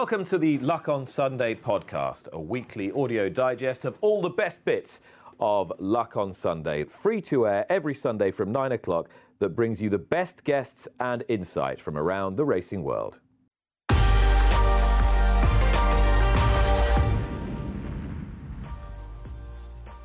Welcome 0.00 0.24
to 0.28 0.38
the 0.38 0.58
Luck 0.60 0.88
on 0.88 1.04
Sunday 1.04 1.54
podcast, 1.54 2.32
a 2.32 2.40
weekly 2.40 2.90
audio 2.90 3.28
digest 3.28 3.84
of 3.84 3.98
all 4.00 4.22
the 4.22 4.30
best 4.30 4.64
bits 4.64 4.98
of 5.38 5.70
Luck 5.78 6.16
on 6.16 6.32
Sunday, 6.32 6.84
free 6.84 7.20
to 7.20 7.46
air 7.46 7.66
every 7.68 7.94
Sunday 7.94 8.30
from 8.30 8.50
9 8.50 8.72
o'clock, 8.72 9.10
that 9.40 9.50
brings 9.50 9.82
you 9.82 9.90
the 9.90 9.98
best 9.98 10.42
guests 10.42 10.88
and 11.00 11.22
insight 11.28 11.82
from 11.82 11.98
around 11.98 12.36
the 12.36 12.46
racing 12.46 12.82
world. 12.82 13.18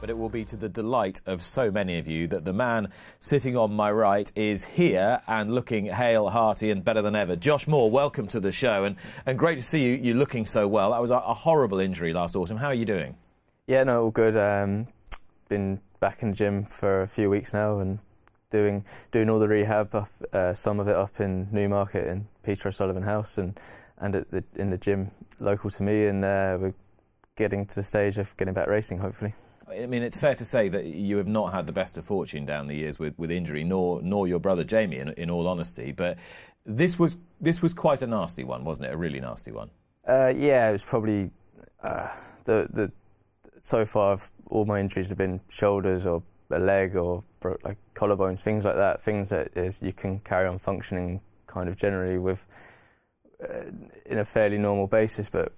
But 0.05 0.11
it 0.11 0.19
will 0.19 0.29
be 0.29 0.45
to 0.45 0.55
the 0.55 0.69
delight 0.69 1.19
of 1.25 1.41
so 1.41 1.71
many 1.71 1.97
of 1.97 2.05
you 2.05 2.27
that 2.27 2.45
the 2.45 2.53
man 2.53 2.89
sitting 3.21 3.57
on 3.57 3.73
my 3.73 3.91
right 3.91 4.31
is 4.35 4.63
here 4.63 5.19
and 5.27 5.51
looking 5.51 5.87
hale, 5.87 6.29
hearty, 6.29 6.69
and 6.69 6.85
better 6.85 7.01
than 7.01 7.15
ever. 7.15 7.35
Josh 7.35 7.65
Moore, 7.65 7.89
welcome 7.89 8.27
to 8.27 8.39
the 8.39 8.51
show, 8.51 8.83
and, 8.83 8.97
and 9.25 9.39
great 9.39 9.55
to 9.55 9.63
see 9.63 9.83
you, 9.83 9.95
you 9.95 10.13
looking 10.13 10.45
so 10.45 10.67
well. 10.67 10.91
That 10.91 11.01
was 11.01 11.09
a, 11.09 11.15
a 11.15 11.33
horrible 11.33 11.79
injury 11.79 12.13
last 12.13 12.35
autumn. 12.35 12.57
How 12.57 12.67
are 12.67 12.75
you 12.75 12.85
doing? 12.85 13.17
Yeah, 13.65 13.83
no, 13.83 14.03
all 14.03 14.11
good. 14.11 14.37
Um, 14.37 14.89
been 15.49 15.81
back 15.99 16.21
in 16.21 16.29
the 16.29 16.35
gym 16.35 16.65
for 16.65 17.01
a 17.01 17.07
few 17.07 17.31
weeks 17.31 17.51
now 17.51 17.79
and 17.79 17.97
doing 18.51 18.85
doing 19.11 19.27
all 19.27 19.39
the 19.39 19.47
rehab, 19.47 19.95
up, 19.95 20.11
uh, 20.31 20.53
some 20.53 20.79
of 20.79 20.87
it 20.87 20.95
up 20.95 21.19
in 21.19 21.47
Newmarket 21.51 22.05
in 22.05 22.27
Peter 22.43 22.67
O'Sullevan 22.67 23.01
House 23.01 23.39
and 23.39 23.59
and 23.97 24.13
the, 24.13 24.43
in 24.55 24.69
the 24.69 24.77
gym 24.77 25.09
local 25.39 25.71
to 25.71 25.81
me, 25.81 26.05
and 26.05 26.23
uh, 26.23 26.59
we're 26.61 26.75
getting 27.35 27.65
to 27.65 27.73
the 27.73 27.81
stage 27.81 28.19
of 28.19 28.37
getting 28.37 28.53
back 28.53 28.67
racing, 28.67 28.99
hopefully. 28.99 29.33
I 29.69 29.85
mean, 29.85 30.03
it's 30.03 30.17
fair 30.17 30.35
to 30.35 30.45
say 30.45 30.69
that 30.69 30.85
you 30.85 31.17
have 31.17 31.27
not 31.27 31.53
had 31.53 31.65
the 31.65 31.73
best 31.73 31.97
of 31.97 32.05
fortune 32.05 32.45
down 32.45 32.67
the 32.67 32.75
years 32.75 32.99
with, 32.99 33.17
with 33.17 33.31
injury, 33.31 33.63
nor 33.63 34.01
nor 34.01 34.27
your 34.27 34.39
brother 34.39 34.63
Jamie, 34.63 34.97
in, 34.97 35.09
in 35.09 35.29
all 35.29 35.47
honesty. 35.47 35.91
But 35.91 36.17
this 36.65 36.99
was 36.99 37.17
this 37.41 37.61
was 37.61 37.73
quite 37.73 38.01
a 38.01 38.07
nasty 38.07 38.43
one, 38.43 38.63
wasn't 38.63 38.87
it? 38.87 38.93
A 38.93 38.97
really 38.97 39.19
nasty 39.19 39.51
one. 39.51 39.69
Uh, 40.07 40.33
yeah, 40.35 40.69
it 40.69 40.73
was 40.73 40.83
probably 40.83 41.31
uh, 41.83 42.09
the 42.43 42.67
the 42.71 42.91
so 43.59 43.85
far 43.85 44.13
I've, 44.13 44.31
all 44.47 44.65
my 44.65 44.79
injuries 44.79 45.09
have 45.09 45.17
been 45.17 45.41
shoulders 45.49 46.05
or 46.05 46.21
a 46.51 46.59
leg 46.59 46.95
or 46.95 47.23
like 47.63 47.77
collarbones, 47.95 48.39
things 48.39 48.63
like 48.63 48.75
that. 48.75 49.01
Things 49.01 49.29
that 49.29 49.49
is, 49.55 49.79
you 49.81 49.93
can 49.93 50.19
carry 50.19 50.47
on 50.47 50.59
functioning 50.59 51.21
kind 51.47 51.67
of 51.67 51.75
generally 51.75 52.17
with 52.17 52.45
uh, 53.43 53.71
in 54.05 54.19
a 54.19 54.25
fairly 54.25 54.57
normal 54.57 54.87
basis, 54.87 55.29
but 55.29 55.53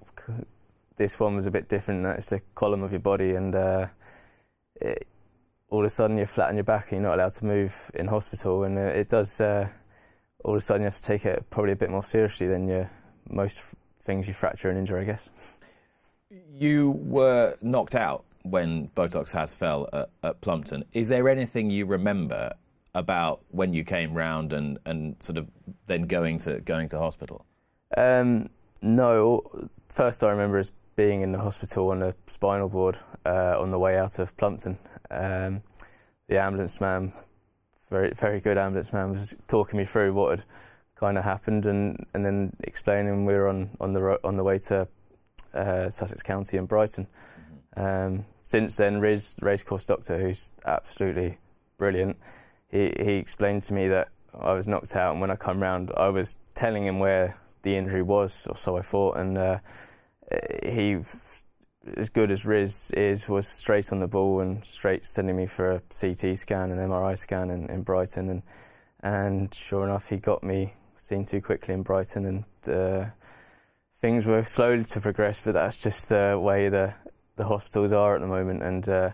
this 0.97 1.19
one 1.19 1.35
was 1.35 1.45
a 1.45 1.51
bit 1.51 1.69
different. 1.69 2.05
It's 2.17 2.29
the 2.29 2.41
column 2.55 2.83
of 2.83 2.91
your 2.91 2.99
body, 2.99 3.35
and 3.35 3.55
uh, 3.55 3.87
it, 4.75 5.07
all 5.69 5.79
of 5.79 5.85
a 5.85 5.89
sudden 5.89 6.17
you're 6.17 6.27
flat 6.27 6.49
on 6.49 6.55
your 6.55 6.63
back 6.63 6.91
and 6.91 7.01
you're 7.01 7.09
not 7.09 7.19
allowed 7.19 7.33
to 7.33 7.45
move 7.45 7.91
in 7.93 8.07
hospital, 8.07 8.63
and 8.63 8.77
uh, 8.77 8.81
it 8.81 9.09
does. 9.09 9.39
Uh, 9.39 9.69
all 10.43 10.55
of 10.55 10.61
a 10.61 10.65
sudden 10.65 10.81
you 10.81 10.85
have 10.85 10.97
to 10.97 11.03
take 11.03 11.25
it 11.25 11.49
probably 11.49 11.73
a 11.73 11.75
bit 11.75 11.89
more 11.89 12.03
seriously 12.03 12.47
than 12.47 12.67
your 12.67 12.89
most 13.29 13.57
f- 13.57 13.75
things 14.03 14.27
you 14.27 14.33
fracture 14.33 14.69
and 14.69 14.77
injure, 14.77 14.97
I 14.97 15.03
guess. 15.03 15.27
You 16.29 16.91
were 16.91 17.57
knocked 17.61 17.95
out 17.95 18.23
when 18.43 18.89
Botox 18.95 19.31
has 19.31 19.53
fell 19.53 19.89
at, 19.91 20.09
at 20.23 20.41
Plumpton. 20.41 20.85
Is 20.93 21.07
there 21.09 21.27
anything 21.27 21.69
you 21.69 21.85
remember 21.85 22.53
about 22.95 23.41
when 23.49 23.73
you 23.73 23.83
came 23.83 24.13
round 24.13 24.53
and, 24.53 24.79
and 24.85 25.15
sort 25.19 25.37
of 25.37 25.47
then 25.85 26.03
going 26.03 26.39
to 26.39 26.59
going 26.61 26.89
to 26.89 26.97
hospital? 26.97 27.45
Um, 27.95 28.49
no, 28.81 29.69
first 29.89 30.23
I 30.23 30.29
remember 30.29 30.59
is 30.59 30.71
being 30.97 31.21
in 31.21 31.31
the 31.31 31.39
hospital 31.39 31.91
on 31.91 32.01
a 32.01 32.13
spinal 32.25 32.67
board 32.67 32.97
uh, 33.25 33.55
on 33.57 33.71
the 33.71 33.79
way 33.79 33.97
out 33.97 34.19
of 34.19 34.35
Plumpton. 34.35 34.77
Um, 35.09 35.61
the 36.27 36.37
ambulance 36.41 36.81
man, 36.81 37.13
very 37.89 38.11
very 38.13 38.41
good 38.41 38.57
ambulance 38.57 38.91
man, 38.91 39.13
was 39.13 39.33
talking 39.47 39.77
me 39.77 39.85
through 39.85 40.13
what 40.13 40.39
had 40.39 40.45
kind 40.95 41.17
of 41.17 41.23
happened 41.23 41.65
and, 41.65 42.05
and 42.13 42.25
then 42.25 42.51
explaining 42.63 43.25
we 43.25 43.33
were 43.33 43.47
on, 43.47 43.69
on 43.79 43.93
the 43.93 44.01
ro- 44.01 44.19
on 44.23 44.35
the 44.35 44.43
way 44.43 44.57
to 44.57 44.87
uh, 45.53 45.89
Sussex 45.89 46.21
County 46.23 46.57
and 46.57 46.67
Brighton. 46.67 47.07
Um, 47.77 48.25
since 48.43 48.75
then, 48.75 48.99
Riz, 48.99 49.35
racecourse 49.39 49.85
doctor, 49.85 50.17
who's 50.17 50.51
absolutely 50.65 51.37
brilliant, 51.77 52.17
he, 52.71 52.91
he 52.99 53.13
explained 53.13 53.63
to 53.63 53.73
me 53.73 53.87
that 53.87 54.09
I 54.33 54.53
was 54.53 54.67
knocked 54.67 54.95
out, 54.95 55.11
and 55.11 55.21
when 55.21 55.29
I 55.29 55.35
come 55.35 55.61
round, 55.61 55.91
I 55.95 56.09
was 56.09 56.35
telling 56.55 56.85
him 56.85 56.99
where 56.99 57.37
the 57.61 57.75
injury 57.75 58.01
was, 58.01 58.47
or 58.47 58.55
so 58.55 58.77
I 58.77 58.81
thought, 58.81 59.17
and 59.17 59.37
uh, 59.37 59.59
he, 60.63 60.97
as 61.95 62.09
good 62.09 62.31
as 62.31 62.45
Riz 62.45 62.91
is, 62.91 63.29
was 63.29 63.47
straight 63.47 63.91
on 63.91 63.99
the 63.99 64.07
ball 64.07 64.41
and 64.41 64.63
straight 64.65 65.05
sending 65.05 65.35
me 65.35 65.45
for 65.45 65.71
a 65.71 65.81
CT 65.99 66.37
scan 66.37 66.71
and 66.71 66.79
MRI 66.79 67.17
scan 67.17 67.49
in, 67.49 67.69
in 67.69 67.83
Brighton, 67.83 68.29
and 68.29 68.43
and 69.01 69.53
sure 69.53 69.83
enough, 69.83 70.09
he 70.09 70.17
got 70.17 70.43
me 70.43 70.73
seen 70.97 71.25
too 71.25 71.41
quickly 71.41 71.73
in 71.73 71.83
Brighton, 71.83 72.25
and 72.25 72.73
uh, 72.75 73.05
things 74.01 74.25
were 74.25 74.43
slowly 74.43 74.83
to 74.85 74.99
progress, 74.99 75.39
but 75.43 75.53
that's 75.53 75.77
just 75.77 76.09
the 76.09 76.39
way 76.41 76.69
the 76.69 76.93
the 77.35 77.45
hospitals 77.45 77.91
are 77.91 78.15
at 78.15 78.21
the 78.21 78.27
moment, 78.27 78.63
and 78.63 78.89
uh, 78.89 79.11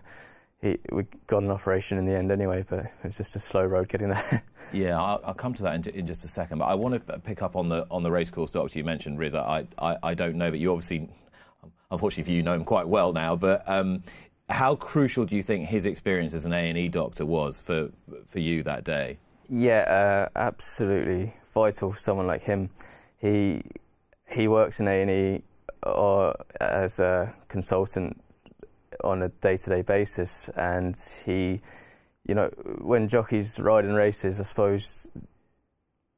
he, 0.60 0.78
we 0.90 1.04
got 1.26 1.42
an 1.42 1.50
operation 1.50 1.98
in 1.98 2.06
the 2.06 2.12
end 2.12 2.32
anyway, 2.32 2.64
but 2.68 2.80
it 2.80 2.92
was 3.02 3.16
just 3.16 3.36
a 3.36 3.40
slow 3.40 3.64
road 3.64 3.88
getting 3.88 4.08
there. 4.08 4.42
Yeah, 4.72 5.00
I'll, 5.00 5.20
I'll 5.22 5.34
come 5.34 5.52
to 5.54 5.62
that 5.64 5.74
in, 5.86 5.94
in, 5.94 6.06
just 6.06 6.24
a 6.24 6.28
second. 6.28 6.58
But 6.58 6.64
I 6.64 6.74
want 6.74 7.06
to 7.06 7.18
pick 7.18 7.42
up 7.42 7.54
on 7.54 7.68
the 7.68 7.86
on 7.90 8.02
the 8.02 8.10
racecourse 8.10 8.50
doctor 8.50 8.78
you 8.78 8.84
mentioned, 8.84 9.18
Riz. 9.18 9.34
I, 9.34 9.68
I, 9.78 9.96
I 10.02 10.14
don't 10.14 10.36
know, 10.36 10.50
but 10.50 10.58
you 10.58 10.72
obviously, 10.72 11.10
unfortunately 11.90 12.24
for 12.24 12.34
you, 12.34 12.42
know 12.42 12.54
him 12.54 12.64
quite 12.64 12.88
well 12.88 13.12
now. 13.12 13.36
But 13.36 13.62
um, 13.68 14.02
how 14.48 14.74
crucial 14.74 15.26
do 15.26 15.36
you 15.36 15.42
think 15.42 15.68
his 15.68 15.84
experience 15.86 16.32
as 16.32 16.46
an 16.46 16.54
A 16.54 16.70
and 16.70 16.78
E 16.78 16.88
doctor 16.88 17.26
was 17.26 17.60
for 17.60 17.90
for 18.26 18.38
you 18.38 18.62
that 18.64 18.84
day? 18.84 19.18
Yeah, 19.48 20.28
uh, 20.34 20.38
absolutely 20.38 21.34
vital 21.52 21.92
for 21.92 21.98
someone 21.98 22.26
like 22.26 22.42
him. 22.42 22.70
He 23.18 23.62
he 24.28 24.48
works 24.48 24.80
in 24.80 24.88
A 24.88 25.02
and 25.02 25.10
E 25.10 25.42
or 25.82 26.34
as 26.60 26.98
a 26.98 27.34
consultant 27.48 28.23
on 29.04 29.22
a 29.22 29.28
day-to-day 29.28 29.82
basis, 29.82 30.48
and 30.56 30.96
he, 31.24 31.60
you 32.26 32.34
know, 32.34 32.48
when 32.80 33.08
jockeys 33.08 33.58
ride 33.58 33.84
in 33.84 33.92
races, 33.92 34.40
I 34.40 34.44
suppose 34.44 35.06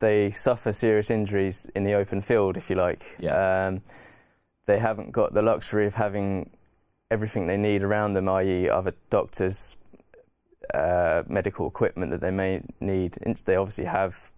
they 0.00 0.30
suffer 0.30 0.72
serious 0.72 1.10
injuries 1.10 1.66
in 1.74 1.84
the 1.84 1.94
open 1.94 2.20
field, 2.20 2.56
if 2.56 2.70
you 2.70 2.76
like. 2.76 3.02
Yeah. 3.18 3.66
Um, 3.66 3.82
they 4.66 4.78
haven't 4.78 5.12
got 5.12 5.32
the 5.32 5.42
luxury 5.42 5.86
of 5.86 5.94
having 5.94 6.50
everything 7.10 7.46
they 7.46 7.56
need 7.56 7.82
around 7.82 8.14
them, 8.14 8.28
i.e., 8.28 8.68
other 8.68 8.94
doctors, 9.10 9.76
uh, 10.74 11.22
medical 11.28 11.66
equipment 11.66 12.10
that 12.10 12.20
they 12.20 12.30
may 12.30 12.62
need. 12.80 13.16
They 13.44 13.56
obviously 13.56 13.84
have 13.84 14.32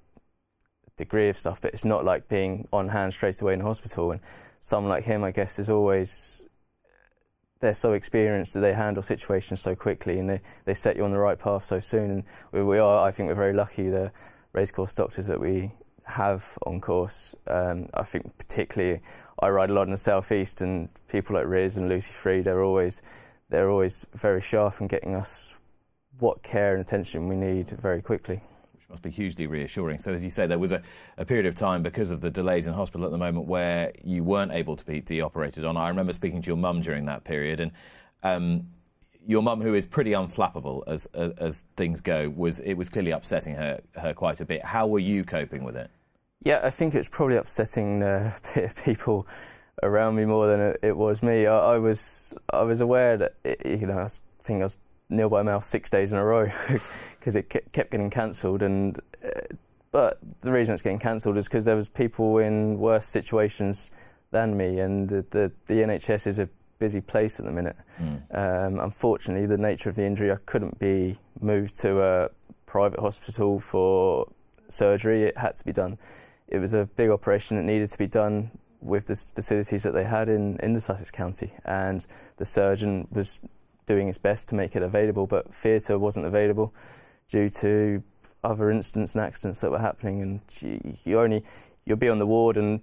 a 0.87 0.91
degree 0.99 1.29
of 1.29 1.39
stuff, 1.39 1.61
but 1.63 1.73
it's 1.73 1.85
not 1.85 2.05
like 2.05 2.29
being 2.29 2.69
on 2.73 2.89
hand 2.89 3.15
straight 3.15 3.41
away 3.41 3.55
in 3.55 3.61
hospital. 3.61 4.13
And 4.13 4.21
someone 4.61 4.91
like 4.91 5.05
him, 5.05 5.25
I 5.25 5.31
guess, 5.31 5.59
is 5.59 5.71
always 5.71 6.43
they're 7.61 7.75
so 7.75 7.93
experienced 7.93 8.55
that 8.55 8.61
they 8.61 8.75
handle 8.75 9.03
situations 9.03 9.61
so 9.61 9.75
quickly 9.75 10.19
and 10.19 10.29
they, 10.29 10.41
they 10.65 10.75
set 10.75 10.97
you 10.97 11.05
on 11.05 11.11
the 11.11 11.19
right 11.19 11.39
path 11.39 11.65
so 11.65 11.81
soon. 11.81 12.11
And 12.11 12.25
we, 12.53 12.63
we 12.63 12.79
are, 12.79 13.07
I 13.07 13.11
think, 13.11 13.29
we're 13.29 13.35
very 13.35 13.53
lucky 13.53 13.89
the 13.89 14.13
racecourse 14.53 14.95
doctors 14.95 15.27
that 15.27 15.41
we 15.41 15.73
have 16.05 16.45
on 16.67 16.81
course. 16.81 17.35
Um, 17.47 17.89
I 17.95 18.03
think 18.03 18.37
particularly 18.39 19.01
I 19.41 19.49
ride 19.51 19.71
a 19.71 19.73
lot 19.73 19.83
in 19.85 19.93
the 19.93 19.99
southeast, 19.99 20.61
and 20.61 20.89
people 21.09 21.37
like 21.37 21.47
Riz 21.47 21.77
and 21.77 21.89
Lucy 21.89 22.13
Free, 22.13 22.41
they're 22.41 22.63
always 22.63 23.03
they're 23.51 23.71
always 23.71 24.05
very 24.15 24.43
sharp 24.43 24.81
in 24.81 24.89
getting 24.89 25.15
us 25.15 25.55
what 26.19 26.43
care 26.43 26.73
and 26.73 26.81
attention 26.81 27.29
we 27.29 27.37
need 27.37 27.71
very 27.71 28.03
quickly. 28.03 28.43
Must 28.91 29.03
be 29.03 29.11
hugely 29.11 29.47
reassuring. 29.47 29.99
So, 29.99 30.15
as 30.15 30.25
you 30.25 30.31
say, 30.31 30.47
there 30.47 30.59
was 30.59 30.73
a, 30.73 30.81
a 31.19 31.25
period 31.25 31.45
of 31.45 31.55
time 31.55 31.83
because 31.83 32.11
of 32.11 32.23
the 32.23 32.31
delays 32.31 32.67
in 32.67 32.73
hospital 32.73 33.05
at 33.05 33.11
the 33.11 33.19
moment 33.19 33.47
where 33.47 33.93
you 34.03 34.25
weren't 34.25 34.51
able 34.51 34.77
to 34.77 34.85
be 34.85 35.03
de-operated 35.03 35.67
on. 35.67 35.77
I 35.77 35.89
remember 35.89 36.15
speaking 36.15 36.41
to 36.41 36.47
your 36.47 36.57
mum 36.57 36.81
during 36.81 37.05
that 37.05 37.23
period, 37.23 37.61
and 37.61 37.73
um, 38.23 38.67
your 39.27 39.43
mum, 39.43 39.61
who 39.61 39.75
is 39.75 39.85
pretty 39.85 40.13
unflappable 40.13 40.85
as, 40.87 41.05
as, 41.13 41.33
as 41.37 41.65
things 41.77 42.01
go, 42.01 42.33
was 42.35 42.61
it 42.61 42.75
was 42.75 42.89
clearly 42.89 43.11
upsetting 43.11 43.57
her 43.57 43.79
her 43.97 44.15
quite 44.15 44.41
a 44.41 44.47
bit. 44.47 44.65
How 44.65 44.87
were 44.87 45.01
you 45.01 45.23
coping 45.23 45.65
with 45.65 45.77
it? 45.77 45.91
Yeah, 46.43 46.61
I 46.63 46.71
think 46.71 46.95
it's 46.95 47.11
probably 47.11 47.37
upsetting 47.37 48.03
uh, 48.03 48.39
people 48.87 49.27
around 49.83 50.15
me 50.15 50.25
more 50.25 50.47
than 50.47 50.61
it, 50.61 50.81
it 50.83 50.97
was 50.97 51.23
me. 51.23 51.47
I, 51.47 51.75
I, 51.75 51.79
was 51.79 52.35
I 52.55 52.63
was 52.63 52.81
aware 52.81 53.19
that 53.19 53.35
it, 53.45 53.61
you 53.67 53.87
know 53.87 53.99
I 53.99 54.09
think 54.43 54.63
I 54.63 54.65
was 54.65 54.77
nil 55.11 55.29
by 55.29 55.43
mouth 55.43 55.65
six 55.65 55.91
days 55.91 56.13
in 56.13 56.19
a 56.19 56.25
row 56.25 56.51
because 57.19 57.35
it 57.35 57.49
kept 57.49 57.91
getting 57.91 58.11
cancelled. 58.11 58.63
And 58.63 59.01
uh, 59.25 59.55
but 59.91 60.19
the 60.43 60.53
reason 60.53 60.75
it's 60.75 60.83
getting 60.83 60.99
cancelled 60.99 61.37
is 61.37 61.47
because 61.47 61.65
there 61.65 61.77
was 61.77 61.89
people 61.89 62.39
in 62.39 62.79
worse 62.79 63.07
situations 63.07 63.91
than 64.31 64.57
me, 64.57 64.81
and 64.81 65.09
the, 65.09 65.25
the, 65.31 65.53
the 65.67 65.75
NHS 65.75 66.27
is 66.27 66.39
a 66.39 66.49
busy 66.79 67.01
place 67.01 67.39
at 67.39 67.47
the 67.47 67.53
minute. 67.53 67.77
Mm. 67.99 68.67
Um, 68.67 68.81
unfortunately, 68.81 69.47
the 69.47 69.57
nature 69.57 69.89
of 69.89 69.97
the 69.97 70.05
injury, 70.05 70.31
I 70.31 70.37
couldn't 70.47 70.79
be 70.79 71.19
moved 71.41 71.81
to 71.81 72.03
a 72.03 72.31
private 72.67 73.01
hospital 73.01 73.59
for 73.59 74.31
surgery. 74.69 75.25
It 75.25 75.39
had 75.39 75.57
to 75.57 75.65
be 75.65 75.73
done. 75.73 75.99
It 76.47 76.59
was 76.59 76.75
a 76.75 76.89
big 76.97 77.11
operation 77.11 77.57
that 77.57 77.65
needed 77.65 77.91
to 77.91 77.99
be 77.99 78.07
done 78.07 78.51
with 78.81 79.07
the 79.07 79.17
facilities 79.17 79.83
that 79.83 79.93
they 79.93 80.05
had 80.05 80.29
in, 80.29 80.57
in 80.59 80.73
the 80.73 80.81
Sussex 80.81 81.11
County, 81.11 81.53
and 81.65 82.07
the 82.37 82.45
surgeon 82.45 83.09
was 83.11 83.41
doing 83.89 84.09
its 84.09 84.19
best 84.19 84.49
to 84.49 84.55
make 84.55 84.77
it 84.77 84.83
available, 84.83 85.27
but 85.27 85.53
theatre 85.53 85.99
wasn't 85.99 86.27
available 86.27 86.73
due 87.31 87.49
to 87.49 88.03
other 88.45 88.71
incidents 88.71 89.15
and 89.15 89.25
accidents 89.25 89.61
that 89.61 89.71
were 89.71 89.79
happening, 89.79 90.23
and 90.23 90.41
you, 91.05 91.19
only 91.19 91.45
you'll 91.85 91.97
be 91.97 92.09
on 92.09 92.19
the 92.19 92.27
ward 92.27 92.57
and 92.57 92.81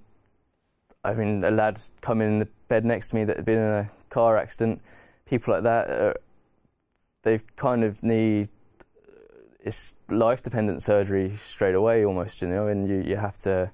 I 1.04 1.13
mean, 1.13 1.44
a 1.44 1.52
lad 1.52 1.80
coming 2.02 2.28
in 2.28 2.40
the 2.40 2.48
bed 2.68 2.84
next 2.84 3.10
to 3.10 3.16
me 3.16 3.25
that 3.25 3.36
had 3.36 3.46
been 3.46 3.60
in 3.60 3.72
a 3.72 3.92
car 4.10 4.38
accident, 4.38 4.81
people 5.28 5.54
like 5.54 5.62
that, 5.62 5.90
uh, 5.90 6.13
they 7.22 7.40
kind 7.56 7.84
of 7.84 8.02
need 8.02 8.50
it's 9.66 9.96
life 10.10 10.44
dependent 10.44 10.84
surgery 10.84 11.36
straight 11.44 11.75
away 11.75 12.06
almost, 12.06 12.42
you 12.42 12.48
know, 12.48 12.68
and 12.68 12.88
you, 12.88 13.02
you 13.02 13.16
have 13.16 13.38
to 13.40 13.72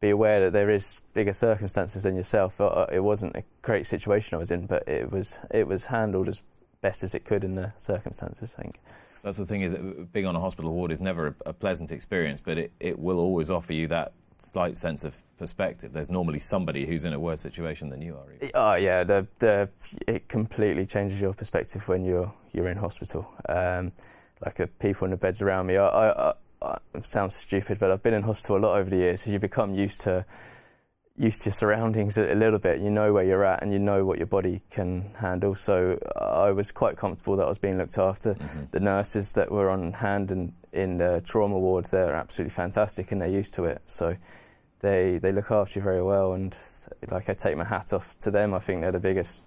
be 0.00 0.10
aware 0.10 0.40
that 0.40 0.52
there 0.52 0.70
is 0.70 1.00
bigger 1.14 1.32
circumstances 1.32 2.04
than 2.04 2.16
yourself. 2.16 2.60
Uh, 2.60 2.66
uh, 2.66 2.86
it 2.92 3.00
wasn't 3.00 3.34
a 3.36 3.42
great 3.60 3.86
situation 3.86 4.34
I 4.34 4.38
was 4.38 4.50
in, 4.50 4.66
but 4.66 4.86
it 4.88 5.10
was 5.10 5.38
it 5.50 5.66
was 5.66 5.86
handled 5.86 6.28
as 6.28 6.42
best 6.82 7.02
as 7.02 7.14
it 7.14 7.24
could 7.24 7.44
in 7.44 7.54
the 7.54 7.72
circumstances, 7.78 8.50
I 8.58 8.62
think. 8.62 8.80
That's 9.22 9.38
the 9.38 9.46
thing 9.46 9.62
is 9.62 9.72
that 9.72 10.12
being 10.12 10.26
on 10.26 10.36
a 10.36 10.40
hospital 10.40 10.72
ward 10.72 10.92
is 10.92 11.00
never 11.00 11.34
a, 11.46 11.52
pleasant 11.52 11.92
experience, 11.92 12.40
but 12.44 12.58
it, 12.58 12.72
it 12.80 12.98
will 12.98 13.18
always 13.18 13.50
offer 13.50 13.72
you 13.72 13.86
that 13.88 14.12
slight 14.38 14.76
sense 14.76 15.04
of 15.04 15.16
perspective. 15.38 15.92
There's 15.92 16.10
normally 16.10 16.40
somebody 16.40 16.84
who's 16.84 17.04
in 17.04 17.12
a 17.12 17.20
worse 17.20 17.40
situation 17.40 17.88
than 17.88 18.02
you 18.02 18.16
are. 18.16 18.48
Oh 18.54 18.76
yeah, 18.76 19.04
the, 19.04 19.26
the, 19.38 19.68
it 20.08 20.28
completely 20.28 20.84
changes 20.84 21.20
your 21.20 21.32
perspective 21.32 21.86
when 21.88 22.04
you're 22.04 22.32
you're 22.52 22.68
in 22.68 22.76
hospital. 22.76 23.26
Um, 23.48 23.92
like 24.44 24.56
the 24.56 24.66
people 24.66 25.04
in 25.04 25.12
the 25.12 25.16
beds 25.16 25.40
around 25.40 25.66
me. 25.66 25.76
I, 25.76 25.86
I, 25.86 26.34
I, 26.60 26.78
it 26.94 27.06
sounds 27.06 27.36
stupid, 27.36 27.78
but 27.78 27.92
I've 27.92 28.02
been 28.02 28.14
in 28.14 28.22
hospital 28.22 28.56
a 28.56 28.58
lot 28.58 28.78
over 28.78 28.90
the 28.90 28.96
years. 28.96 29.22
So 29.22 29.30
you 29.30 29.38
become 29.38 29.74
used 29.74 30.00
to 30.02 30.26
used 31.16 31.42
to 31.42 31.50
your 31.50 31.54
surroundings 31.54 32.16
a, 32.16 32.32
a, 32.32 32.34
little 32.34 32.58
bit. 32.58 32.80
You 32.80 32.90
know 32.90 33.12
where 33.12 33.24
you're 33.24 33.44
at, 33.44 33.62
and 33.62 33.72
you 33.72 33.78
know 33.78 34.04
what 34.04 34.18
your 34.18 34.26
body 34.26 34.62
can 34.70 35.10
handle. 35.18 35.54
So 35.54 35.98
I 36.16 36.50
was 36.50 36.72
quite 36.72 36.96
comfortable 36.96 37.36
that 37.36 37.44
I 37.44 37.48
was 37.48 37.58
being 37.58 37.78
looked 37.78 37.98
after. 37.98 38.34
Mm-hmm. 38.34 38.64
The 38.70 38.80
nurses 38.80 39.32
that 39.32 39.50
were 39.50 39.70
on 39.70 39.92
hand 39.92 40.30
and 40.30 40.52
in 40.72 40.98
the 40.98 41.22
trauma 41.24 41.58
ward, 41.58 41.86
they're 41.86 42.14
absolutely 42.14 42.54
fantastic, 42.54 43.12
and 43.12 43.20
they're 43.20 43.28
used 43.28 43.54
to 43.54 43.64
it. 43.64 43.82
So 43.86 44.16
they 44.80 45.18
they 45.18 45.32
look 45.32 45.50
after 45.50 45.78
you 45.78 45.82
very 45.82 46.02
well, 46.02 46.32
and 46.32 46.54
like 47.10 47.28
I 47.28 47.34
take 47.34 47.56
my 47.56 47.64
hat 47.64 47.92
off 47.92 48.18
to 48.20 48.30
them. 48.30 48.54
I 48.54 48.58
think 48.58 48.80
they're 48.80 48.92
the 48.92 49.00
biggest, 49.00 49.42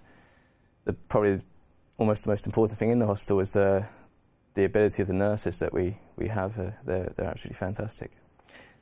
the 0.84 0.92
probably 0.92 1.40
almost 1.98 2.24
the 2.24 2.30
most 2.30 2.46
important 2.46 2.78
thing 2.78 2.90
in 2.90 2.98
the 2.98 3.06
hospital 3.06 3.40
is 3.40 3.52
the 3.52 3.86
the 4.54 4.64
ability 4.64 5.02
of 5.02 5.08
the 5.08 5.14
nurses 5.14 5.58
that 5.58 5.72
we 5.72 5.98
we 6.16 6.28
have. 6.28 6.58
Uh, 6.58 6.70
they're 6.84 7.12
they're 7.16 7.26
absolutely 7.26 7.58
fantastic 7.58 8.12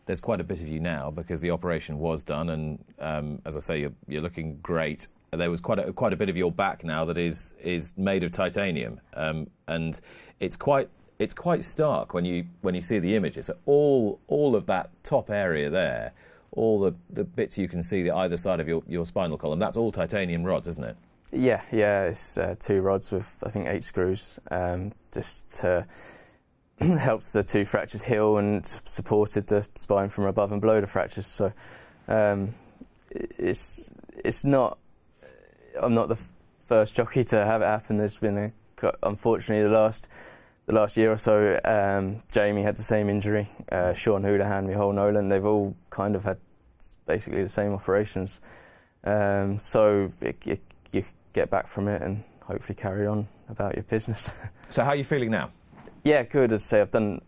there's 0.07 0.21
quite 0.21 0.41
a 0.41 0.45
bit 0.45 0.61
of 0.61 0.69
you 0.69 0.81
now 0.81 1.11
because 1.11 1.41
the 1.41 1.51
operation 1.51 1.99
was 1.99 2.23
done, 2.23 2.51
and 2.51 2.85
um, 2.99 3.41
as 3.45 3.57
I 3.57 3.61
say, 3.61 3.81
you're, 3.81 3.93
you're, 4.07 4.23
looking 4.23 4.59
great. 4.63 5.07
There 5.33 5.51
was 5.51 5.61
quite 5.61 5.79
a, 5.79 5.93
quite 5.93 6.13
a 6.13 6.17
bit 6.17 6.29
of 6.29 6.37
your 6.37 6.53
back 6.53 6.85
now 6.85 7.05
that 7.07 7.19
is 7.19 7.55
is 7.63 7.93
made 7.97 8.23
of 8.23 8.33
titanium, 8.33 9.01
um, 9.15 9.49
and 9.67 9.99
it's 10.41 10.57
quite 10.57 10.89
it's 11.19 11.35
quite 11.35 11.65
stark 11.65 12.15
when 12.15 12.25
you 12.25 12.47
when 12.61 12.75
you 12.75 12.83
see 12.83 12.99
the 12.99 13.17
images. 13.17 13.47
So 13.47 13.57
all 13.67 14.21
all 14.29 14.55
of 14.55 14.67
that 14.67 14.91
top 15.03 15.31
area 15.31 15.71
there, 15.71 16.13
all 16.53 16.81
the, 16.81 16.95
the 17.11 17.25
bits 17.25 17.59
you 17.59 17.69
can 17.69 17.83
see 17.83 18.03
the 18.03 18.13
either 18.13 18.37
side 18.37 18.61
of 18.61 18.69
your, 18.69 18.83
your 18.87 19.07
spinal 19.07 19.39
column, 19.39 19.59
that's 19.59 19.77
all 19.77 19.91
titanium 19.91 20.45
rods, 20.45 20.69
isn't 20.69 20.85
it? 20.85 20.97
Yeah, 21.33 21.63
yeah, 21.73 22.05
it's 22.05 22.39
uh, 22.39 22.55
two 22.61 22.81
rods 22.81 23.11
with 23.11 23.35
I 23.43 23.51
think 23.51 23.67
eight 23.67 23.85
screws, 23.85 24.39
um, 24.51 24.93
just 25.13 25.51
to 25.61 25.87
helped 26.99 27.33
the 27.33 27.43
two 27.43 27.65
fractures 27.65 28.03
heal 28.03 28.37
and 28.39 28.67
supported 28.85 29.47
the 29.47 29.67
spine 29.75 30.09
from 30.09 30.25
above 30.25 30.53
and 30.53 30.61
below 30.61 30.81
the 30.81 30.87
fractures. 30.87 31.27
So 31.27 31.53
um, 32.09 32.55
it's 33.11 33.91
it's 34.17 34.45
not. 34.45 34.79
I'm 35.81 35.95
not 35.95 36.09
the 36.09 36.19
first 36.67 36.95
jockey 36.95 37.25
to 37.25 37.45
have 37.45 37.63
it 37.63 37.67
happen. 37.67 37.97
There's 37.97 38.17
been 38.17 38.39
a 38.39 38.53
unfortunately 39.03 39.63
the 39.63 39.75
last 39.75 40.09
the 40.67 40.75
last 40.75 40.97
year 40.97 41.13
or 41.13 41.17
so. 41.17 41.61
Um, 41.65 42.23
Jamie 42.33 42.63
had 42.63 42.77
the 42.77 42.83
same 42.83 43.09
injury. 43.09 43.49
Uh, 43.71 43.93
Sean 43.93 44.23
Houlihan, 44.23 44.67
Micheál 44.67 44.95
Nolan. 44.95 45.29
They've 45.29 45.45
all 45.45 45.77
kind 45.91 46.17
of 46.17 46.25
had 46.25 46.39
basically 47.07 47.43
the 47.43 47.49
same 47.49 47.73
operations. 47.73 48.41
Um, 49.05 49.59
so 49.59 50.11
it, 50.21 50.37
it, 50.47 50.63
you 50.93 51.05
get 51.35 51.51
back 51.51 51.67
from 51.67 51.89
it 51.89 52.01
and 52.01 52.25
hopefully 52.43 52.75
carry 52.75 53.07
on 53.07 53.29
about 53.49 53.75
your 53.75 53.85
business. 53.85 54.31
so 54.71 54.83
how 54.83 54.91
are 54.91 54.97
you 54.97 55.05
feeling 55.05 55.31
now? 55.31 55.51
Yeah, 56.05 56.23
good. 56.23 56.53
As 56.53 56.63
I 56.65 56.67
say, 56.67 56.81
I've 56.83 56.91
done, 56.91 57.23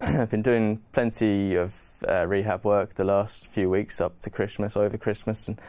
I've 0.00 0.30
been 0.30 0.40
doing 0.40 0.80
plenty 0.92 1.54
of 1.54 1.74
uh, 2.08 2.26
rehab 2.26 2.64
work 2.64 2.94
the 2.94 3.04
last 3.04 3.46
few 3.48 3.68
weeks 3.68 4.00
up 4.00 4.20
to 4.22 4.30
Christmas, 4.30 4.74
over 4.74 4.96
Christmas, 4.96 5.48
and 5.48 5.60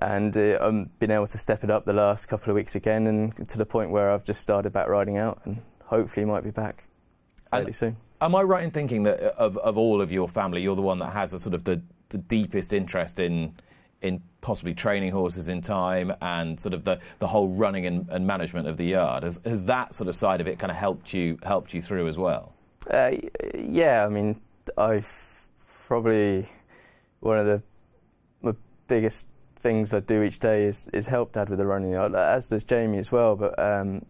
and 0.00 0.34
uh, 0.34 0.58
I've 0.62 0.98
been 0.98 1.10
able 1.10 1.26
to 1.26 1.36
step 1.36 1.62
it 1.62 1.70
up 1.70 1.84
the 1.84 1.92
last 1.92 2.26
couple 2.26 2.48
of 2.50 2.56
weeks 2.56 2.74
again, 2.74 3.06
and 3.06 3.46
to 3.50 3.58
the 3.58 3.66
point 3.66 3.90
where 3.90 4.10
I've 4.10 4.24
just 4.24 4.40
started 4.40 4.72
back 4.72 4.88
riding 4.88 5.18
out, 5.18 5.42
and 5.44 5.60
hopefully 5.84 6.24
might 6.24 6.42
be 6.42 6.50
back 6.50 6.86
fairly 7.50 7.66
and 7.66 7.76
soon. 7.76 7.96
Am 8.22 8.34
I 8.34 8.42
right 8.42 8.64
in 8.64 8.70
thinking 8.70 9.02
that 9.02 9.22
uh, 9.22 9.32
of 9.36 9.58
of 9.58 9.76
all 9.76 10.00
of 10.00 10.10
your 10.10 10.26
family, 10.26 10.62
you're 10.62 10.76
the 10.76 10.82
one 10.82 11.00
that 11.00 11.12
has 11.12 11.34
a 11.34 11.38
sort 11.38 11.54
of 11.54 11.64
the 11.64 11.82
the 12.08 12.18
deepest 12.18 12.72
interest 12.72 13.18
in 13.18 13.54
in 14.02 14.22
possibly 14.40 14.72
training 14.72 15.12
horses 15.12 15.48
in 15.48 15.60
time 15.60 16.12
and 16.22 16.58
sort 16.58 16.72
of 16.72 16.84
the, 16.84 16.98
the 17.18 17.26
whole 17.26 17.48
running 17.48 17.86
and, 17.86 18.08
and 18.08 18.26
management 18.26 18.66
of 18.66 18.76
the 18.76 18.86
yard. 18.86 19.22
Has, 19.22 19.38
has 19.44 19.64
that 19.64 19.94
sort 19.94 20.08
of 20.08 20.16
side 20.16 20.40
of 20.40 20.48
it 20.48 20.58
kind 20.58 20.70
of 20.70 20.76
helped 20.76 21.12
you 21.12 21.38
helped 21.42 21.74
you 21.74 21.82
through 21.82 22.08
as 22.08 22.16
well? 22.16 22.54
Uh, 22.90 23.12
yeah, 23.54 24.06
I 24.06 24.08
mean, 24.08 24.40
I've 24.78 25.46
probably 25.86 26.50
one 27.20 27.38
of 27.38 27.46
the, 27.46 27.62
biggest 28.90 29.24
things 29.56 29.94
I 29.94 30.00
do 30.00 30.22
each 30.24 30.40
day 30.40 30.64
is, 30.64 30.88
is 30.92 31.06
help 31.06 31.32
Dad 31.32 31.48
with 31.48 31.60
the 31.60 31.66
running 31.66 31.92
yard, 31.92 32.12
as 32.14 32.48
does 32.48 32.64
Jamie 32.64 32.98
as 32.98 33.12
well. 33.12 33.36
But 33.36 33.56
um, 33.56 34.04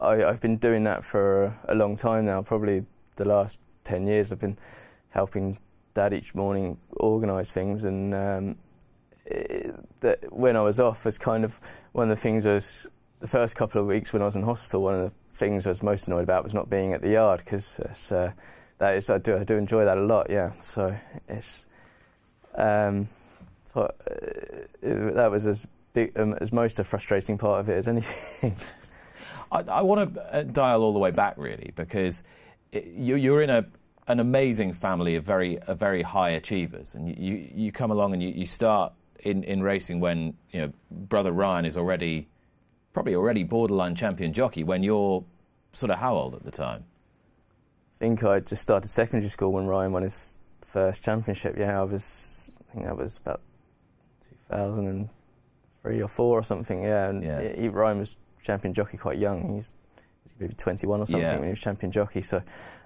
I, 0.00 0.16
have 0.16 0.40
been 0.40 0.56
doing 0.56 0.82
that 0.84 1.04
for 1.04 1.54
a 1.68 1.74
long 1.74 1.94
time 1.94 2.24
now, 2.24 2.40
probably 2.40 2.86
the 3.16 3.26
last 3.26 3.58
10 3.84 4.06
years. 4.06 4.32
I've 4.32 4.40
been 4.40 4.56
helping 5.10 5.58
Dad 5.92 6.14
each 6.14 6.34
morning 6.34 6.78
organise 6.96 7.50
things 7.50 7.84
and 7.84 8.14
um, 8.14 8.56
that 10.00 10.32
when 10.32 10.56
I 10.56 10.60
was 10.60 10.78
off 10.78 11.04
was 11.04 11.18
kind 11.18 11.44
of 11.44 11.58
one 11.92 12.10
of 12.10 12.16
the 12.16 12.20
things 12.20 12.44
was 12.44 12.86
the 13.20 13.26
first 13.26 13.56
couple 13.56 13.80
of 13.80 13.86
weeks 13.86 14.12
when 14.12 14.22
I 14.22 14.26
was 14.26 14.36
in 14.36 14.42
hospital. 14.42 14.82
One 14.82 14.94
of 14.94 15.00
the 15.00 15.12
things 15.36 15.66
I 15.66 15.70
was 15.70 15.82
most 15.82 16.06
annoyed 16.08 16.24
about 16.24 16.44
was 16.44 16.54
not 16.54 16.68
being 16.68 16.92
at 16.92 17.02
the 17.02 17.10
yard 17.10 17.40
because 17.44 17.78
uh, 18.10 18.32
that 18.78 18.96
is 18.96 19.08
I 19.10 19.18
do 19.18 19.36
I 19.36 19.44
do 19.44 19.56
enjoy 19.56 19.84
that 19.84 19.98
a 19.98 20.02
lot. 20.02 20.28
Yeah, 20.28 20.52
so 20.60 20.96
it's 21.28 21.64
um, 22.54 23.08
uh, 23.74 23.88
that 24.82 25.30
was 25.30 25.46
as 25.46 25.66
big 25.92 26.18
um, 26.18 26.34
as 26.34 26.52
most 26.52 26.78
a 26.78 26.84
frustrating 26.84 27.38
part 27.38 27.60
of 27.60 27.68
it 27.68 27.78
as 27.78 27.88
anything. 27.88 28.56
I, 29.52 29.60
I 29.60 29.82
want 29.82 30.14
to 30.14 30.34
uh, 30.34 30.42
dial 30.42 30.82
all 30.82 30.92
the 30.92 30.98
way 30.98 31.10
back 31.10 31.34
really 31.36 31.72
because 31.74 32.22
it, 32.72 32.86
you, 32.86 33.16
you're 33.16 33.42
in 33.42 33.50
a 33.50 33.64
an 34.06 34.20
amazing 34.20 34.74
family 34.74 35.16
of 35.16 35.24
very 35.24 35.58
of 35.60 35.78
very 35.78 36.02
high 36.02 36.30
achievers, 36.30 36.94
and 36.94 37.08
you, 37.08 37.48
you 37.54 37.72
come 37.72 37.90
along 37.90 38.12
and 38.12 38.22
you, 38.22 38.28
you 38.28 38.46
start 38.46 38.92
in, 39.24 39.42
in 39.44 39.62
racing 39.62 40.00
when 40.00 40.34
you 40.52 40.60
know 40.60 40.72
brother 40.90 41.32
Ryan 41.32 41.64
is 41.64 41.76
already 41.76 42.28
probably 42.92 43.14
already 43.16 43.42
borderline 43.42 43.94
champion 43.94 44.32
jockey 44.32 44.62
when 44.62 44.82
you're 44.82 45.24
sort 45.72 45.90
of 45.90 45.98
how 45.98 46.14
old 46.14 46.34
at 46.34 46.44
the 46.44 46.50
time? 46.50 46.84
I 47.98 48.04
think 48.04 48.22
I 48.22 48.40
just 48.40 48.62
started 48.62 48.88
secondary 48.88 49.30
school 49.30 49.52
when 49.52 49.66
Ryan 49.66 49.92
won 49.92 50.02
his 50.02 50.38
first 50.60 51.02
championship. 51.02 51.56
Yeah, 51.58 51.80
I 51.80 51.84
was 51.84 52.50
I 52.68 52.72
think 52.72 52.86
that 52.86 52.96
was 52.96 53.18
about 53.18 53.40
2003 54.50 56.02
or 56.02 56.08
four 56.08 56.38
or 56.38 56.42
something. 56.42 56.82
Yeah, 56.82 57.08
and 57.08 57.24
yeah. 57.24 57.56
He, 57.56 57.68
Ryan 57.68 57.98
was 57.98 58.16
champion 58.42 58.74
jockey 58.74 58.96
quite 58.96 59.18
young. 59.18 59.54
He's 59.56 59.72
maybe 60.38 60.54
21 60.54 61.00
or 61.00 61.06
something 61.06 61.20
yeah. 61.20 61.34
when 61.36 61.44
he 61.44 61.50
was 61.50 61.58
champion 61.58 61.92
jockey. 61.92 62.22
So, 62.22 62.38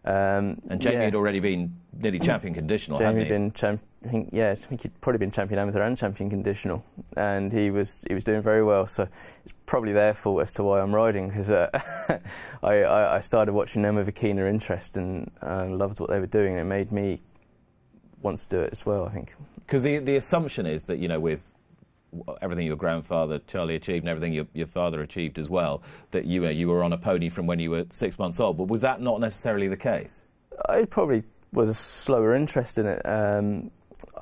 um, 0.05 0.61
and 0.69 0.81
Jamie 0.81 0.97
yeah. 0.97 1.05
had 1.05 1.15
already 1.15 1.41
been 1.41 1.77
nearly 2.01 2.19
champion 2.19 2.55
conditional. 2.55 2.99
Jamie 2.99 3.21
had 3.21 3.29
been 3.29 3.53
champ- 3.53 3.83
I 4.05 4.09
think, 4.09 4.31
yeah, 4.33 4.51
I 4.53 4.55
think 4.55 4.83
he'd 4.83 5.01
probably 5.01 5.19
been 5.19 5.33
champion 5.33 5.59
amateur 5.59 5.83
and 5.83 5.99
champion 5.99 6.31
conditional, 6.31 6.85
and 7.17 7.53
he 7.53 7.71
was 7.71 8.05
he 8.07 8.15
was 8.15 8.23
doing 8.23 8.43
very 8.43 8.63
well. 8.63 8.87
So 8.87 9.09
it's 9.45 9.55
probably 9.67 9.93
their 9.93 10.15
fault 10.15 10.43
as 10.43 10.55
to 10.55 10.63
why 10.63 10.81
I'm 10.81 10.95
riding 10.95 11.29
because 11.29 11.51
uh, 11.51 11.69
I, 12.63 12.83
I, 12.83 13.17
I 13.17 13.21
started 13.21 13.53
watching 13.53 13.83
them 13.83 13.97
with 13.97 14.07
a 14.07 14.13
keener 14.13 14.47
interest 14.47 14.97
and 14.97 15.31
uh, 15.43 15.67
loved 15.67 15.99
what 15.99 16.11
they 16.11 16.21
were 16.21 16.27
doing. 16.27 16.53
And 16.53 16.61
it 16.61 16.65
made 16.65 16.93
me 16.93 17.21
want 18.23 18.39
to 18.39 18.49
do 18.49 18.61
it 18.61 18.71
as 18.73 18.87
well. 18.87 19.05
I 19.05 19.11
think 19.11 19.35
because 19.57 19.83
the 19.83 19.99
the 19.99 20.17
assumption 20.17 20.65
is 20.65 20.85
that 20.85 20.99
you 20.99 21.09
know 21.09 21.19
with 21.19 21.51
everything 22.41 22.67
your 22.67 22.77
grandfather 22.77 23.39
Charlie 23.47 23.75
achieved 23.75 24.05
and 24.05 24.09
everything 24.09 24.33
your, 24.33 24.47
your 24.55 24.67
father 24.67 25.03
achieved 25.03 25.39
as 25.39 25.49
well, 25.49 25.83
that 26.11 26.25
you 26.25 26.47
you 26.49 26.69
were 26.69 26.83
on 26.83 26.93
a 26.93 26.99
pony 26.99 27.29
from 27.29 27.47
when 27.47 27.59
you 27.59 27.71
were 27.71 27.85
six 27.91 28.19
months 28.19 28.41
old. 28.41 28.57
But 28.57 28.69
was 28.69 28.81
that 28.81 29.01
not 29.01 29.21
necessarily 29.21 29.69
the 29.69 29.77
case? 29.77 30.21
I 30.69 30.85
probably 30.85 31.23
was 31.53 31.69
a 31.69 31.75
slower 31.75 32.35
interest 32.35 32.79
in 32.79 32.87
it. 32.87 33.01
Um, 33.05 33.71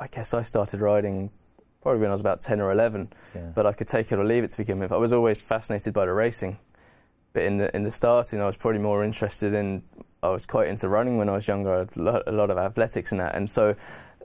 I 0.01 0.07
guess 0.09 0.35
I 0.35 0.43
started 0.43 0.81
riding 0.81 1.31
probably 1.83 2.01
when 2.01 2.11
I 2.11 2.15
was 2.15 2.21
about 2.21 2.41
10 2.41 2.61
or 2.61 2.73
11, 2.73 3.13
Yeah. 3.35 3.43
but 3.55 3.67
I 3.67 3.73
could 3.73 3.89
take 3.89 4.11
it 4.11 4.19
or 4.19 4.25
leave 4.25 4.43
it 4.45 4.51
to 4.51 4.57
begin 4.57 4.79
with. 4.81 4.91
I 4.93 4.97
was 4.97 5.13
always 5.13 5.41
fascinated 5.41 5.95
by 5.95 6.05
the 6.07 6.13
racing, 6.13 6.59
but 7.33 7.43
in 7.45 7.59
the 7.59 7.75
in 7.77 7.85
the 7.85 7.93
starting, 7.93 8.41
I 8.43 8.47
was 8.47 8.57
probably 8.57 8.81
more 8.81 9.05
interested 9.05 9.55
in. 9.55 9.83
I 10.23 10.31
was 10.31 10.45
quite 10.47 10.67
into 10.69 10.89
running 10.89 11.19
when 11.19 11.29
I 11.29 11.33
was 11.33 11.47
younger, 11.47 11.83
a 11.83 11.89
lot, 12.03 12.23
a 12.27 12.33
lot 12.33 12.51
of 12.51 12.59
athletics 12.59 13.13
and 13.13 13.21
that, 13.21 13.35
and 13.37 13.49
so 13.49 13.77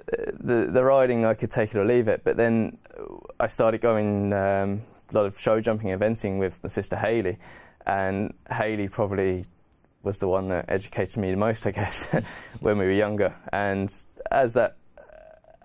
the 0.08 0.70
the 0.72 0.84
riding 0.84 1.26
I 1.26 1.34
could 1.34 1.52
take 1.52 1.74
it 1.74 1.78
or 1.78 1.86
leave 1.86 2.08
it. 2.08 2.24
But 2.24 2.38
then 2.38 2.78
I 3.40 3.48
started 3.48 3.82
going 3.82 4.34
um, 4.34 4.82
a 5.10 5.14
lot 5.14 5.26
of 5.26 5.40
show 5.40 5.62
jumping, 5.62 5.92
and 5.92 6.02
eventing 6.02 6.40
with 6.40 6.60
my 6.64 6.70
sister 6.70 6.96
Hayley, 6.96 7.38
and 7.86 8.34
Hayley 8.50 8.88
probably 8.88 9.46
was 10.04 10.20
the 10.20 10.28
one 10.28 10.48
that 10.50 10.66
educated 10.68 11.18
me 11.18 11.32
the 11.32 11.38
most, 11.38 11.66
I 11.66 11.72
guess, 11.72 12.08
when 12.60 12.78
we 12.78 12.86
were 12.86 12.92
younger. 12.92 13.36
And 13.54 13.92
as 14.32 14.56
that, 14.56 14.78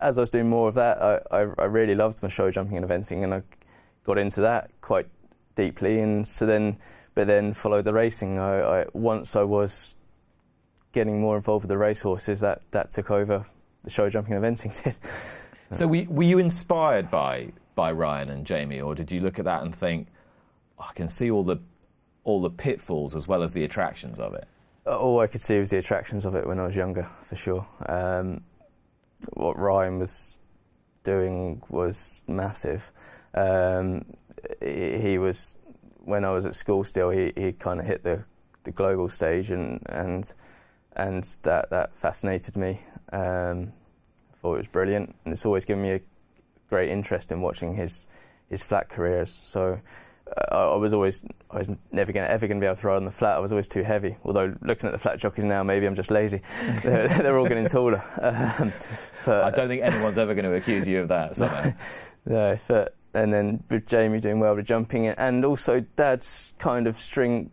as 0.01 0.19
I 0.19 0.23
was 0.23 0.31
doing 0.31 0.49
more 0.49 0.69
of 0.69 0.75
that, 0.75 1.01
I, 1.01 1.21
I, 1.31 1.41
I 1.59 1.65
really 1.65 1.95
loved 1.95 2.23
my 2.23 2.29
show 2.29 2.51
jumping 2.51 2.77
and 2.77 2.87
eventing, 2.87 3.25
and 3.25 3.35
I 3.35 3.43
got 4.05 4.19
into 4.19 4.41
that 4.43 4.71
quite 4.81 5.09
deeply. 5.55 6.01
And 6.01 6.27
so 6.27 6.45
then, 6.45 6.77
but 7.15 7.27
then 7.27 7.55
followed 7.55 7.85
the 7.85 7.95
racing. 7.95 8.39
I, 8.39 8.81
I 8.81 8.85
once 8.93 9.35
I 9.37 9.43
was 9.43 9.95
getting 10.93 11.21
more 11.21 11.37
involved 11.37 11.65
with 11.65 11.71
the 11.71 11.79
racehorses, 11.79 12.41
that 12.41 12.63
that 12.73 12.93
took 12.93 13.11
over 13.11 13.47
the 13.87 13.91
show 13.91 14.11
jumping 14.11 14.35
and 14.35 14.45
eventing 14.45 14.83
did. 14.85 14.97
So 15.71 15.87
were, 15.87 16.05
were 16.09 16.25
you 16.25 16.39
inspired 16.39 17.11
by 17.11 17.53
by 17.75 17.93
Ryan 17.93 18.31
and 18.31 18.45
Jamie, 18.45 18.81
or 18.81 18.95
did 18.95 19.11
you 19.11 19.21
look 19.21 19.39
at 19.39 19.47
that 19.47 19.63
and 19.63 19.75
think, 19.75 20.09
oh, 20.79 20.87
I 20.91 20.93
can 20.93 21.09
see 21.09 21.31
all 21.31 21.45
the 21.45 21.59
all 22.25 22.43
the 22.43 22.51
pitfalls 22.51 23.15
as 23.15 23.27
well 23.27 23.43
as 23.43 23.53
the 23.53 23.65
attractions 23.65 24.19
of 24.19 24.35
it? 24.35 24.47
all 24.87 25.21
I 25.21 25.27
could 25.27 25.41
see 25.41 25.59
was 25.59 25.71
the 25.71 25.79
attractions 25.79 26.25
of 26.25 26.35
it 26.35 26.47
when 26.47 26.61
I 26.61 26.67
was 26.67 26.77
younger, 26.77 27.11
for 27.29 27.37
sure. 27.37 27.67
Um, 27.87 28.43
what 29.33 29.59
Ryan 29.59 29.99
was 29.99 30.39
doing 31.03 31.63
was 31.69 32.23
massive. 32.29 32.93
Um, 33.35 34.05
he, 34.61 34.99
he 34.99 35.19
was 35.19 35.55
when 36.05 36.25
I 36.25 36.31
was 36.31 36.47
at 36.47 36.55
school 36.55 36.85
still. 36.85 37.11
He, 37.11 37.33
he 37.37 37.53
kind 37.53 37.81
of 37.81 37.87
hit 37.87 38.05
the, 38.05 38.25
the 38.65 38.71
global 38.71 39.09
stage, 39.09 39.51
and 39.51 39.83
and 39.87 40.33
and 40.97 41.25
that 41.43 41.71
that 41.71 41.97
fascinated 41.97 42.57
me. 42.57 42.81
Um, 43.13 43.73
I 44.33 44.37
thought 44.41 44.55
it 44.55 44.59
was 44.59 44.69
brilliant, 44.69 45.15
and 45.25 45.33
it's 45.33 45.47
always 45.47 45.65
given 45.65 45.83
me 45.83 45.93
a 45.93 46.01
great 46.69 46.91
interest 46.91 47.31
in 47.31 47.41
watching 47.41 47.75
his 47.75 48.07
his 48.49 48.63
flat 48.63 48.89
careers. 48.89 49.33
So 49.33 49.81
uh, 50.29 50.55
I, 50.55 50.73
I 50.73 50.77
was 50.77 50.93
always 50.93 51.21
I 51.51 51.59
was 51.59 51.69
never 51.93 52.13
going 52.13 52.27
ever 52.27 52.47
going 52.47 52.59
to 52.59 52.65
be 52.65 52.67
able 52.67 52.77
to 52.77 52.87
ride 52.87 52.97
on 52.97 53.05
the 53.05 53.11
flat. 53.11 53.37
I 53.37 53.41
was 53.41 53.53
always 53.53 53.69
too 53.69 53.83
heavy. 53.83 54.17
Although 54.25 54.57
looking 54.63 54.87
at 54.87 54.93
the 54.93 54.99
flat 54.99 55.19
jockeys 55.19 55.45
now, 55.45 55.63
maybe 55.63 55.87
I'm 55.87 55.95
just 55.95 56.11
lazy. 56.11 56.41
they're, 56.83 57.09
they're 57.09 57.39
all 57.39 57.47
getting 57.47 57.69
taller. 57.69 58.03
Um, 58.21 58.73
but 59.25 59.45
I 59.45 59.51
don't 59.51 59.69
think 59.69 59.83
anyone's 59.83 60.19
ever 60.19 60.35
going 60.35 60.45
to 60.45 60.55
accuse 60.55 60.87
you 60.89 61.01
of 61.01 61.09
that. 61.09 61.37
So. 61.37 61.75
no, 62.25 62.59
but 62.67 62.97
and 63.15 63.33
then 63.33 63.63
with 63.71 63.87
Jamie 63.87 64.21
doing 64.21 64.41
well 64.41 64.57
with 64.57 64.67
jumping, 64.67 65.07
and 65.09 65.45
also 65.45 65.81
Dad's 65.97 66.55
kind 66.59 66.87
of 66.87 66.97
string. 66.97 67.51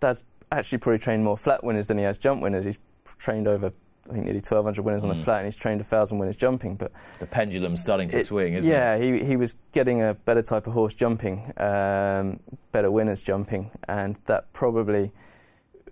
Dad's 0.00 0.22
actually 0.50 0.78
probably 0.78 0.98
trained 0.98 1.24
more 1.24 1.36
flat 1.36 1.64
winners 1.64 1.88
than 1.88 1.98
he 1.98 2.04
has 2.04 2.16
jump 2.16 2.40
winners. 2.42 2.64
He's 2.64 2.78
trained 3.18 3.48
over. 3.48 3.72
I 4.08 4.12
think 4.12 4.24
nearly 4.26 4.40
1,200 4.40 4.82
winners 4.84 5.02
on 5.02 5.10
Mm. 5.10 5.16
the 5.16 5.24
flat, 5.24 5.38
and 5.38 5.46
he's 5.46 5.56
trained 5.56 5.80
1,000 5.80 6.18
winners 6.18 6.36
jumping. 6.36 6.74
But 6.76 6.92
The 7.20 7.26
pendulum's 7.26 7.80
starting 7.80 8.10
to 8.10 8.18
it- 8.18 8.26
swing, 8.26 8.52
isn't 8.52 8.70
yeah, 8.70 8.96
it? 8.96 9.20
he 9.20 9.24
he 9.24 9.36
was 9.36 9.54
getting 9.72 10.02
a 10.02 10.12
better 10.12 10.42
type 10.42 10.66
of 10.66 10.74
horse 10.74 10.92
jumping, 10.92 11.52
um, 11.56 12.40
better 12.70 12.90
winners 12.90 13.22
jumping, 13.22 13.70
and 13.88 14.16
that 14.26 14.52
probably 14.52 15.10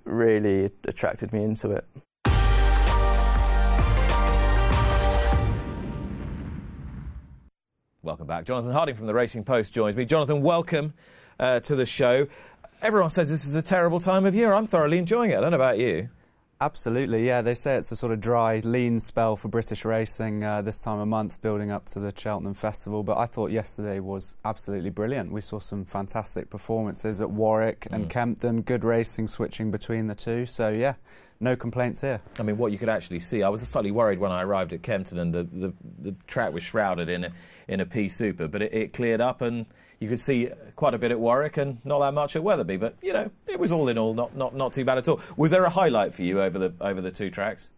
really 0.04 0.70
attracted 0.86 1.32
me 1.32 1.42
into 1.42 1.70
it. 1.70 1.86
Welcome 8.02 8.26
back. 8.26 8.44
Jonathan 8.44 8.72
Harding 8.72 8.96
from 8.96 9.06
the 9.06 9.14
Racing 9.14 9.44
Post 9.44 9.72
joins 9.72 9.94
me. 9.94 10.04
Jonathan, 10.04 10.42
welcome 10.42 10.92
uh, 11.38 11.60
to 11.60 11.76
the 11.76 11.86
show. 11.86 12.26
Everyone 12.82 13.10
says 13.10 13.30
this 13.30 13.44
is 13.46 13.54
a 13.54 13.62
terrible 13.62 14.00
time 14.00 14.26
of 14.26 14.34
year. 14.34 14.52
I'm 14.52 14.66
thoroughly 14.66 14.98
enjoying 14.98 15.30
it. 15.30 15.38
I 15.38 15.40
don't 15.40 15.52
know 15.52 15.56
about 15.56 15.78
you. 15.78 16.08
Absolutely, 16.62 17.26
yeah. 17.26 17.42
They 17.42 17.56
say 17.56 17.74
it's 17.74 17.90
a 17.90 17.96
sort 17.96 18.12
of 18.12 18.20
dry, 18.20 18.60
lean 18.60 19.00
spell 19.00 19.34
for 19.34 19.48
British 19.48 19.84
racing 19.84 20.44
uh, 20.44 20.62
this 20.62 20.80
time 20.80 21.00
of 21.00 21.08
month, 21.08 21.42
building 21.42 21.72
up 21.72 21.86
to 21.86 21.98
the 21.98 22.14
Cheltenham 22.16 22.54
Festival. 22.54 23.02
But 23.02 23.18
I 23.18 23.26
thought 23.26 23.50
yesterday 23.50 23.98
was 23.98 24.36
absolutely 24.44 24.90
brilliant. 24.90 25.32
We 25.32 25.40
saw 25.40 25.58
some 25.58 25.84
fantastic 25.84 26.50
performances 26.50 27.20
at 27.20 27.28
Warwick 27.28 27.88
and 27.90 28.04
Mm. 28.04 28.10
Kempton, 28.10 28.62
good 28.62 28.84
racing 28.84 29.26
switching 29.26 29.72
between 29.72 30.06
the 30.06 30.14
two. 30.14 30.46
So, 30.46 30.68
yeah, 30.68 30.94
no 31.40 31.56
complaints 31.56 32.00
here. 32.00 32.20
I 32.38 32.44
mean, 32.44 32.58
what 32.58 32.70
you 32.70 32.78
could 32.78 32.88
actually 32.88 33.18
see. 33.18 33.42
I 33.42 33.48
was 33.48 33.60
slightly 33.62 33.90
worried 33.90 34.20
when 34.20 34.30
I 34.30 34.44
arrived 34.44 34.72
at 34.72 34.84
Kempton 34.84 35.18
and 35.18 35.34
the, 35.34 35.42
the, 35.42 35.72
the 35.98 36.14
track 36.28 36.52
was 36.52 36.62
shrouded 36.62 37.08
in 37.08 37.24
a, 37.24 37.32
in 37.66 37.80
a 37.80 37.86
pea 37.86 38.08
super, 38.08 38.46
but 38.46 38.62
it, 38.62 38.72
it 38.72 38.92
cleared 38.92 39.20
up 39.20 39.40
and 39.40 39.66
you 40.02 40.08
could 40.08 40.20
see 40.20 40.50
quite 40.76 40.94
a 40.94 40.98
bit 40.98 41.10
at 41.10 41.20
Warwick 41.20 41.56
and 41.56 41.78
not 41.84 42.00
that 42.00 42.12
much 42.12 42.36
at 42.36 42.42
Wetherby. 42.42 42.76
But, 42.76 42.96
you 43.02 43.12
know, 43.12 43.30
it 43.46 43.58
was 43.60 43.70
all 43.72 43.88
in 43.88 43.96
all 43.98 44.14
not, 44.14 44.36
not, 44.36 44.54
not 44.54 44.72
too 44.74 44.84
bad 44.84 44.98
at 44.98 45.08
all. 45.08 45.20
Was 45.36 45.50
there 45.50 45.64
a 45.64 45.70
highlight 45.70 46.12
for 46.14 46.22
you 46.22 46.42
over 46.42 46.58
the, 46.58 46.74
over 46.80 47.00
the 47.00 47.10
two 47.10 47.30
tracks? 47.30 47.68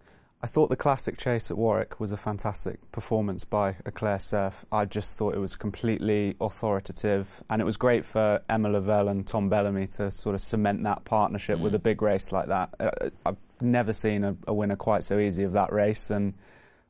I 0.42 0.46
thought 0.46 0.68
the 0.68 0.76
classic 0.76 1.16
chase 1.16 1.50
at 1.50 1.56
Warwick 1.56 1.98
was 2.00 2.12
a 2.12 2.18
fantastic 2.18 2.78
performance 2.92 3.44
by 3.44 3.76
Eclair 3.86 4.18
Surf. 4.18 4.66
I 4.70 4.84
just 4.84 5.16
thought 5.16 5.34
it 5.34 5.38
was 5.38 5.56
completely 5.56 6.36
authoritative, 6.38 7.42
and 7.48 7.62
it 7.62 7.64
was 7.64 7.78
great 7.78 8.04
for 8.04 8.42
Emma 8.48 8.68
Lavelle 8.68 9.08
and 9.08 9.26
Tom 9.26 9.48
Bellamy 9.48 9.86
to 9.96 10.10
sort 10.10 10.34
of 10.34 10.42
cement 10.42 10.82
that 10.82 11.04
partnership 11.06 11.58
with 11.58 11.72
Mm. 11.72 11.76
a 11.76 11.78
big 11.78 12.02
race 12.02 12.30
like 12.30 12.48
that. 12.48 12.74
Uh, 12.78 12.90
I've 13.24 13.38
never 13.62 13.94
seen 13.94 14.22
a, 14.22 14.36
a 14.46 14.52
winner 14.52 14.76
quite 14.76 15.02
so 15.02 15.18
easy 15.18 15.44
of 15.44 15.52
that 15.52 15.72
race, 15.72 16.10
and 16.10 16.34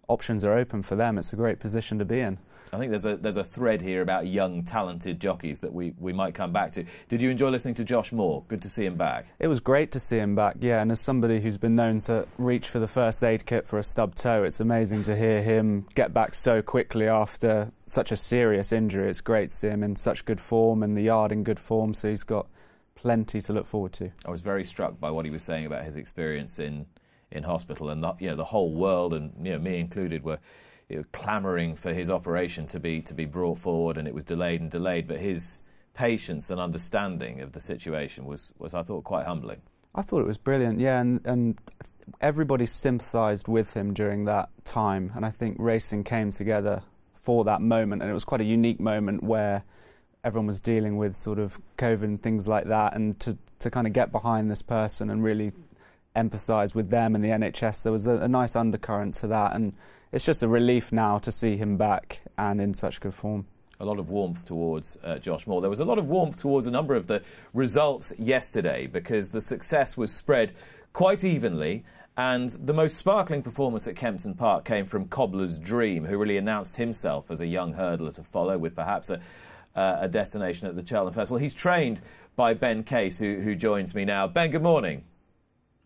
options 0.09 0.43
are 0.43 0.53
open 0.55 0.83
for 0.83 0.97
them. 0.97 1.17
It's 1.17 1.33
a 1.33 1.37
great 1.37 1.61
position 1.61 2.00
to 2.00 2.05
be 2.05 2.19
in. 2.19 2.38
I 2.73 2.78
think 2.78 2.90
there's 2.90 3.04
a 3.04 3.16
there's 3.16 3.37
a 3.37 3.44
thread 3.44 3.83
here 3.83 4.02
about 4.02 4.26
young, 4.26 4.64
talented 4.64 5.21
jockeys 5.21 5.61
that 5.61 5.73
we, 5.73 5.94
we 5.99 6.12
might 6.12 6.35
come 6.35 6.52
back 6.52 6.73
to. 6.73 6.85
Did 7.09 7.21
you 7.21 7.30
enjoy 7.30 7.50
listening 7.50 7.75
to 7.75 7.85
Josh 7.85 8.12
Moore? 8.12 8.44
Good 8.49 8.62
to 8.62 8.68
see 8.68 8.85
him 8.85 8.97
back. 8.97 9.26
It 9.38 9.47
was 9.49 9.61
great 9.61 9.92
to 9.92 10.00
see 10.00 10.18
him 10.18 10.35
back, 10.35 10.56
yeah. 10.61 10.83
And 10.83 10.90
as 10.90 11.00
somebody 11.00 11.40
who's 11.40 11.56
been 11.56 11.76
known 11.76 12.00
to 12.02 12.26
reach 12.38 12.68
for 12.68 12.78
the 12.78 12.88
first 12.88 13.23
aid 13.23 13.47
kit 13.47 13.66
for 13.66 13.78
a 13.78 13.83
stub 13.83 14.14
toe, 14.14 14.42
it's 14.44 14.61
amazing 14.61 15.04
to 15.04 15.16
hear 15.16 15.42
him 15.42 15.87
get 15.94 16.12
back 16.12 16.35
so 16.35 16.62
quickly 16.62 17.06
after 17.06 17.71
such 17.87 18.11
a 18.11 18.16
serious 18.16 18.73
injury. 18.73 19.09
It's 19.09 19.21
great 19.21 19.50
to 19.50 19.56
see 19.56 19.68
him 19.68 19.83
in 19.83 19.94
such 19.97 20.25
good 20.25 20.40
form 20.40 20.83
and 20.83 20.97
the 20.97 21.02
yard 21.02 21.33
in 21.33 21.44
good 21.44 21.61
form, 21.61 21.94
so 21.94 22.09
he's 22.09 22.25
got 22.25 22.49
plenty 22.97 23.40
to 23.40 23.52
look 23.52 23.66
forward 23.66 23.92
to. 23.92 24.11
I 24.25 24.30
was 24.30 24.40
very 24.40 24.64
struck 24.64 24.99
by 24.99 25.11
what 25.11 25.26
he 25.26 25.30
was 25.30 25.42
saying 25.42 25.66
about 25.66 25.85
his 25.85 25.94
experience 25.94 26.59
in, 26.59 26.87
in 27.30 27.42
hospital, 27.42 27.90
and 27.90 28.02
the, 28.02 28.14
you 28.18 28.28
know 28.28 28.37
the 28.37 28.44
whole 28.44 28.73
world, 28.73 29.12
and 29.12 29.33
you 29.47 29.52
know 29.52 29.59
me 29.59 29.78
included, 29.78 30.25
were 30.25 30.38
you 30.88 30.97
know, 30.97 31.05
clamouring 31.12 31.76
for 31.76 31.93
his 31.93 32.11
operation 32.11 32.67
to 32.69 32.81
be 32.81 33.00
to 33.03 33.14
be 33.14 33.25
brought 33.25 33.59
forward, 33.59 33.97
and 33.97 34.07
it 34.07 34.14
was 34.14 34.25
delayed 34.25 34.61
and 34.61 34.71
delayed. 34.71 35.09
But 35.09 35.21
his 35.21 35.62
patience 35.95 36.50
and 36.50 36.61
understanding 36.61 37.41
of 37.41 37.53
the 37.53 37.61
situation 37.61 38.26
was, 38.26 38.53
was 38.59 38.75
I 38.75 38.83
thought, 38.83 39.05
quite 39.05 39.26
humbling. 39.26 39.62
I 39.95 40.03
thought 40.03 40.21
it 40.21 40.26
was 40.26 40.38
brilliant, 40.38 40.81
yeah, 40.81 41.00
and, 41.00 41.25
and 41.25 41.59
everybody 42.21 42.67
sympathised 42.67 43.47
with 43.47 43.75
him 43.75 43.95
during 43.95 44.25
that 44.25 44.50
time, 44.64 45.12
and 45.14 45.25
I 45.25 45.31
think 45.31 45.57
racing 45.59 46.05
came 46.05 46.33
together 46.33 46.83
for 47.14 47.45
that 47.45 47.62
moment, 47.62 48.03
and 48.03 48.11
it 48.11 48.14
was 48.14 48.25
quite 48.25 48.41
a 48.41 48.45
unique 48.45 48.81
moment 48.81 49.23
where 49.23 49.62
everyone 50.25 50.47
was 50.47 50.59
dealing 50.59 50.97
with 50.97 51.14
sort 51.14 51.38
of 51.38 51.59
COVID 51.79 52.03
and 52.03 52.23
things 52.23 52.49
like 52.49 52.67
that, 52.67 52.95
and 52.97 53.19
to, 53.21 53.38
to 53.61 53.71
kind 53.71 53.87
of 53.87 53.93
get 53.93 54.11
behind 54.11 54.50
this 54.50 54.62
person 54.62 55.11
and 55.11 55.23
really 55.23 55.53
empathise 56.17 56.75
with 56.75 56.91
them 56.91 57.14
and 57.14 57.23
the 57.23 57.29
NHS, 57.29 57.85
there 57.85 57.93
was 57.93 58.07
a, 58.07 58.17
a 58.17 58.29
nice 58.29 58.57
undercurrent 58.57 59.14
to 59.17 59.29
that, 59.29 59.55
and 59.55 59.75
it's 60.14 60.25
just 60.25 60.44
a 60.44 60.49
relief 60.49 60.92
now 60.92 61.18
to 61.18 61.33
see 61.33 61.56
him 61.56 61.76
back 61.76 62.21
and 62.38 62.61
in 62.61 62.73
such 62.73 63.00
good 63.00 63.14
form. 63.14 63.47
a 63.80 63.85
lot 63.85 63.99
of 63.99 64.09
warmth 64.09 64.47
towards 64.47 64.97
uh, 65.02 65.18
Josh 65.18 65.44
Moore. 65.49 65.61
There 65.61 65.68
was 65.68 65.80
a 65.80 65.85
lot 65.85 65.99
of 65.99 66.06
warmth 66.06 66.40
towards 66.40 66.68
a 66.68 66.71
number 66.71 66.94
of 66.94 67.09
the 67.09 67.21
results 67.52 68.12
yesterday 68.16 68.87
because 68.87 69.30
the 69.30 69.40
success 69.40 69.97
was 69.97 70.14
spread 70.14 70.54
quite 70.92 71.25
evenly. 71.25 71.85
And 72.16 72.50
the 72.50 72.73
most 72.73 72.97
sparkling 72.97 73.42
performance 73.42 73.88
at 73.88 73.97
Kempton 73.97 74.35
Park 74.35 74.64
came 74.64 74.87
from 74.87 75.09
Cobbler's 75.09 75.59
Dream, 75.59 76.04
who 76.04 76.16
really 76.16 76.37
announced 76.37 76.76
himself 76.76 77.28
as 77.28 77.40
a 77.40 77.47
young 77.47 77.75
hurdler 77.75 78.14
to 78.14 78.23
follow, 78.23 78.56
with 78.56 78.76
perhaps 78.76 79.11
a, 79.11 79.21
uh, 79.75 79.99
a 80.02 80.09
destination 80.09 80.68
at 80.68 80.76
the 80.76 80.87
Cheltenham 80.87 81.12
Festival. 81.12 81.38
He's 81.38 81.54
trained 81.54 82.00
by 82.37 82.54
Ben 82.54 82.85
Case, 82.85 83.18
who, 83.18 83.40
who 83.40 83.56
joins 83.56 83.97
me 83.97 84.04
now. 84.04 84.28
Ben, 84.28 84.52
good 84.52 84.62
morning. 84.62 85.02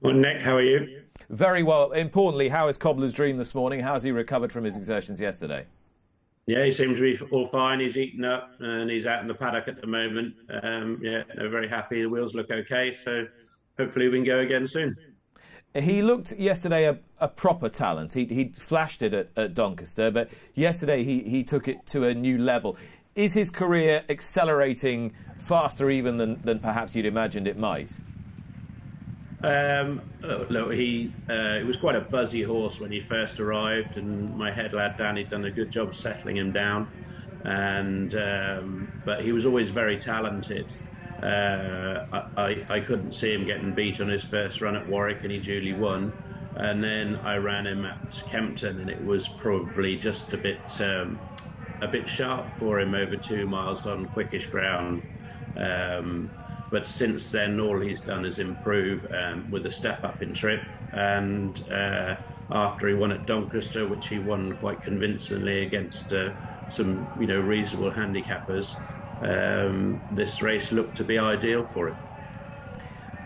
Well, 0.03 0.13
Nick, 0.13 0.43
how 0.43 0.57
are 0.57 0.63
you? 0.63 1.01
Very 1.31 1.63
well. 1.63 1.93
Importantly, 1.93 2.49
how 2.49 2.69
is 2.69 2.79
Cobbler's 2.79 3.13
Dream 3.13 3.37
this 3.37 3.55
morning? 3.55 3.81
How 3.81 3.95
has 3.95 4.03
he 4.03 4.11
recovered 4.11 4.53
from 4.53 4.65
his 4.65 4.77
exertions 4.77 5.21
yesterday? 5.21 5.67
Yeah, 6.47 6.65
he 6.65 6.73
seems 6.73 6.97
to 6.97 7.03
be 7.03 7.21
all 7.31 7.49
fine. 7.49 7.81
He's 7.81 7.99
eaten 7.99 8.25
up 8.25 8.53
and 8.59 8.91
he's 8.91 9.05
out 9.05 9.21
in 9.21 9.29
the 9.29 9.35
paddock 9.35 9.69
at 9.69 9.79
the 9.81 9.87
moment. 9.87 10.35
Um, 10.63 10.99
yeah, 11.03 11.25
they're 11.37 11.51
very 11.51 11.69
happy. 11.69 12.01
The 12.01 12.09
wheels 12.09 12.35
look 12.35 12.51
okay, 12.51 12.97
so 13.05 13.27
hopefully 13.79 14.09
we 14.09 14.17
can 14.17 14.25
go 14.25 14.39
again 14.39 14.67
soon. 14.67 14.97
He 15.75 16.01
looked 16.01 16.33
yesterday 16.33 16.87
a, 16.87 16.99
a 17.21 17.29
proper 17.29 17.69
talent. 17.69 18.15
He 18.15 18.25
he 18.25 18.49
flashed 18.49 19.03
it 19.03 19.13
at, 19.13 19.29
at 19.37 19.53
Doncaster, 19.53 20.11
but 20.11 20.31
yesterday 20.55 21.05
he, 21.05 21.21
he 21.25 21.45
took 21.45 21.69
it 21.69 21.87
to 21.89 22.07
a 22.07 22.15
new 22.15 22.39
level. 22.39 22.79
is 23.15 23.35
his 23.35 23.51
career 23.51 24.05
accelerating 24.09 25.13
faster 25.39 25.91
even 25.91 26.17
than, 26.17 26.41
than 26.43 26.61
perhaps 26.61 26.95
you'd 26.95 27.05
imagined 27.05 27.47
it 27.47 27.59
might? 27.59 27.91
Um, 29.43 30.03
look, 30.23 30.73
he 30.73 31.17
uh, 31.31 31.59
it 31.61 31.67
was 31.67 31.77
quite 31.77 31.95
a 31.95 32.01
buzzy 32.11 32.43
horse 32.43 32.81
when 32.81 32.91
he 32.91 33.01
first 33.09 33.39
arrived, 33.39 33.97
and 33.97 34.35
my 34.35 34.53
head 34.53 34.73
lad 34.73 34.97
Danny 34.99 35.25
done 35.25 35.45
a 35.45 35.51
good 35.53 35.71
job 35.71 35.95
settling 35.95 36.37
him 36.37 36.53
down. 36.53 36.89
And 37.45 38.13
um, 38.15 38.93
but 39.05 39.23
he 39.23 39.33
was 39.33 39.47
always 39.47 39.71
very 39.71 39.99
talented. 40.01 40.73
Uh, 41.23 42.01
I, 42.37 42.65
I 42.69 42.81
couldn't 42.81 43.15
see 43.15 43.33
him 43.33 43.47
getting 43.47 43.75
beat 43.75 44.01
on 44.01 44.09
his 44.09 44.25
first 44.25 44.61
run 44.61 44.77
at 44.77 44.89
Warwick, 44.89 45.21
and 45.23 45.33
he 45.33 45.41
duly 45.41 45.73
won. 45.73 46.15
And 46.55 46.83
then 46.83 47.17
I 47.17 47.37
ran 47.37 47.67
him 47.67 47.85
at 47.85 47.99
Kempton, 48.31 48.81
and 48.81 48.91
it 48.91 49.03
was 49.03 49.29
probably 49.29 49.99
just 49.99 50.33
a 50.33 50.39
bit 50.39 50.63
um, 50.81 51.23
a 51.81 51.89
bit 51.89 52.09
sharp 52.09 52.59
for 52.59 52.81
him 52.81 52.95
over 52.95 53.17
two 53.17 53.47
miles 53.47 53.87
on 53.87 54.07
quickish 54.09 54.51
ground. 54.51 55.05
Um, 55.57 56.38
but 56.71 56.87
since 56.87 57.31
then, 57.31 57.61
all 57.61 57.81
he's 57.81 58.03
done 58.03 58.25
is 58.25 58.39
improve 58.39 59.07
um, 59.13 59.51
with 59.51 59.65
a 59.67 59.73
step 59.73 60.05
up 60.05 60.21
in 60.23 60.35
trip. 60.35 60.61
And 60.93 61.59
uh, 61.71 62.17
after 62.51 62.89
he 62.89 62.95
won 62.95 63.13
at 63.13 63.27
Doncaster, 63.27 63.87
which 63.89 64.09
he 64.09 64.19
won 64.19 64.57
quite 64.59 64.83
convincingly 64.83 65.67
against 65.67 66.13
uh, 66.13 66.33
some, 66.71 67.07
you 67.19 67.27
know, 67.27 67.41
reasonable 67.41 67.91
handicappers, 67.91 68.75
um, 69.23 70.01
this 70.13 70.43
race 70.43 70.71
looked 70.71 70.97
to 70.99 71.05
be 71.05 71.19
ideal 71.19 71.69
for 71.73 71.89
him. 71.89 71.97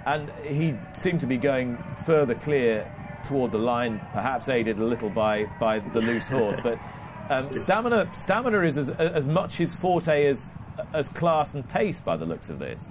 And 0.07 0.31
he 0.45 0.77
seemed 0.95 1.21
to 1.21 1.27
be 1.27 1.37
going 1.37 1.83
further 2.07 2.35
clear 2.35 2.91
toward 3.25 3.53
the 3.53 3.59
line, 3.59 4.01
perhaps 4.13 4.49
aided 4.49 4.79
a 4.79 4.85
little 4.85 5.11
by, 5.11 5.47
by 5.61 5.81
the 5.81 6.01
loose 6.01 6.29
horse. 6.29 6.57
But 6.63 6.79
um, 7.29 7.53
stamina, 7.53 8.11
stamina 8.15 8.63
is 8.63 8.79
as, 8.79 8.91
as 8.91 9.27
much 9.27 9.57
his 9.57 9.75
forte 9.75 10.27
as, 10.27 10.49
as 10.93 11.09
class 11.09 11.55
and 11.55 11.69
pace 11.69 12.01
by 12.01 12.17
the 12.17 12.27
looks 12.27 12.51
of 12.51 12.59
this. 12.59 12.89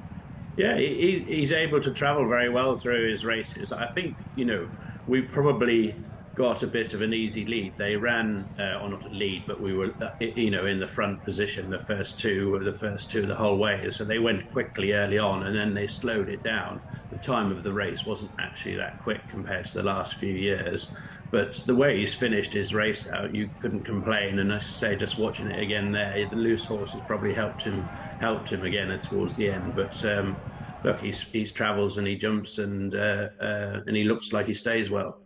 Yeah, 0.57 0.77
he, 0.77 1.25
he's 1.27 1.51
able 1.51 1.81
to 1.81 1.93
travel 1.93 2.27
very 2.27 2.49
well 2.49 2.77
through 2.77 3.09
his 3.11 3.25
races. 3.25 3.71
I 3.71 3.87
think, 3.95 4.17
you 4.35 4.45
know, 4.45 4.67
we 5.05 5.21
probably 5.23 6.05
got 6.35 6.63
a 6.63 6.67
bit 6.67 6.93
of 6.93 7.01
an 7.01 7.13
easy 7.13 7.45
lead. 7.45 7.75
They 7.77 7.95
ran, 7.95 8.47
uh, 8.59 8.79
or 8.81 8.89
not 8.89 9.05
a 9.05 9.09
lead, 9.09 9.45
but 9.47 9.61
we 9.61 9.73
were, 9.73 9.91
uh, 10.01 10.09
you 10.19 10.51
know, 10.51 10.65
in 10.65 10.79
the 10.79 10.87
front 10.87 11.23
position 11.23 11.69
the 11.69 11.79
first 11.79 12.19
two, 12.19 12.59
the 12.63 12.73
first 12.73 13.09
two 13.11 13.25
the 13.25 13.35
whole 13.35 13.57
way. 13.57 13.89
So 13.89 14.05
they 14.05 14.19
went 14.19 14.49
quickly 14.51 14.91
early 14.91 15.17
on, 15.17 15.43
and 15.43 15.55
then 15.55 15.73
they 15.73 15.87
slowed 15.87 16.29
it 16.29 16.43
down. 16.43 16.81
The 17.09 17.17
time 17.17 17.51
of 17.51 17.63
the 17.63 17.73
race 17.73 18.05
wasn't 18.05 18.31
actually 18.39 18.75
that 18.77 18.93
quick 19.01 19.21
compared 19.29 19.65
to 19.65 19.77
the 19.77 19.83
last 19.83 20.15
few 20.15 20.33
years. 20.33 20.91
But 21.31 21.53
the 21.65 21.75
way 21.75 21.99
he's 21.99 22.13
finished 22.13 22.53
his 22.53 22.73
race 22.73 23.07
out, 23.07 23.33
you 23.33 23.49
couldn't 23.61 23.85
complain. 23.85 24.39
And 24.39 24.53
I 24.53 24.59
say, 24.59 24.95
just 24.97 25.17
watching 25.17 25.49
it 25.49 25.61
again 25.61 25.91
there, 25.91 26.27
the 26.29 26.35
loose 26.35 26.65
horses 26.65 26.99
probably 27.07 27.33
helped 27.33 27.63
him, 27.63 27.83
helped 28.19 28.51
him 28.51 28.63
again 28.63 28.99
towards 29.01 29.37
the 29.37 29.49
end. 29.49 29.73
But 29.75 30.03
um, 30.05 30.35
look, 30.83 30.99
he's 30.99 31.21
he's 31.21 31.51
travels 31.51 31.97
and 31.97 32.05
he 32.05 32.15
jumps 32.15 32.57
and 32.57 32.93
uh, 32.93 33.29
uh, 33.41 33.81
and 33.87 33.95
he 33.95 34.03
looks 34.03 34.33
like 34.33 34.47
he 34.47 34.53
stays 34.53 34.89
well 34.89 35.17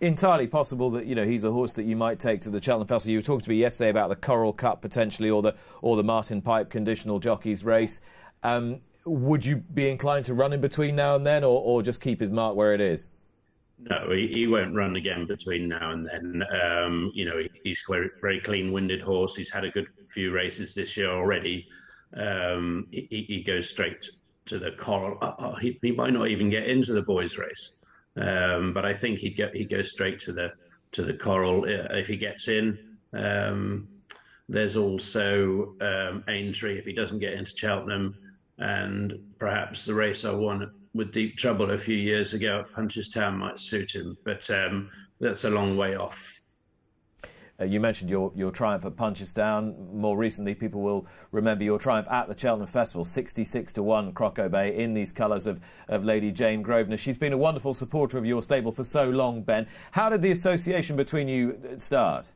entirely 0.00 0.46
possible 0.46 0.90
that 0.90 1.06
you 1.06 1.14
know 1.14 1.24
he's 1.24 1.44
a 1.44 1.50
horse 1.50 1.72
that 1.72 1.84
you 1.84 1.96
might 1.96 2.20
take 2.20 2.42
to 2.42 2.50
the 2.50 2.60
Cheltenham 2.60 2.86
Festival. 2.86 3.12
You 3.12 3.18
were 3.18 3.22
talking 3.22 3.44
to 3.44 3.50
me 3.50 3.56
yesterday 3.56 3.90
about 3.90 4.08
the 4.08 4.16
Coral 4.16 4.52
Cup 4.52 4.82
potentially, 4.82 5.30
or 5.30 5.42
the 5.42 5.54
or 5.82 5.96
the 5.96 6.04
Martin 6.04 6.42
Pipe 6.42 6.70
conditional 6.70 7.18
jockeys 7.18 7.64
race. 7.64 8.00
Um, 8.42 8.80
would 9.04 9.44
you 9.44 9.56
be 9.56 9.88
inclined 9.88 10.26
to 10.26 10.34
run 10.34 10.52
in 10.52 10.60
between 10.60 10.96
now 10.96 11.14
and 11.14 11.26
then, 11.26 11.44
or, 11.44 11.62
or 11.62 11.82
just 11.82 12.00
keep 12.00 12.20
his 12.20 12.30
mark 12.30 12.56
where 12.56 12.74
it 12.74 12.80
is? 12.80 13.08
No, 13.78 14.10
he, 14.10 14.28
he 14.28 14.46
won't 14.46 14.74
run 14.74 14.96
again 14.96 15.26
between 15.26 15.68
now 15.68 15.92
and 15.92 16.06
then. 16.06 16.42
Um, 16.62 17.10
you 17.14 17.26
know, 17.26 17.38
he, 17.38 17.50
he's 17.62 17.82
a 17.90 18.04
very 18.20 18.40
clean-winded 18.40 19.02
horse. 19.02 19.34
He's 19.34 19.50
had 19.50 19.64
a 19.64 19.70
good 19.70 19.86
few 20.08 20.32
races 20.32 20.72
this 20.72 20.96
year 20.96 21.10
already. 21.10 21.66
Um, 22.16 22.86
he, 22.90 23.26
he, 23.28 23.42
goes 23.42 23.68
straight 23.68 24.08
to 24.46 24.58
the 24.58 24.70
coral. 24.78 25.18
Uh, 25.20 25.56
he, 25.56 25.78
he, 25.82 25.92
might 25.92 26.12
not 26.12 26.28
even 26.28 26.48
get 26.48 26.68
into 26.68 26.94
the 26.94 27.02
boys' 27.02 27.36
race. 27.36 27.72
Um, 28.16 28.72
but 28.72 28.86
I 28.86 28.94
think 28.94 29.18
he'd 29.18 29.36
get 29.36 29.54
he'd 29.54 29.68
go 29.68 29.82
straight 29.82 30.20
to 30.20 30.32
the 30.32 30.52
to 30.92 31.02
the 31.02 31.12
coral 31.12 31.64
uh, 31.64 31.94
if 31.96 32.06
he 32.06 32.16
gets 32.16 32.48
in. 32.48 32.78
Um, 33.12 33.88
there's 34.48 34.76
also 34.76 35.74
um, 35.80 36.24
Aintree 36.28 36.78
if 36.78 36.86
he 36.86 36.92
doesn't 36.92 37.18
get 37.18 37.34
into 37.34 37.56
Cheltenham, 37.56 38.16
and 38.58 39.12
perhaps 39.38 39.84
the 39.84 39.94
race 39.94 40.24
I 40.24 40.30
won 40.30 40.70
with 40.96 41.12
Deep 41.12 41.36
Trouble 41.36 41.70
a 41.70 41.78
few 41.78 41.96
years 41.96 42.32
ago 42.32 42.60
at 42.60 42.72
Punchestown 42.72 43.36
might 43.36 43.60
suit 43.60 43.94
him, 43.94 44.16
but 44.24 44.48
um, 44.50 44.90
that's 45.20 45.44
a 45.44 45.50
long 45.50 45.76
way 45.76 45.96
off. 45.96 46.36
Uh, 47.58 47.64
you 47.64 47.80
mentioned 47.80 48.10
your, 48.10 48.32
your 48.34 48.50
triumph 48.50 48.84
at 48.84 48.96
Punchestown. 48.96 49.92
More 49.94 50.16
recently, 50.16 50.54
people 50.54 50.82
will 50.82 51.06
remember 51.32 51.64
your 51.64 51.78
triumph 51.78 52.06
at 52.10 52.28
the 52.28 52.36
Cheltenham 52.36 52.68
Festival, 52.68 53.04
66 53.04 53.72
to 53.74 53.82
1 53.82 54.12
Croco 54.12 54.50
Bay 54.50 54.76
in 54.76 54.92
these 54.92 55.10
colours 55.10 55.46
of, 55.46 55.60
of 55.88 56.04
Lady 56.04 56.30
Jane 56.30 56.60
Grosvenor. 56.60 56.98
She's 56.98 57.16
been 57.16 57.32
a 57.32 57.38
wonderful 57.38 57.72
supporter 57.72 58.18
of 58.18 58.26
your 58.26 58.42
stable 58.42 58.72
for 58.72 58.84
so 58.84 59.08
long, 59.08 59.42
Ben. 59.42 59.66
How 59.92 60.10
did 60.10 60.20
the 60.20 60.32
association 60.32 60.96
between 60.96 61.28
you 61.28 61.58
start? 61.78 62.26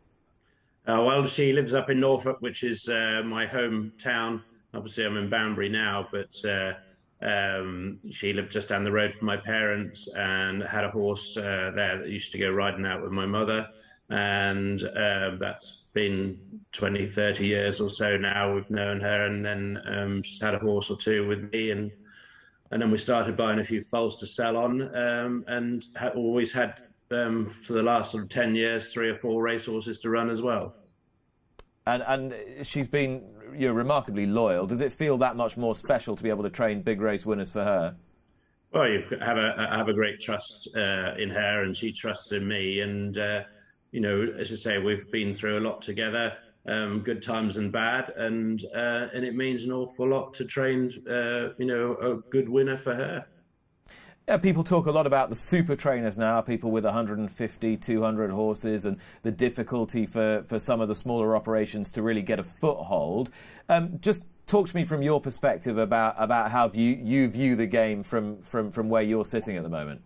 Uh, 0.88 1.02
well, 1.02 1.26
she 1.26 1.52
lives 1.52 1.74
up 1.74 1.90
in 1.90 2.00
Norfolk, 2.00 2.38
which 2.40 2.64
is 2.64 2.88
uh, 2.88 3.20
my 3.24 3.46
hometown. 3.46 4.42
Obviously, 4.72 5.04
I'm 5.04 5.18
in 5.18 5.28
Banbury 5.28 5.68
now, 5.68 6.08
but 6.10 6.34
uh, 6.48 6.72
um, 7.22 7.98
she 8.10 8.32
lived 8.32 8.52
just 8.52 8.68
down 8.68 8.84
the 8.84 8.92
road 8.92 9.14
from 9.18 9.26
my 9.26 9.36
parents 9.36 10.08
and 10.14 10.62
had 10.62 10.84
a 10.84 10.90
horse 10.90 11.36
uh, 11.36 11.70
there 11.74 11.98
that 11.98 12.08
used 12.08 12.32
to 12.32 12.38
go 12.38 12.50
riding 12.50 12.86
out 12.86 13.02
with 13.02 13.12
my 13.12 13.26
mother 13.26 13.66
and 14.10 14.82
uh, 14.82 15.36
that's 15.38 15.78
been 15.92 16.38
20, 16.72 17.10
30 17.10 17.46
years 17.46 17.80
or 17.80 17.90
so 17.90 18.16
now. 18.16 18.54
We've 18.54 18.68
known 18.68 19.00
her, 19.00 19.26
and 19.26 19.44
then 19.44 19.78
um, 19.86 20.22
she's 20.22 20.40
had 20.40 20.54
a 20.54 20.58
horse 20.58 20.90
or 20.90 20.96
two 20.96 21.26
with 21.26 21.52
me, 21.52 21.70
and 21.70 21.90
and 22.72 22.82
then 22.82 22.90
we 22.90 22.98
started 22.98 23.36
buying 23.36 23.60
a 23.60 23.64
few 23.64 23.84
foals 23.90 24.18
to 24.20 24.26
sell 24.26 24.56
on, 24.56 24.94
um, 24.96 25.44
and 25.48 25.84
ha- 25.96 26.10
always 26.14 26.52
had 26.52 26.82
um, 27.10 27.48
for 27.64 27.72
the 27.72 27.82
last 27.82 28.12
sort 28.12 28.24
of 28.24 28.28
10 28.28 28.54
years 28.54 28.92
three 28.92 29.10
or 29.10 29.18
four 29.18 29.42
racehorses 29.42 29.98
to 30.00 30.10
run 30.10 30.30
as 30.30 30.40
well. 30.40 30.74
And 31.86 32.02
and 32.02 32.66
she's 32.66 32.88
been 32.88 33.22
you 33.56 33.68
know, 33.68 33.72
remarkably 33.72 34.26
loyal. 34.26 34.66
Does 34.66 34.80
it 34.80 34.92
feel 34.92 35.18
that 35.18 35.36
much 35.36 35.56
more 35.56 35.74
special 35.74 36.16
to 36.16 36.22
be 36.22 36.28
able 36.30 36.42
to 36.44 36.50
train 36.50 36.82
big 36.82 37.00
race 37.00 37.26
winners 37.26 37.50
for 37.50 37.64
her? 37.64 37.96
Well, 38.72 38.88
you 38.88 39.02
have 39.20 39.36
a 39.36 39.68
have 39.76 39.88
a 39.88 39.92
great 39.92 40.20
trust 40.20 40.68
uh, 40.76 41.14
in 41.18 41.30
her, 41.30 41.64
and 41.64 41.76
she 41.76 41.92
trusts 41.92 42.32
in 42.32 42.46
me, 42.46 42.80
and. 42.80 43.18
Uh, 43.18 43.42
you 43.92 44.00
know, 44.00 44.26
as 44.38 44.52
I 44.52 44.54
say, 44.54 44.78
we've 44.78 45.10
been 45.10 45.34
through 45.34 45.58
a 45.58 45.64
lot 45.66 45.82
together, 45.82 46.32
um, 46.66 47.00
good 47.00 47.22
times 47.22 47.56
and 47.56 47.72
bad, 47.72 48.12
and 48.16 48.64
uh, 48.74 49.08
and 49.14 49.24
it 49.24 49.34
means 49.34 49.64
an 49.64 49.72
awful 49.72 50.08
lot 50.08 50.34
to 50.34 50.44
train, 50.44 50.92
uh, 51.08 51.54
you 51.58 51.66
know, 51.66 51.96
a 52.00 52.30
good 52.30 52.48
winner 52.48 52.78
for 52.78 52.94
her. 52.94 53.26
Yeah, 54.30 54.36
people 54.36 54.62
talk 54.62 54.86
a 54.86 54.92
lot 54.92 55.08
about 55.08 55.28
the 55.28 55.34
super 55.34 55.74
trainers 55.74 56.16
now, 56.16 56.40
people 56.40 56.70
with 56.70 56.84
150, 56.84 57.76
200 57.76 58.30
horses, 58.30 58.84
and 58.84 58.98
the 59.24 59.32
difficulty 59.32 60.06
for, 60.06 60.44
for 60.46 60.60
some 60.60 60.80
of 60.80 60.86
the 60.86 60.94
smaller 60.94 61.34
operations 61.34 61.90
to 61.90 62.02
really 62.02 62.22
get 62.22 62.38
a 62.38 62.44
foothold. 62.44 63.30
Um, 63.68 63.98
just 64.00 64.22
talk 64.46 64.68
to 64.68 64.76
me 64.76 64.84
from 64.84 65.02
your 65.02 65.20
perspective 65.20 65.78
about, 65.78 66.14
about 66.16 66.52
how 66.52 66.70
you, 66.72 66.96
you 67.02 67.26
view 67.26 67.56
the 67.56 67.66
game 67.66 68.04
from, 68.04 68.40
from, 68.42 68.70
from 68.70 68.88
where 68.88 69.02
you're 69.02 69.24
sitting 69.24 69.56
at 69.56 69.64
the 69.64 69.68
moment. 69.68 70.00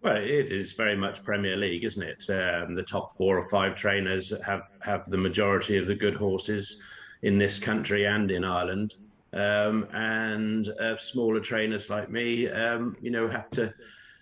Well, 0.00 0.16
it 0.16 0.50
is 0.50 0.72
very 0.72 0.96
much 0.96 1.22
Premier 1.22 1.58
League, 1.58 1.84
isn't 1.84 2.02
it? 2.02 2.30
Um, 2.30 2.74
the 2.74 2.82
top 2.82 3.14
four 3.18 3.38
or 3.38 3.46
five 3.50 3.76
trainers 3.76 4.32
have, 4.42 4.70
have 4.78 5.10
the 5.10 5.18
majority 5.18 5.76
of 5.76 5.86
the 5.86 5.94
good 5.94 6.14
horses 6.14 6.80
in 7.20 7.36
this 7.36 7.58
country 7.58 8.06
and 8.06 8.30
in 8.30 8.42
Ireland. 8.42 8.94
Um, 9.32 9.86
and 9.92 10.68
uh, 10.68 10.96
smaller 10.98 11.40
trainers 11.40 11.88
like 11.88 12.10
me, 12.10 12.48
um, 12.48 12.96
you 13.00 13.10
know, 13.10 13.28
have 13.28 13.50
to 13.50 13.72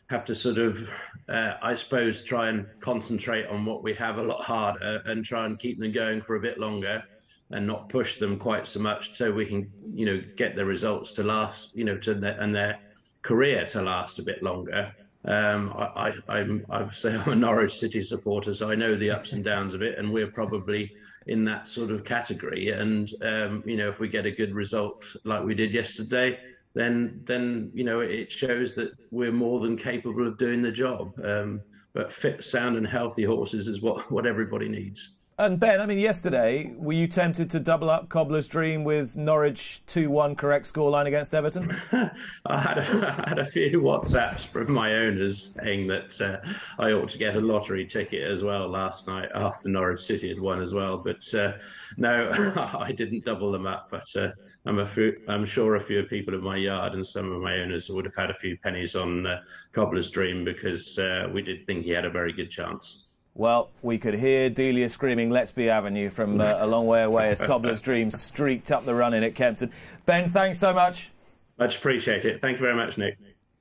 have 0.08 0.24
to 0.24 0.34
sort 0.34 0.58
of, 0.58 0.88
uh, 1.28 1.54
I 1.62 1.74
suppose, 1.74 2.24
try 2.24 2.48
and 2.48 2.66
concentrate 2.80 3.46
on 3.46 3.66
what 3.66 3.82
we 3.82 3.94
have 3.94 4.18
a 4.18 4.22
lot 4.22 4.42
harder 4.42 5.02
and 5.04 5.24
try 5.24 5.44
and 5.44 5.58
keep 5.58 5.78
them 5.78 5.92
going 5.92 6.22
for 6.22 6.36
a 6.36 6.40
bit 6.40 6.58
longer 6.58 7.02
and 7.50 7.66
not 7.66 7.88
push 7.88 8.18
them 8.18 8.38
quite 8.38 8.66
so 8.66 8.80
much 8.80 9.16
so 9.16 9.30
we 9.30 9.46
can, 9.46 9.70
you 9.94 10.06
know, 10.06 10.22
get 10.36 10.56
the 10.56 10.64
results 10.64 11.12
to 11.12 11.22
last, 11.22 11.70
you 11.74 11.84
know, 11.84 11.98
to 11.98 12.14
the, 12.14 12.40
and 12.42 12.54
their 12.54 12.78
career 13.22 13.66
to 13.66 13.82
last 13.82 14.18
a 14.18 14.22
bit 14.22 14.42
longer. 14.42 14.94
Um, 15.24 15.74
I, 15.76 16.12
I, 16.28 16.38
I'm, 16.38 16.64
I 16.70 16.90
say 16.92 17.14
I'm 17.14 17.32
a 17.32 17.36
Norwich 17.36 17.78
City 17.78 18.02
supporter, 18.02 18.54
so 18.54 18.70
I 18.70 18.74
know 18.74 18.96
the 18.96 19.10
ups 19.10 19.32
and 19.32 19.44
downs 19.44 19.74
of 19.74 19.82
it, 19.82 19.98
and 19.98 20.12
we're 20.12 20.30
probably 20.30 20.90
in 21.28 21.44
that 21.44 21.68
sort 21.68 21.90
of 21.90 22.04
category. 22.04 22.70
And 22.70 23.10
um, 23.22 23.62
you 23.66 23.76
know, 23.76 23.88
if 23.88 23.98
we 23.98 24.08
get 24.08 24.26
a 24.26 24.30
good 24.30 24.54
result 24.54 25.04
like 25.24 25.44
we 25.44 25.54
did 25.54 25.72
yesterday, 25.72 26.38
then 26.74 27.20
then 27.26 27.70
you 27.74 27.84
know 27.84 28.00
it 28.00 28.32
shows 28.32 28.74
that 28.74 28.90
we're 29.10 29.32
more 29.32 29.60
than 29.60 29.76
capable 29.76 30.26
of 30.26 30.38
doing 30.38 30.62
the 30.62 30.72
job. 30.72 31.12
Um, 31.24 31.60
but 31.94 32.12
fit, 32.12 32.44
sound, 32.44 32.76
and 32.76 32.86
healthy 32.86 33.24
horses 33.24 33.68
is 33.68 33.80
what 33.80 34.10
what 34.10 34.26
everybody 34.26 34.68
needs. 34.68 35.17
And 35.40 35.60
Ben, 35.60 35.80
I 35.80 35.86
mean, 35.86 36.00
yesterday, 36.00 36.72
were 36.76 36.94
you 36.94 37.06
tempted 37.06 37.48
to 37.50 37.60
double 37.60 37.88
up 37.90 38.08
Cobbler's 38.08 38.48
Dream 38.48 38.82
with 38.82 39.16
Norwich 39.16 39.82
2 39.86 40.10
1 40.10 40.34
correct 40.34 40.72
scoreline 40.72 41.06
against 41.06 41.32
Everton? 41.32 41.80
I, 42.44 42.60
had 42.60 42.78
a, 42.78 43.24
I 43.24 43.28
had 43.28 43.38
a 43.38 43.46
few 43.46 43.80
WhatsApps 43.80 44.48
from 44.48 44.72
my 44.72 44.94
owners 44.94 45.52
saying 45.54 45.86
that 45.86 46.20
uh, 46.20 46.54
I 46.80 46.90
ought 46.90 47.10
to 47.10 47.18
get 47.18 47.36
a 47.36 47.40
lottery 47.40 47.86
ticket 47.86 48.28
as 48.28 48.42
well 48.42 48.68
last 48.68 49.06
night 49.06 49.28
after 49.32 49.68
Norwich 49.68 50.00
City 50.00 50.28
had 50.28 50.40
won 50.40 50.60
as 50.60 50.74
well. 50.74 50.98
But 50.98 51.32
uh, 51.32 51.52
no, 51.96 52.32
I 52.76 52.90
didn't 52.90 53.24
double 53.24 53.52
them 53.52 53.68
up. 53.68 53.90
But 53.92 54.08
uh, 54.16 54.30
I'm, 54.66 54.84
few, 54.88 55.20
I'm, 55.28 55.46
sure 55.46 55.76
a 55.76 55.84
few 55.84 56.02
people 56.02 56.34
in 56.34 56.42
my 56.42 56.56
yard 56.56 56.94
and 56.94 57.06
some 57.06 57.30
of 57.30 57.40
my 57.40 57.58
owners 57.58 57.88
would 57.88 58.06
have 58.06 58.16
had 58.16 58.30
a 58.30 58.34
few 58.34 58.58
pennies 58.58 58.96
on 58.96 59.24
uh, 59.24 59.38
Cobbler's 59.72 60.10
Dream 60.10 60.44
because 60.44 60.98
uh, 60.98 61.28
we 61.32 61.42
did 61.42 61.64
think 61.64 61.84
he 61.84 61.92
had 61.92 62.04
a 62.04 62.10
very 62.10 62.32
good 62.32 62.50
chance. 62.50 63.04
Well, 63.38 63.70
we 63.82 63.98
could 63.98 64.14
hear 64.14 64.50
Delia 64.50 64.90
screaming 64.90 65.30
"Let's 65.30 65.52
Be 65.52 65.70
Avenue" 65.70 66.10
from 66.10 66.40
uh, 66.40 66.56
a 66.58 66.66
long 66.66 66.88
way 66.88 67.04
away 67.04 67.30
as 67.30 67.40
Cobbler's 67.40 67.80
Dream 67.80 68.10
streaked 68.10 68.72
up 68.72 68.84
the 68.84 68.96
run 68.96 69.14
in 69.14 69.22
at 69.22 69.36
Kempton. 69.36 69.70
Ben, 70.06 70.32
thanks 70.32 70.58
so 70.58 70.74
much. 70.74 71.10
Much 71.56 71.76
appreciate 71.76 72.24
it. 72.24 72.40
Thank 72.40 72.56
you 72.56 72.62
very 72.62 72.74
much, 72.74 72.98
Nick. 72.98 73.16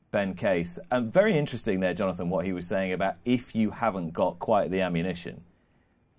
Ben 0.09 0.33
Case. 0.33 0.79
And 0.89 1.13
very 1.13 1.37
interesting 1.37 1.79
there, 1.79 1.93
Jonathan, 1.93 2.31
what 2.31 2.43
he 2.43 2.53
was 2.53 2.65
saying 2.65 2.91
about 2.91 3.17
if 3.23 3.53
you 3.53 3.69
haven't 3.69 4.13
got 4.13 4.39
quite 4.39 4.71
the 4.71 4.81
ammunition, 4.81 5.41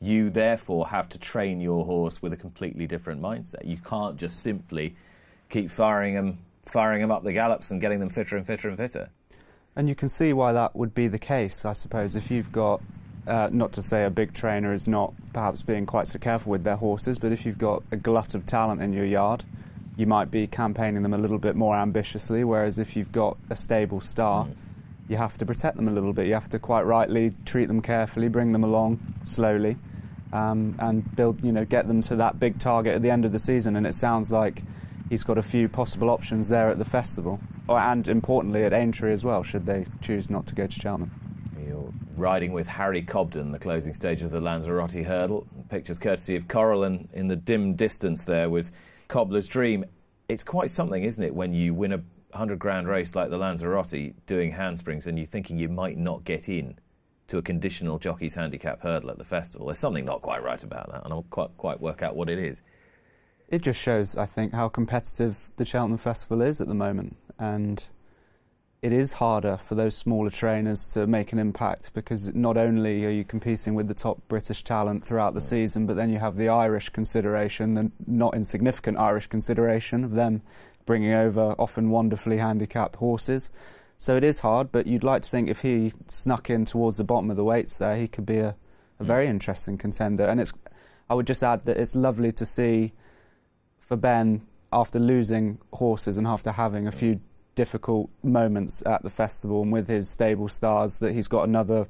you 0.01 0.31
therefore 0.31 0.91
have 0.91 1.09
to 1.09 1.19
train 1.19 1.61
your 1.61 1.85
horse 1.85 2.23
with 2.23 2.33
a 2.33 2.37
completely 2.37 2.87
different 2.87 3.21
mindset. 3.21 3.67
You 3.67 3.79
can't 3.79 4.17
just 4.17 4.41
simply 4.41 4.95
keep 5.51 5.69
firing 5.69 6.15
them, 6.15 6.39
firing 6.63 7.01
them 7.01 7.11
up 7.11 7.25
the 7.25 7.33
gallops 7.33 7.73
and 7.73 7.81
getting 7.81 7.99
them 7.99 8.09
fitter 8.09 8.37
and 8.37 8.47
fitter 8.47 8.69
and 8.69 8.77
fitter. 8.77 9.11
And 9.75 9.89
you 9.89 9.97
can 9.97 10.09
see 10.09 10.33
why 10.33 10.53
that 10.53 10.77
would 10.77 10.95
be 10.95 11.09
the 11.09 11.19
case, 11.19 11.65
I 11.65 11.73
suppose, 11.73 12.15
if 12.15 12.31
you've 12.31 12.53
got 12.53 12.81
uh, 13.29 13.49
not 13.53 13.73
to 13.75 13.83
say 13.83 14.05
a 14.05 14.11
big 14.11 14.33
trainer 14.33 14.73
is 14.73 14.89
not 14.89 15.13
perhaps 15.33 15.63
being 15.63 15.87
quite 15.87 16.07
so 16.09 16.19
careful 16.19 16.51
with 16.51 16.65
their 16.65 16.77
horses, 16.77 17.19
but 17.19 17.31
if 17.31 17.45
you've 17.45 17.59
got 17.59 17.83
a 17.93 17.97
glut 17.97 18.35
of 18.35 18.47
talent 18.47 18.83
in 18.83 18.93
your 18.93 19.05
yard, 19.05 19.45
you 19.97 20.07
might 20.07 20.31
be 20.31 20.47
campaigning 20.47 21.03
them 21.03 21.13
a 21.13 21.19
little 21.19 21.39
bit 21.39 21.55
more 21.55 21.77
ambitiously. 21.77 22.43
Whereas 22.45 22.79
if 22.79 22.97
you've 22.97 23.13
got 23.13 23.37
a 23.51 23.57
stable 23.57 24.01
star, 24.01 24.47
mm. 24.47 24.55
you 25.09 25.17
have 25.17 25.37
to 25.39 25.47
protect 25.47 25.77
them 25.77 25.89
a 25.89 25.93
little 25.93 26.13
bit. 26.13 26.27
You 26.27 26.35
have 26.35 26.49
to 26.51 26.59
quite 26.59 26.83
rightly 26.83 27.35
treat 27.45 27.67
them 27.67 27.83
carefully, 27.83 28.29
bring 28.29 28.53
them 28.53 28.65
along 28.65 29.01
slowly, 29.25 29.77
um, 30.33 30.77
and 30.79 31.15
build, 31.15 31.45
you 31.45 31.53
know, 31.53 31.65
get 31.65 31.87
them 31.87 32.01
to 32.03 32.17
that 32.17 32.41
big 32.41 32.59
target 32.59 32.95
at 32.95 33.03
the 33.03 33.11
end 33.11 33.25
of 33.25 33.33
the 33.33 33.39
season. 33.39 33.77
And 33.77 33.87
it 33.87 33.95
sounds 33.95 34.33
like 34.33 34.63
he's 35.11 35.25
got 35.25 35.37
a 35.37 35.43
few 35.43 35.69
possible 35.69 36.09
options 36.11 36.49
there 36.49 36.71
at 36.71 36.79
the 36.79 36.85
festival, 36.85 37.41
and 37.69 38.09
importantly 38.09 38.65
at 38.65 38.73
Aintree 38.73 39.13
as 39.13 39.25
well, 39.25 39.43
should 39.43 39.67
they 39.67 39.87
choose 40.01 40.31
not 40.31 40.47
to 40.47 40.55
go 40.55 40.67
to 40.67 40.73
Cheltenham 40.73 41.28
riding 42.19 42.53
with 42.53 42.69
Harry 42.69 43.03
Cobden, 43.03 43.53
the 43.53 43.59
closing 43.59 43.95
stage 43.95 44.23
of 44.23 44.31
the 44.31 44.41
Lanzarote 44.41 45.05
hurdle. 45.05 45.47
Pictures 45.69 45.99
courtesy 45.99 46.37
of 46.37 46.49
Coral, 46.49 46.85
and 46.85 47.09
in 47.13 47.29
the 47.29 47.37
dim 47.37 47.75
distance 47.75 48.25
there 48.25 48.51
was 48.51 48.73
Cobbler's 49.09 49.47
Dream. 49.47 49.85
It's 50.29 50.43
quite 50.43 50.71
something, 50.71 51.03
isn't 51.03 51.23
it, 51.23 51.35
when 51.35 51.53
you 51.53 51.75
win 51.75 51.93
a 51.93 52.03
100 52.31 52.59
grand 52.59 52.89
race 52.89 53.15
like 53.15 53.31
the 53.31 53.39
Lanzarote 53.39 54.15
doing 54.27 54.53
handsprings 54.53 55.07
and 55.07 55.19
you're 55.19 55.27
thinking 55.27 55.59
you 55.59 55.69
might 55.69 55.97
not 55.97 56.25
get 56.25 56.49
in 56.49 56.79
to 57.29 57.39
a 57.39 57.43
conditional 57.43 57.99
jockey's 57.99 58.35
handicap 58.35 58.83
hurdle 58.83 59.11
at 59.11 59.19
the 59.19 59.25
festival. 59.25 59.67
There's 59.67 59.79
something 59.79 60.05
not 60.05 60.23
quite 60.23 60.43
right 60.43 60.63
about 60.63 60.91
that, 60.93 61.05
and 61.05 61.13
I'll 61.13 61.27
quite, 61.31 61.57
quite 61.57 61.81
work 61.81 62.03
out 62.03 62.17
what 62.17 62.29
it 62.29 62.39
is. 62.39 62.61
It 63.49 63.63
just 63.63 63.81
shows, 63.81 64.17
I 64.17 64.27
think, 64.27 64.53
how 64.53 64.69
competitive 64.69 65.51
the 65.57 65.65
Cheltenham 65.65 65.99
Festival 65.99 66.43
is 66.43 66.61
at 66.61 66.69
the 66.69 66.75
moment. 66.75 67.17
And 67.39 67.87
it 68.81 68.93
is 68.93 69.15
harder 69.15 69.57
for 69.57 69.75
those 69.75 69.97
smaller 69.97 70.31
trainers 70.31 70.93
to 70.93 71.07
make 71.07 71.33
an 71.33 71.39
impact 71.39 71.93
because 71.95 72.33
not 72.35 72.57
only 72.57 73.05
are 73.05 73.11
you 73.11 73.25
competing 73.25 73.75
with 73.75 73.89
the 73.89 73.95
top 73.95 74.21
British 74.29 74.63
talent 74.63 75.05
throughout 75.05 75.35
the 75.35 75.41
season, 75.41 75.85
but 75.85 75.97
then 75.97 76.11
you 76.11 76.21
have 76.21 76.37
the 76.37 76.49
Irish 76.49 76.89
consideration, 76.91 77.75
the 77.75 77.91
not 78.07 78.35
insignificant 78.35 78.97
Irish 78.97 79.27
consideration 79.27 80.05
of 80.05 80.13
them 80.15 80.43
bringing 80.87 81.13
over 81.13 81.57
often 81.59 81.91
wonderfully 81.91 82.39
handicapped 82.39 82.97
horses. 82.97 83.51
So 83.99 84.17
it 84.17 84.23
is 84.23 84.41
hard, 84.41 84.71
but 84.71 84.87
you'd 84.87 85.03
like 85.03 85.23
to 85.23 85.29
think 85.29 85.49
if 85.49 85.63
he 85.63 85.93
snuck 86.07 86.49
in 86.49 86.65
towards 86.65 86.99
the 86.99 87.05
bottom 87.05 87.31
of 87.31 87.37
the 87.37 87.45
weights 87.45 87.79
there, 87.79 87.97
he 87.97 88.07
could 88.07 88.25
be 88.25 88.39
a, 88.39 88.55
a 89.01 89.05
very 89.05 89.27
interesting 89.27 89.77
contender. 89.77 90.25
And 90.25 90.41
it's, 90.41 90.53
I 91.11 91.15
would 91.15 91.27
just 91.27 91.43
add 91.43 91.65
that 91.65 91.77
it's 91.79 91.97
lovely 91.97 92.31
to 92.31 92.47
see 92.47 92.93
for 93.81 93.97
Ben 93.97 94.47
after 94.73 95.01
losing 95.01 95.59
horses 95.73 96.17
and 96.17 96.29
after 96.29 96.53
having 96.53 96.87
a 96.87 96.93
few 96.93 97.21
difficult 97.59 98.09
moments 98.23 98.85
at 98.87 99.03
the 99.03 99.11
festival 99.11 99.63
and 99.63 99.73
with 99.73 99.89
his 99.89 100.09
stable 100.09 100.47
stars 100.47 101.01
that 101.01 101.13
he's 101.13 101.27
got 101.27 101.49
another 101.49 101.89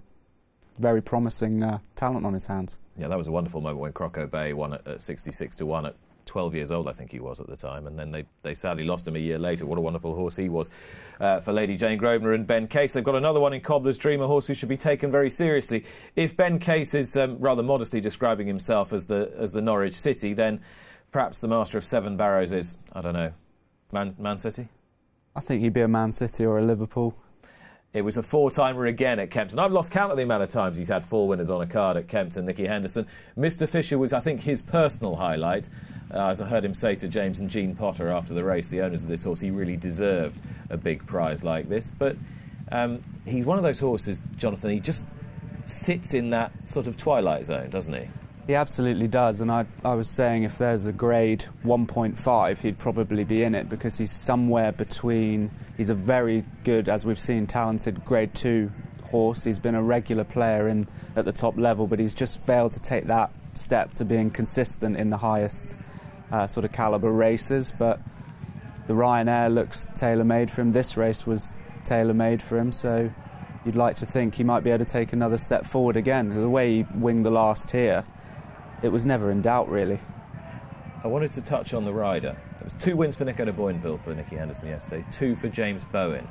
very 0.78 1.02
promising 1.02 1.62
uh, 1.62 1.78
talent 1.94 2.24
on 2.24 2.32
his 2.32 2.46
hands. 2.46 2.78
Yeah, 2.96 3.08
that 3.08 3.18
was 3.18 3.26
a 3.26 3.30
wonderful 3.30 3.60
moment 3.60 3.80
when 3.80 3.92
Croco 3.92 4.30
Bay 4.30 4.54
won 4.54 4.72
at, 4.72 4.86
at 4.86 5.02
66 5.02 5.56
to 5.56 5.66
1 5.66 5.84
at 5.84 5.94
12 6.24 6.54
years 6.54 6.70
old, 6.70 6.88
I 6.88 6.92
think 6.92 7.12
he 7.12 7.20
was 7.20 7.38
at 7.38 7.48
the 7.48 7.56
time, 7.56 7.86
and 7.86 7.98
then 7.98 8.12
they, 8.12 8.24
they 8.42 8.54
sadly 8.54 8.84
lost 8.84 9.06
him 9.06 9.14
a 9.14 9.18
year 9.18 9.38
later. 9.38 9.66
What 9.66 9.76
a 9.76 9.82
wonderful 9.82 10.14
horse 10.14 10.36
he 10.36 10.48
was 10.48 10.70
uh, 11.20 11.40
for 11.40 11.52
Lady 11.52 11.76
Jane 11.76 11.98
Grosvenor 11.98 12.32
and 12.32 12.46
Ben 12.46 12.66
Case. 12.66 12.94
They've 12.94 13.04
got 13.04 13.14
another 13.14 13.40
one 13.40 13.52
in 13.52 13.60
Cobbler's 13.60 13.98
Dream, 13.98 14.22
a 14.22 14.26
horse 14.26 14.46
who 14.46 14.54
should 14.54 14.70
be 14.70 14.78
taken 14.78 15.10
very 15.10 15.28
seriously. 15.28 15.84
If 16.16 16.34
Ben 16.34 16.58
Case 16.58 16.94
is 16.94 17.14
um, 17.14 17.36
rather 17.38 17.62
modestly 17.62 18.00
describing 18.00 18.46
himself 18.46 18.94
as 18.94 19.04
the, 19.04 19.30
as 19.36 19.52
the 19.52 19.60
Norwich 19.60 19.94
City, 19.94 20.32
then 20.32 20.62
perhaps 21.12 21.40
the 21.40 21.48
master 21.48 21.76
of 21.76 21.84
seven 21.84 22.16
barrows 22.16 22.52
is, 22.52 22.78
I 22.90 23.02
don't 23.02 23.14
know, 23.14 23.32
Man, 23.92 24.16
Man 24.18 24.38
City? 24.38 24.68
I 25.36 25.40
think 25.40 25.62
he'd 25.62 25.72
be 25.72 25.80
a 25.80 25.88
Man 25.88 26.10
City 26.12 26.44
or 26.44 26.58
a 26.58 26.64
Liverpool. 26.64 27.14
It 27.94 28.02
was 28.02 28.16
a 28.16 28.22
four-timer 28.22 28.86
again 28.86 29.18
at 29.18 29.30
Kempton. 29.30 29.58
I've 29.58 29.72
lost 29.72 29.92
count 29.92 30.10
of 30.10 30.18
the 30.18 30.22
amount 30.22 30.42
of 30.42 30.50
times 30.50 30.76
he's 30.76 30.88
had 30.88 31.06
four 31.06 31.26
winners 31.26 31.48
on 31.48 31.62
a 31.62 31.66
card 31.66 31.96
at 31.96 32.06
Kempton, 32.06 32.44
Nicky 32.44 32.66
Henderson. 32.66 33.06
Mr 33.36 33.66
Fisher 33.68 33.96
was, 33.96 34.12
I 34.12 34.20
think, 34.20 34.42
his 34.42 34.60
personal 34.60 35.16
highlight. 35.16 35.68
Uh, 36.12 36.28
as 36.28 36.40
I 36.40 36.48
heard 36.48 36.64
him 36.64 36.74
say 36.74 36.96
to 36.96 37.08
James 37.08 37.40
and 37.40 37.48
Jean 37.48 37.74
Potter 37.74 38.10
after 38.10 38.34
the 38.34 38.44
race, 38.44 38.68
the 38.68 38.82
owners 38.82 39.02
of 39.02 39.08
this 39.08 39.24
horse, 39.24 39.40
he 39.40 39.50
really 39.50 39.76
deserved 39.76 40.38
a 40.68 40.76
big 40.76 41.06
prize 41.06 41.42
like 41.42 41.68
this. 41.68 41.90
But 41.90 42.16
um, 42.70 43.02
he's 43.24 43.46
one 43.46 43.56
of 43.56 43.64
those 43.64 43.80
horses, 43.80 44.20
Jonathan, 44.36 44.70
he 44.70 44.80
just 44.80 45.06
sits 45.64 46.14
in 46.14 46.30
that 46.30 46.52
sort 46.68 46.86
of 46.86 46.96
twilight 46.96 47.46
zone, 47.46 47.70
doesn't 47.70 47.92
he? 47.92 48.08
He 48.48 48.54
absolutely 48.54 49.08
does, 49.08 49.42
and 49.42 49.52
I, 49.52 49.66
I 49.84 49.92
was 49.92 50.08
saying 50.08 50.44
if 50.44 50.56
there's 50.56 50.86
a 50.86 50.92
grade 50.92 51.44
1.5, 51.66 52.58
he'd 52.62 52.78
probably 52.78 53.22
be 53.22 53.42
in 53.42 53.54
it 53.54 53.68
because 53.68 53.98
he's 53.98 54.10
somewhere 54.10 54.72
between. 54.72 55.50
He's 55.76 55.90
a 55.90 55.94
very 55.94 56.46
good, 56.64 56.88
as 56.88 57.04
we've 57.04 57.18
seen, 57.18 57.46
talented 57.46 58.06
grade 58.06 58.34
2 58.34 58.72
horse. 59.10 59.44
He's 59.44 59.58
been 59.58 59.74
a 59.74 59.82
regular 59.82 60.24
player 60.24 60.66
in 60.66 60.88
at 61.14 61.26
the 61.26 61.32
top 61.32 61.58
level, 61.58 61.86
but 61.86 61.98
he's 61.98 62.14
just 62.14 62.40
failed 62.40 62.72
to 62.72 62.80
take 62.80 63.06
that 63.08 63.30
step 63.52 63.92
to 63.94 64.04
being 64.06 64.30
consistent 64.30 64.96
in 64.96 65.10
the 65.10 65.18
highest 65.18 65.76
uh, 66.32 66.46
sort 66.46 66.64
of 66.64 66.72
caliber 66.72 67.12
races. 67.12 67.70
But 67.78 68.00
the 68.86 68.94
Ryanair 68.94 69.52
looks 69.52 69.86
tailor 69.94 70.24
made 70.24 70.50
for 70.50 70.62
him. 70.62 70.72
This 70.72 70.96
race 70.96 71.26
was 71.26 71.54
tailor 71.84 72.14
made 72.14 72.40
for 72.40 72.58
him, 72.58 72.72
so 72.72 73.12
you'd 73.66 73.76
like 73.76 73.96
to 73.96 74.06
think 74.06 74.36
he 74.36 74.42
might 74.42 74.64
be 74.64 74.70
able 74.70 74.86
to 74.86 74.90
take 74.90 75.12
another 75.12 75.36
step 75.36 75.66
forward 75.66 75.98
again. 75.98 76.30
The 76.30 76.48
way 76.48 76.76
he 76.76 76.86
winged 76.94 77.26
the 77.26 77.30
last 77.30 77.72
here 77.72 78.06
it 78.82 78.88
was 78.88 79.04
never 79.04 79.30
in 79.30 79.42
doubt, 79.42 79.68
really. 79.68 80.00
I 81.04 81.06
wanted 81.06 81.32
to 81.32 81.42
touch 81.42 81.74
on 81.74 81.84
the 81.84 81.92
rider. 81.92 82.36
There 82.58 82.64
was 82.64 82.74
two 82.74 82.96
wins 82.96 83.16
for 83.16 83.24
Nico 83.24 83.44
de 83.44 83.52
Boinville 83.52 84.02
for 84.02 84.14
Nicky 84.14 84.36
Henderson 84.36 84.68
yesterday, 84.68 85.04
two 85.12 85.36
for 85.36 85.48
James 85.48 85.84
Bowen. 85.84 86.26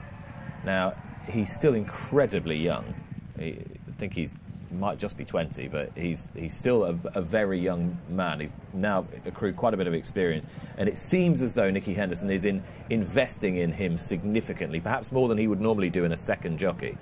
Now, 0.66 0.94
he's 1.30 1.54
still 1.54 1.74
incredibly 1.74 2.58
young. 2.58 2.94
I 3.40 3.58
think 3.98 4.14
he's 4.14 4.34
might 4.72 5.00
just 5.00 5.18
be 5.18 5.24
20, 5.24 5.68
but 5.70 5.92
he's 5.96 6.28
he's 6.36 6.54
still 6.54 6.84
a, 6.84 7.00
a, 7.16 7.22
very 7.22 7.60
young 7.60 7.98
man. 8.10 8.42
He's 8.42 8.52
now 8.74 9.06
accrued 9.26 9.56
quite 9.56 9.74
a 9.74 9.78
bit 9.78 9.88
of 9.88 9.94
experience, 9.94 10.46
and 10.78 10.90
it 10.90 10.98
seems 10.98 11.42
as 11.42 11.54
though 11.54 11.70
Nicky 11.70 11.94
Henderson 11.94 12.30
is 12.30 12.46
in 12.46 12.64
investing 12.90 13.58
in 13.58 13.72
him 13.72 13.98
significantly, 13.98 14.80
perhaps 14.80 15.12
more 15.12 15.28
than 15.28 15.38
he 15.38 15.48
would 15.48 15.62
normally 15.62 15.90
do 15.90 16.04
in 16.04 16.12
a 16.12 16.18
second 16.18 16.58
jockey. 16.58 16.98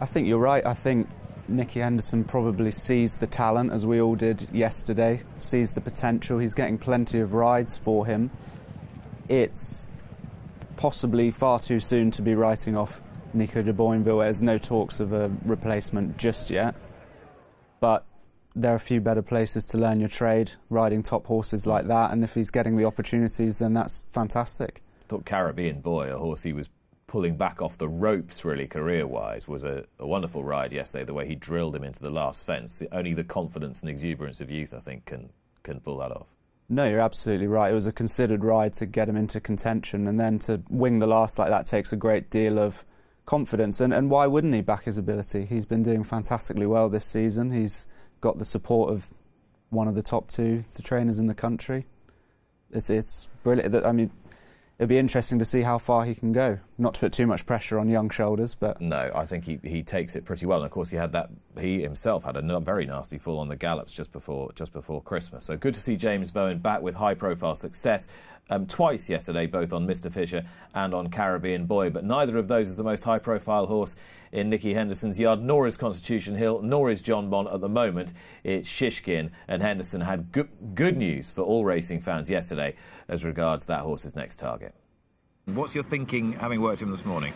I 0.00 0.06
think 0.06 0.26
you're 0.26 0.38
right. 0.38 0.64
I 0.64 0.74
think 0.74 1.08
Nicky 1.50 1.80
Henderson 1.80 2.24
probably 2.24 2.70
sees 2.70 3.16
the 3.16 3.26
talent, 3.26 3.72
as 3.72 3.84
we 3.84 4.00
all 4.00 4.14
did 4.14 4.48
yesterday, 4.52 5.22
sees 5.38 5.72
the 5.72 5.80
potential. 5.80 6.38
He's 6.38 6.54
getting 6.54 6.78
plenty 6.78 7.20
of 7.20 7.34
rides 7.34 7.76
for 7.76 8.06
him. 8.06 8.30
It's 9.28 9.86
possibly 10.76 11.30
far 11.30 11.60
too 11.60 11.80
soon 11.80 12.10
to 12.12 12.22
be 12.22 12.34
writing 12.34 12.76
off 12.76 13.02
Nico 13.34 13.62
de 13.62 13.72
Boinville. 13.72 14.22
There's 14.22 14.42
no 14.42 14.58
talks 14.58 15.00
of 15.00 15.12
a 15.12 15.30
replacement 15.44 16.16
just 16.16 16.50
yet. 16.50 16.74
But 17.80 18.06
there 18.54 18.72
are 18.72 18.76
a 18.76 18.80
few 18.80 19.00
better 19.00 19.22
places 19.22 19.66
to 19.66 19.78
learn 19.78 20.00
your 20.00 20.08
trade, 20.08 20.52
riding 20.68 21.02
top 21.02 21.26
horses 21.26 21.66
like 21.66 21.86
that. 21.86 22.12
And 22.12 22.24
if 22.24 22.34
he's 22.34 22.50
getting 22.50 22.76
the 22.76 22.84
opportunities, 22.84 23.58
then 23.58 23.74
that's 23.74 24.06
fantastic. 24.10 24.82
I 25.02 25.04
thought 25.08 25.24
Caribbean 25.24 25.80
Boy, 25.80 26.12
a 26.12 26.18
horse 26.18 26.42
he 26.42 26.52
was 26.52 26.68
pulling 27.10 27.36
back 27.36 27.60
off 27.60 27.76
the 27.76 27.88
ropes, 27.88 28.44
really, 28.44 28.68
career 28.68 29.04
wise, 29.04 29.48
was 29.48 29.64
a, 29.64 29.84
a, 29.98 30.06
wonderful 30.06 30.44
ride 30.44 30.72
yesterday. 30.72 31.04
The 31.04 31.12
way 31.12 31.26
he 31.26 31.34
drilled 31.34 31.74
him 31.74 31.82
into 31.82 32.00
the 32.00 32.08
last 32.08 32.44
fence. 32.44 32.80
Only 32.92 33.14
the 33.14 33.24
confidence 33.24 33.80
and 33.80 33.90
exuberance 33.90 34.40
of 34.40 34.48
youth, 34.48 34.72
I 34.72 34.78
think, 34.78 35.06
can, 35.06 35.30
can 35.64 35.80
pull 35.80 35.98
that 35.98 36.12
off. 36.12 36.28
No, 36.68 36.88
you're 36.88 37.00
absolutely 37.00 37.48
right. 37.48 37.72
It 37.72 37.74
was 37.74 37.88
a 37.88 37.92
considered 37.92 38.44
ride 38.44 38.74
to 38.74 38.86
get 38.86 39.08
him 39.08 39.16
into 39.16 39.40
contention, 39.40 40.06
and 40.06 40.20
then 40.20 40.38
to 40.40 40.62
wing 40.68 41.00
the 41.00 41.08
last 41.08 41.36
like 41.36 41.50
that 41.50 41.66
takes 41.66 41.92
a 41.92 41.96
great 41.96 42.30
deal 42.30 42.60
of 42.60 42.84
confidence. 43.26 43.80
And, 43.80 43.92
and 43.92 44.08
why 44.08 44.28
wouldn't 44.28 44.54
he 44.54 44.60
back 44.60 44.84
his 44.84 44.96
ability? 44.96 45.46
He's 45.46 45.64
been 45.64 45.82
doing 45.82 46.04
fantastically 46.04 46.66
well 46.66 46.88
this 46.88 47.06
season. 47.06 47.50
He's 47.50 47.86
got 48.20 48.38
the 48.38 48.44
support 48.44 48.92
of 48.92 49.10
one 49.70 49.88
of 49.88 49.96
the 49.96 50.02
top 50.02 50.28
two 50.28 50.64
the 50.76 50.82
trainers 50.82 51.18
in 51.18 51.26
the 51.26 51.34
country. 51.34 51.86
It's 52.70 52.88
it's 52.88 53.26
brilliant. 53.42 53.84
I 53.84 53.90
mean, 53.90 54.12
it'd 54.80 54.88
be 54.88 54.96
interesting 54.96 55.38
to 55.38 55.44
see 55.44 55.60
how 55.60 55.76
far 55.76 56.06
he 56.06 56.14
can 56.14 56.32
go. 56.32 56.58
Not 56.78 56.94
to 56.94 57.00
put 57.00 57.12
too 57.12 57.26
much 57.26 57.44
pressure 57.44 57.78
on 57.78 57.90
young 57.90 58.08
shoulders, 58.08 58.54
but 58.54 58.80
No, 58.80 59.10
I 59.14 59.26
think 59.26 59.44
he, 59.44 59.60
he 59.62 59.82
takes 59.82 60.16
it 60.16 60.24
pretty 60.24 60.46
well. 60.46 60.56
And 60.60 60.64
of 60.64 60.72
course, 60.72 60.88
he 60.88 60.96
had 60.96 61.12
that. 61.12 61.28
He 61.60 61.82
himself 61.82 62.24
had 62.24 62.38
a 62.38 62.60
very 62.60 62.86
nasty 62.86 63.18
fall 63.18 63.38
on 63.38 63.48
the 63.48 63.56
gallops 63.56 63.92
just 63.92 64.10
before 64.10 64.50
just 64.54 64.72
before 64.72 65.02
Christmas. 65.02 65.44
So 65.44 65.58
good 65.58 65.74
to 65.74 65.82
see 65.82 65.96
James 65.96 66.30
Bowen 66.30 66.60
back 66.60 66.80
with 66.80 66.94
high 66.94 67.12
profile 67.12 67.54
success. 67.54 68.08
Um, 68.50 68.66
twice 68.66 69.08
yesterday, 69.08 69.46
both 69.46 69.72
on 69.72 69.86
Mr. 69.86 70.12
Fisher 70.12 70.44
and 70.74 70.92
on 70.92 71.08
Caribbean 71.08 71.66
Boy, 71.66 71.88
but 71.88 72.04
neither 72.04 72.36
of 72.36 72.48
those 72.48 72.66
is 72.66 72.76
the 72.76 72.82
most 72.82 73.04
high 73.04 73.20
profile 73.20 73.66
horse 73.66 73.94
in 74.32 74.50
Nicky 74.50 74.74
Henderson's 74.74 75.20
yard, 75.20 75.40
nor 75.40 75.68
is 75.68 75.76
Constitution 75.76 76.34
Hill, 76.34 76.60
nor 76.60 76.90
is 76.90 77.00
Jonbon 77.00 77.52
at 77.52 77.60
the 77.60 77.68
moment. 77.68 78.12
It's 78.42 78.68
Shishkin, 78.68 79.30
and 79.46 79.62
Henderson 79.62 80.00
had 80.00 80.32
good, 80.32 80.48
good 80.74 80.96
news 80.96 81.30
for 81.30 81.42
all 81.42 81.64
racing 81.64 82.00
fans 82.00 82.28
yesterday 82.28 82.74
as 83.08 83.24
regards 83.24 83.66
that 83.66 83.80
horse's 83.80 84.16
next 84.16 84.40
target. 84.40 84.74
What's 85.46 85.74
your 85.74 85.84
thinking, 85.84 86.32
having 86.34 86.60
worked 86.60 86.82
him 86.82 86.90
this 86.90 87.04
morning? 87.04 87.32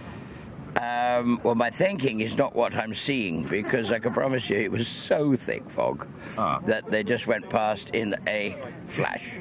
Um, 0.80 1.40
well, 1.44 1.54
my 1.54 1.70
thinking 1.70 2.20
is 2.20 2.36
not 2.36 2.56
what 2.56 2.74
I'm 2.74 2.94
seeing 2.94 3.44
because 3.46 3.92
I 3.92 4.00
can 4.00 4.12
promise 4.12 4.50
you 4.50 4.56
it 4.56 4.72
was 4.72 4.88
so 4.88 5.36
thick 5.36 5.70
fog 5.70 6.08
Ah. 6.36 6.58
that 6.66 6.90
they 6.90 7.04
just 7.04 7.28
went 7.28 7.48
past 7.48 7.90
in 7.90 8.16
a 8.26 8.56
flash. 8.86 9.36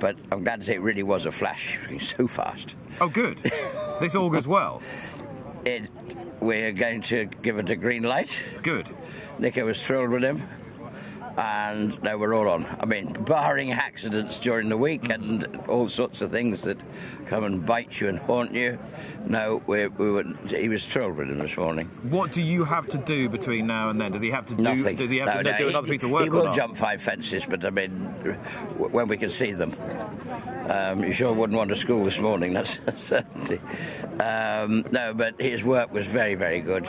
But 0.00 0.16
I'm 0.30 0.42
glad 0.44 0.60
to 0.60 0.66
say 0.66 0.74
it 0.74 0.80
really 0.80 1.02
was 1.02 1.26
a 1.26 1.32
flash. 1.32 1.78
So 2.16 2.26
fast. 2.26 2.74
Oh, 3.00 3.08
good. 3.08 3.38
this 4.00 4.14
augurs 4.14 4.46
well. 4.46 4.82
It, 5.64 5.88
we're 6.40 6.72
going 6.72 7.02
to 7.02 7.26
give 7.26 7.58
it 7.58 7.70
a 7.70 7.76
green 7.76 8.02
light. 8.02 8.38
Good. 8.62 8.88
Nico 9.38 9.64
was 9.64 9.82
thrilled 9.82 10.10
with 10.10 10.24
him. 10.24 10.42
And 11.36 12.02
now 12.02 12.18
we're 12.18 12.34
all 12.34 12.48
on. 12.48 12.66
I 12.80 12.84
mean, 12.84 13.12
barring 13.12 13.72
accidents 13.72 14.38
during 14.38 14.68
the 14.68 14.76
week 14.76 15.08
and 15.08 15.46
all 15.66 15.88
sorts 15.88 16.20
of 16.20 16.30
things 16.30 16.60
that 16.62 16.78
come 17.26 17.44
and 17.44 17.64
bite 17.64 18.00
you 18.00 18.08
and 18.08 18.18
haunt 18.18 18.52
you, 18.54 18.78
no, 19.26 19.62
we, 19.66 19.86
we 19.86 20.10
were, 20.10 20.24
he 20.46 20.68
was 20.68 20.84
thrilled 20.84 21.16
with 21.16 21.28
him 21.30 21.38
this 21.38 21.56
morning. 21.56 21.86
What 22.02 22.32
do 22.32 22.42
you 22.42 22.64
have 22.64 22.86
to 22.88 22.98
do 22.98 23.30
between 23.30 23.66
now 23.66 23.88
and 23.88 23.98
then? 23.98 24.12
Does 24.12 24.20
he 24.20 24.30
have 24.30 24.44
to 24.46 24.54
do? 24.54 24.62
Nothing. 24.62 24.96
Does 24.96 25.10
he 25.10 25.18
have 25.18 25.28
No, 25.28 25.36
to 25.38 25.42
no, 25.42 25.58
do 25.58 25.64
he- 25.64 25.70
another 25.70 25.88
piece 25.88 26.02
of 26.02 26.10
work 26.10 26.24
He 26.24 26.30
will 26.30 26.52
jump 26.52 26.76
five 26.76 27.00
fences, 27.02 27.44
but 27.48 27.64
I 27.64 27.70
mean, 27.70 27.90
when 28.76 29.08
we 29.08 29.16
can 29.16 29.30
see 29.30 29.52
them. 29.52 29.74
Um, 30.68 31.02
you 31.02 31.12
sure 31.12 31.32
wouldn't 31.32 31.56
want 31.56 31.70
to 31.70 31.76
school 31.76 32.04
this 32.04 32.18
morning, 32.18 32.52
that's 32.52 32.78
a 32.86 32.96
certainty. 32.96 33.58
Um, 34.20 34.84
no, 34.92 35.12
but 35.14 35.40
his 35.40 35.64
work 35.64 35.92
was 35.92 36.06
very, 36.06 36.34
very 36.34 36.60
good. 36.60 36.86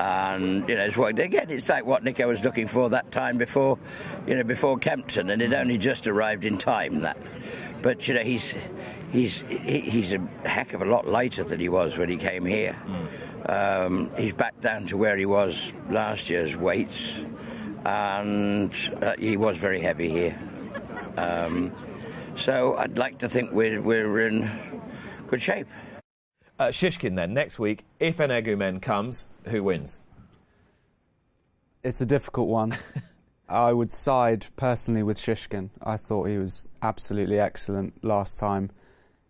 And 0.00 0.66
you 0.66 0.76
know, 0.76 0.84
it's 0.84 0.96
what 0.96 1.18
again. 1.18 1.50
It's 1.50 1.68
like 1.68 1.84
what 1.84 2.02
Nico 2.02 2.26
was 2.26 2.42
looking 2.42 2.66
for 2.66 2.88
that 2.88 3.12
time 3.12 3.36
before, 3.36 3.78
you 4.26 4.34
know, 4.34 4.42
before 4.42 4.78
Kempton, 4.78 5.28
and 5.28 5.42
it 5.42 5.52
only 5.52 5.76
just 5.76 6.06
arrived 6.06 6.46
in 6.46 6.56
time. 6.56 7.02
That, 7.02 7.18
but 7.82 8.08
you 8.08 8.14
know, 8.14 8.22
he's 8.22 8.54
he's 9.12 9.44
he's 9.46 10.14
a 10.14 10.48
heck 10.48 10.72
of 10.72 10.80
a 10.80 10.86
lot 10.86 11.06
lighter 11.06 11.44
than 11.44 11.60
he 11.60 11.68
was 11.68 11.98
when 11.98 12.08
he 12.08 12.16
came 12.16 12.46
here. 12.46 12.78
Um, 13.44 14.10
he's 14.16 14.32
back 14.32 14.58
down 14.62 14.86
to 14.86 14.96
where 14.96 15.18
he 15.18 15.26
was 15.26 15.70
last 15.90 16.30
year's 16.30 16.56
weights, 16.56 17.20
and 17.84 18.72
uh, 19.02 19.12
he 19.18 19.36
was 19.36 19.58
very 19.58 19.82
heavy 19.82 20.08
here. 20.08 20.40
Um, 21.18 21.72
so 22.36 22.74
I'd 22.74 22.96
like 22.96 23.18
to 23.18 23.28
think 23.28 23.52
we're 23.52 23.82
we're 23.82 24.26
in 24.26 24.50
good 25.26 25.42
shape. 25.42 25.66
Uh, 26.60 26.68
Shishkin 26.68 27.16
then 27.16 27.32
next 27.32 27.58
week. 27.58 27.86
If 27.98 28.18
Energumene 28.18 28.82
comes, 28.82 29.28
who 29.46 29.62
wins? 29.62 29.98
it's 31.82 32.02
a 32.02 32.06
difficult 32.06 32.48
one. 32.48 32.76
I 33.48 33.72
would 33.72 33.90
side 33.90 34.44
personally 34.56 35.02
with 35.02 35.16
Shishkin. 35.16 35.70
I 35.82 35.96
thought 35.96 36.28
he 36.28 36.36
was 36.36 36.68
absolutely 36.82 37.40
excellent 37.40 38.04
last 38.04 38.38
time. 38.38 38.70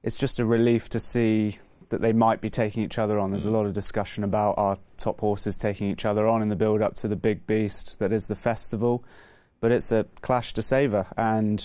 It's 0.02 0.18
just 0.18 0.40
a 0.40 0.44
relief 0.44 0.88
to 0.88 0.98
see 0.98 1.60
that 1.90 2.00
they 2.00 2.12
might 2.12 2.40
be 2.40 2.50
taking 2.50 2.82
each 2.82 2.98
other 2.98 3.20
on. 3.20 3.30
There's 3.30 3.44
a 3.44 3.50
lot 3.50 3.64
of 3.64 3.74
discussion 3.74 4.24
about 4.24 4.58
our 4.58 4.78
top 4.98 5.20
horses 5.20 5.56
taking 5.56 5.88
each 5.88 6.04
other 6.04 6.26
on 6.26 6.42
in 6.42 6.48
the 6.48 6.56
build 6.56 6.82
up 6.82 6.96
to 6.96 7.06
the 7.06 7.14
big 7.14 7.46
beast 7.46 8.00
that 8.00 8.12
is 8.12 8.26
the 8.26 8.34
festival. 8.34 9.04
But 9.60 9.70
it's 9.70 9.92
a 9.92 10.06
clash 10.20 10.52
to 10.54 10.62
savour, 10.62 11.06
and 11.16 11.64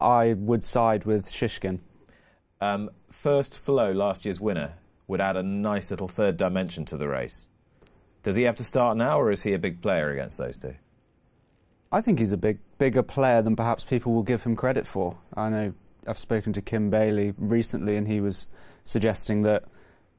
I 0.00 0.32
would 0.32 0.64
side 0.64 1.04
with 1.04 1.26
Shishkin. 1.26 1.80
Um, 2.62 2.90
first 3.20 3.54
Flow, 3.54 3.92
last 3.92 4.24
year's 4.24 4.40
winner, 4.40 4.74
would 5.06 5.20
add 5.20 5.36
a 5.36 5.42
nice 5.42 5.90
little 5.90 6.08
third 6.08 6.38
dimension 6.38 6.86
to 6.86 6.96
the 6.96 7.06
race. 7.06 7.46
Does 8.22 8.34
he 8.34 8.44
have 8.44 8.56
to 8.56 8.64
start 8.64 8.96
now, 8.96 9.20
or 9.20 9.30
is 9.30 9.42
he 9.42 9.52
a 9.52 9.58
big 9.58 9.82
player 9.82 10.10
against 10.10 10.38
those 10.38 10.56
two? 10.56 10.74
I 11.92 12.00
think 12.00 12.18
he's 12.18 12.32
a 12.32 12.38
big, 12.38 12.60
bigger 12.78 13.02
player 13.02 13.42
than 13.42 13.56
perhaps 13.56 13.84
people 13.84 14.14
will 14.14 14.22
give 14.22 14.44
him 14.44 14.56
credit 14.56 14.86
for. 14.86 15.18
I 15.34 15.50
know 15.50 15.74
I've 16.06 16.18
spoken 16.18 16.54
to 16.54 16.62
Kim 16.62 16.88
Bailey 16.88 17.34
recently, 17.36 17.96
and 17.96 18.08
he 18.08 18.20
was 18.20 18.46
suggesting 18.84 19.42
that 19.42 19.64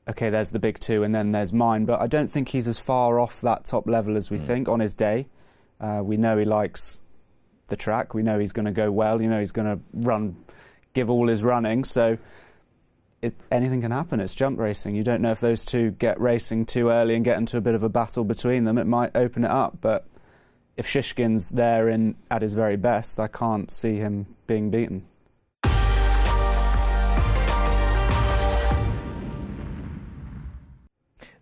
okay, 0.07 0.29
there's 0.29 0.51
the 0.51 0.59
big 0.59 0.79
two, 0.79 1.03
and 1.03 1.13
then 1.13 1.31
there's 1.31 1.53
mine. 1.53 1.85
But 1.85 2.01
I 2.01 2.07
don't 2.07 2.27
think 2.27 2.49
he's 2.49 2.67
as 2.67 2.79
far 2.79 3.19
off 3.19 3.41
that 3.41 3.65
top 3.65 3.87
level 3.87 4.15
as 4.17 4.29
we 4.29 4.37
think 4.37 4.67
on 4.67 4.79
his 4.79 4.93
day. 4.93 5.27
Uh, 5.79 6.01
we 6.03 6.17
know 6.17 6.37
he 6.37 6.45
likes 6.45 6.99
the 7.67 7.75
track. 7.75 8.13
We 8.13 8.21
know 8.21 8.37
he's 8.37 8.51
going 8.51 8.65
to 8.65 8.71
go 8.71 8.91
well. 8.91 9.21
You 9.21 9.29
know 9.29 9.39
he's 9.39 9.51
going 9.51 9.77
to 9.77 9.83
run, 9.93 10.35
give 10.93 11.09
all 11.09 11.27
his 11.27 11.43
running. 11.43 11.83
So 11.83 12.17
it, 13.21 13.35
anything 13.51 13.81
can 13.81 13.91
happen. 13.91 14.19
It's 14.19 14.33
jump 14.33 14.59
racing. 14.59 14.95
You 14.95 15.03
don't 15.03 15.21
know 15.21 15.31
if 15.31 15.39
those 15.39 15.63
two 15.63 15.91
get 15.91 16.19
racing 16.19 16.65
too 16.65 16.89
early 16.89 17.15
and 17.15 17.23
get 17.23 17.37
into 17.37 17.57
a 17.57 17.61
bit 17.61 17.75
of 17.75 17.83
a 17.83 17.89
battle 17.89 18.23
between 18.23 18.63
them. 18.63 18.77
It 18.77 18.87
might 18.87 19.15
open 19.15 19.43
it 19.43 19.51
up, 19.51 19.77
but 19.81 20.07
if 20.75 20.87
Shishkin's 20.87 21.51
there 21.51 21.87
in 21.87 22.15
at 22.31 22.41
his 22.41 22.53
very 22.53 22.77
best, 22.77 23.19
I 23.19 23.27
can't 23.27 23.69
see 23.71 23.97
him 23.97 24.25
being 24.47 24.71
beaten. 24.71 25.05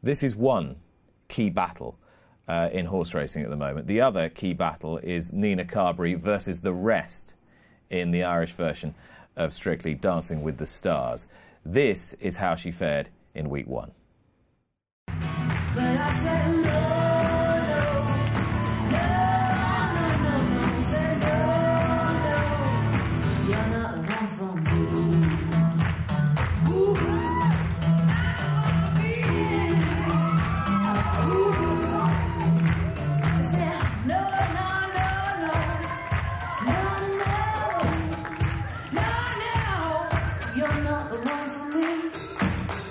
This 0.02 0.24
is 0.24 0.36
one 0.36 0.78
key 1.28 1.50
battle 1.50 1.98
uh, 2.48 2.70
in 2.72 2.88
horse 2.88 3.14
racing 3.14 3.44
at 3.44 3.50
the 3.50 3.58
moment. 3.58 3.88
The 3.88 4.02
other 4.02 4.30
key 4.30 4.54
battle 4.54 4.98
is 4.98 5.32
Nina 5.32 5.66
Carberry 5.66 6.16
versus 6.16 6.62
the 6.62 6.74
rest 6.74 7.34
in 7.90 8.12
the 8.12 8.24
Irish 8.24 8.54
version 8.54 8.96
of 9.36 9.54
Strictly 9.54 9.94
Dancing 9.94 10.42
with 10.42 10.58
the 10.58 10.68
Stars. 10.68 11.28
This 11.72 12.16
is 12.20 12.38
how 12.38 12.56
she 12.56 12.72
fared 12.72 13.10
in 13.36 13.48
week 13.48 13.68
one. 13.68 13.92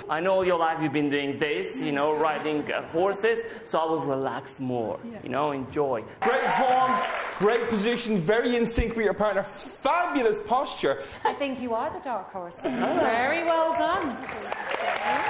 I 0.09 0.19
know 0.21 0.33
all 0.33 0.45
your 0.45 0.57
life 0.57 0.81
you've 0.81 0.91
been 0.91 1.11
doing 1.11 1.37
this, 1.37 1.79
you 1.83 1.91
know, 1.91 2.17
riding 2.17 2.71
uh, 2.73 2.81
horses, 2.87 3.39
so 3.63 3.77
I 3.77 3.85
will 3.85 4.01
relax 4.01 4.59
more, 4.59 4.99
you 5.23 5.29
know, 5.29 5.51
enjoy. 5.51 6.03
Great 6.21 6.51
form, 6.53 6.99
great 7.37 7.69
position, 7.69 8.19
very 8.19 8.55
in 8.55 8.65
sync 8.65 8.95
with 8.95 9.05
your 9.05 9.13
partner, 9.13 9.43
fabulous 9.43 10.39
posture. 10.47 10.99
I 11.23 11.33
think 11.33 11.61
you 11.61 11.75
are 11.75 11.91
the 11.93 11.99
dark 12.03 12.31
horse. 12.31 12.59
Very 12.63 13.43
well 13.43 13.73
done. 13.73 14.17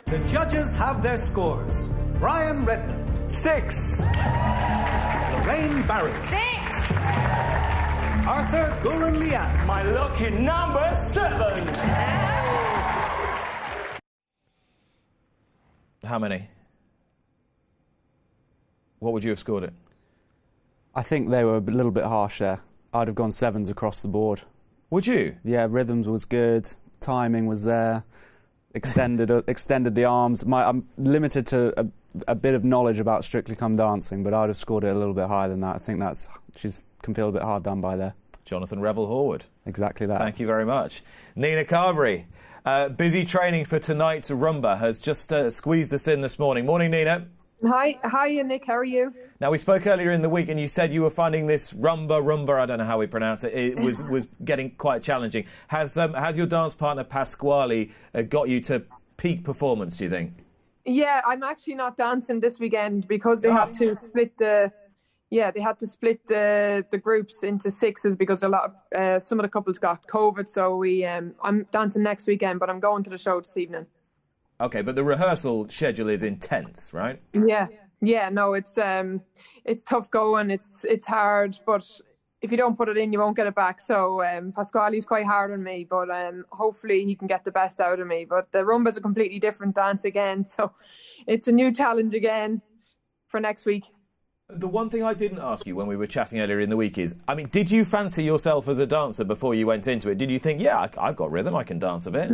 The 0.06 0.26
judges 0.30 0.72
have 0.74 1.04
their 1.04 1.18
scores. 1.18 1.86
Brian 2.18 2.64
Redmond, 2.66 3.34
Six. 3.34 4.00
Loraine 4.00 5.86
Barry, 5.88 6.14
Six. 6.30 6.92
Arthur 8.26 8.80
Gourounlian, 8.82 9.66
My 9.66 9.84
lucky 9.84 10.30
number 10.30 11.10
seven. 11.12 12.79
How 16.04 16.20
many? 16.20 16.50
What 19.00 19.14
would 19.14 19.24
you 19.24 19.30
have 19.32 19.40
scored 19.40 19.64
it? 19.64 19.74
I 20.96 21.04
think 21.04 21.30
they 21.30 21.44
were 21.44 21.58
a 21.58 21.62
little 21.62 21.92
bit 21.92 22.04
harsh 22.04 22.40
there. 22.40 22.62
I'd 22.94 23.08
have 23.08 23.16
gone 23.16 23.32
sevens 23.32 23.70
across 23.70 24.02
the 24.02 24.08
board. 24.08 24.42
Would 24.90 25.08
you? 25.08 25.38
Yeah, 25.44 25.68
rhythms 25.70 26.08
was 26.08 26.26
good, 26.26 26.68
timing 27.00 27.46
was 27.46 27.64
there, 27.64 28.04
extended 28.74 29.30
uh, 29.30 29.44
extended 29.48 29.94
the 29.94 30.06
arms. 30.06 30.46
My, 30.46 30.68
I'm 30.68 30.88
limited 30.98 31.46
to 31.48 31.80
a, 31.80 31.86
a 32.28 32.36
bit 32.36 32.56
of 32.56 32.64
knowledge 32.64 33.00
about 33.00 33.24
Strictly 33.24 33.56
Come 33.56 33.76
Dancing, 33.76 34.24
but 34.24 34.34
I'd 34.34 34.50
have 34.50 34.58
scored 34.58 34.84
it 34.84 34.96
a 34.96 34.98
little 34.98 35.14
bit 35.14 35.28
higher 35.28 35.48
than 35.48 35.62
that. 35.62 35.76
I 35.76 35.80
think 35.80 36.00
that's 36.00 36.28
she 36.56 36.72
can 37.04 37.14
feel 37.14 37.30
a 37.30 37.32
bit 37.32 37.44
hard 37.44 37.64
done 37.64 37.82
by 37.82 37.96
there. 37.96 38.16
Jonathan 38.46 38.80
Revel 38.80 39.08
Horwood. 39.08 39.44
Exactly 39.68 40.08
that. 40.08 40.18
Thank 40.20 40.40
you 40.40 40.48
very 40.48 40.66
much. 40.66 41.04
Nina 41.36 41.64
Carberry, 41.64 42.26
uh, 42.66 42.90
busy 42.90 43.26
training 43.26 43.66
for 43.66 43.80
tonight's 43.80 44.30
Rumba, 44.30 44.80
has 44.80 45.00
just 45.00 45.32
uh, 45.32 45.50
squeezed 45.50 45.94
us 45.94 46.08
in 46.08 46.22
this 46.22 46.40
morning. 46.40 46.66
Morning, 46.66 46.92
Nina. 46.92 47.28
Hi, 47.66 48.00
hi, 48.04 48.30
Nick. 48.42 48.64
How 48.66 48.78
are 48.78 48.86
you? 48.86 49.14
Now 49.42 49.52
we 49.52 49.58
spoke 49.58 49.86
earlier 49.86 50.12
in 50.12 50.22
the 50.22 50.30
week, 50.30 50.48
and 50.48 50.60
you 50.60 50.70
said 50.70 50.94
you 50.94 51.02
were 51.02 51.10
finding 51.10 51.46
this 51.46 51.74
rumba 51.74 52.22
rumba. 52.22 52.58
I 52.58 52.66
don't 52.66 52.78
know 52.78 52.86
how 52.86 53.00
we 53.00 53.08
pronounce 53.08 53.44
it. 53.44 53.54
It 53.54 53.80
was 53.80 54.02
was 54.10 54.28
getting 54.46 54.72
quite 54.72 55.04
challenging. 55.04 55.46
Has 55.68 55.98
um, 55.98 56.14
has 56.14 56.38
your 56.38 56.46
dance 56.46 56.74
partner 56.74 57.04
Pasquale 57.04 57.92
uh, 58.14 58.22
got 58.22 58.48
you 58.48 58.62
to 58.62 58.84
peak 59.18 59.44
performance? 59.44 59.98
Do 59.98 60.06
you 60.06 60.10
think? 60.10 60.34
Yeah, 60.86 61.22
I'm 61.28 61.44
actually 61.44 61.76
not 61.76 61.98
dancing 61.98 62.40
this 62.40 62.60
weekend 62.60 63.08
because 63.08 63.42
they 63.42 63.52
have 63.52 63.74
to 63.74 63.96
split 63.98 64.38
the. 64.38 64.72
Yeah, 65.32 65.52
they 65.52 65.62
had 65.62 65.80
to 65.80 65.88
split 65.88 66.26
the 66.28 66.86
the 66.90 66.98
groups 66.98 67.44
into 67.44 67.70
sixes 67.70 68.16
because 68.16 68.42
a 68.42 68.50
lot 68.50 68.66
of 68.66 69.00
uh, 69.00 69.20
some 69.20 69.40
of 69.40 69.44
the 69.44 69.50
couples 69.50 69.78
got 69.78 70.08
COVID. 70.08 70.50
So 70.50 70.76
we, 70.78 71.06
um, 71.06 71.36
I'm 71.44 71.68
dancing 71.72 72.02
next 72.02 72.26
weekend, 72.26 72.60
but 72.60 72.70
I'm 72.70 72.80
going 72.80 73.04
to 73.04 73.12
the 73.12 73.18
show 73.18 73.40
this 73.40 73.56
evening. 73.56 73.86
Okay, 74.62 74.82
but 74.82 74.96
the 74.96 75.04
rehearsal 75.04 75.70
schedule 75.70 76.10
is 76.10 76.24
intense, 76.24 76.92
right? 76.94 77.22
Yeah, 77.34 77.68
yeah. 78.02 78.30
No, 78.30 78.54
it's 78.54 78.78
um, 78.78 79.22
it's 79.64 79.84
tough 79.84 80.10
going. 80.10 80.50
It's 80.50 80.84
it's 80.84 81.06
hard, 81.06 81.60
but 81.66 81.86
if 82.42 82.52
you 82.52 82.58
don't 82.58 82.76
put 82.78 82.90
it 82.90 82.98
in, 82.98 83.14
you 83.14 83.20
won't 83.20 83.36
get 83.36 83.48
it 83.48 83.56
back. 83.56 83.82
So 83.82 84.24
um, 84.24 84.52
Pasquale's 84.52 85.06
quite 85.06 85.26
hard 85.26 85.52
on 85.52 85.64
me, 85.64 85.86
but 85.90 86.10
um, 86.10 86.46
hopefully 86.50 87.06
he 87.06 87.16
can 87.16 87.28
get 87.28 87.44
the 87.46 87.52
best 87.52 87.80
out 87.80 88.00
of 88.00 88.08
me. 88.08 88.26
But 88.28 88.52
the 88.52 88.66
rumba's 88.66 88.98
a 88.98 89.02
completely 89.02 89.40
different 89.40 89.76
dance 89.76 90.06
again, 90.06 90.44
so 90.56 90.72
it's 91.28 91.48
a 91.48 91.52
new 91.52 91.72
challenge 91.72 92.14
again 92.14 92.62
for 93.28 93.40
next 93.40 93.66
week. 93.66 93.86
The 94.52 94.68
one 94.68 94.90
thing 94.90 95.04
I 95.04 95.14
didn't 95.14 95.40
ask 95.40 95.68
you 95.68 95.76
when 95.76 95.86
we 95.86 95.96
were 95.96 96.08
chatting 96.08 96.40
earlier 96.40 96.60
in 96.60 96.72
the 96.72 96.78
week 96.78 96.98
is, 96.98 97.14
I 97.28 97.36
mean, 97.36 97.50
did 97.50 97.70
you 97.70 97.86
fancy 97.86 98.24
yourself 98.24 98.68
as 98.68 98.80
a 98.80 98.88
dancer 98.88 99.24
before 99.24 99.54
you 99.54 99.68
went 99.68 99.88
into 99.88 100.10
it? 100.10 100.18
Did 100.18 100.32
you 100.32 100.40
think, 100.40 100.60
yeah, 100.60 100.80
I, 100.80 101.10
I've 101.10 101.16
got 101.16 101.32
rhythm, 101.32 101.56
I 101.56 101.64
can 101.64 101.78
dance 101.78 102.08
a 102.08 102.12
bit? 102.12 102.32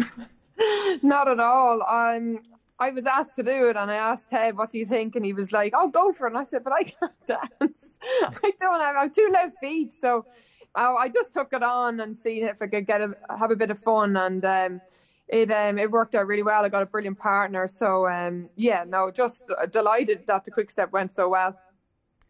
Not 1.03 1.27
at 1.27 1.41
all. 1.41 1.83
Um, 1.83 2.39
I 2.79 2.91
was 2.91 3.05
asked 3.05 3.35
to 3.35 3.43
do 3.43 3.67
it, 3.67 3.75
and 3.75 3.91
I 3.91 3.95
asked 3.95 4.29
Ted, 4.29 4.57
"What 4.57 4.71
do 4.71 4.77
you 4.77 4.85
think?" 4.85 5.15
And 5.15 5.25
he 5.25 5.33
was 5.33 5.51
like, 5.51 5.73
"Oh, 5.75 5.87
go 5.87 6.11
for 6.11 6.27
it." 6.27 6.31
And 6.31 6.37
I 6.37 6.43
said, 6.43 6.63
"But 6.63 6.73
I 6.73 6.83
can't 6.83 7.27
dance. 7.27 7.97
I 8.21 8.51
don't 8.59 8.81
have. 8.81 8.95
I 8.95 9.03
have 9.03 9.13
two 9.13 9.29
left 9.31 9.57
feet." 9.59 9.91
So 9.91 10.25
I, 10.73 10.93
I 10.93 11.09
just 11.09 11.33
took 11.33 11.53
it 11.53 11.63
on 11.63 12.01
and 12.01 12.15
see 12.15 12.41
if 12.41 12.61
I 12.61 12.67
could 12.67 12.85
get 12.85 13.01
a, 13.01 13.15
have 13.37 13.51
a 13.51 13.55
bit 13.55 13.71
of 13.71 13.79
fun, 13.79 14.17
and 14.17 14.43
um, 14.43 14.81
it 15.29 15.51
um, 15.51 15.77
it 15.77 15.89
worked 15.89 16.15
out 16.15 16.27
really 16.27 16.43
well. 16.43 16.65
I 16.65 16.69
got 16.69 16.83
a 16.83 16.85
brilliant 16.85 17.17
partner. 17.17 17.67
So 17.69 18.07
um, 18.09 18.49
yeah, 18.55 18.83
no, 18.85 19.09
just 19.09 19.43
delighted 19.71 20.27
that 20.27 20.43
the 20.43 20.51
quick 20.51 20.69
step 20.69 20.91
went 20.91 21.13
so 21.13 21.29
well. 21.29 21.57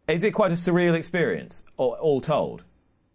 Is 0.08 0.24
it 0.24 0.32
quite 0.32 0.52
a 0.52 0.56
surreal 0.56 0.94
experience, 0.94 1.64
all, 1.78 1.94
all 1.94 2.22
told? 2.22 2.64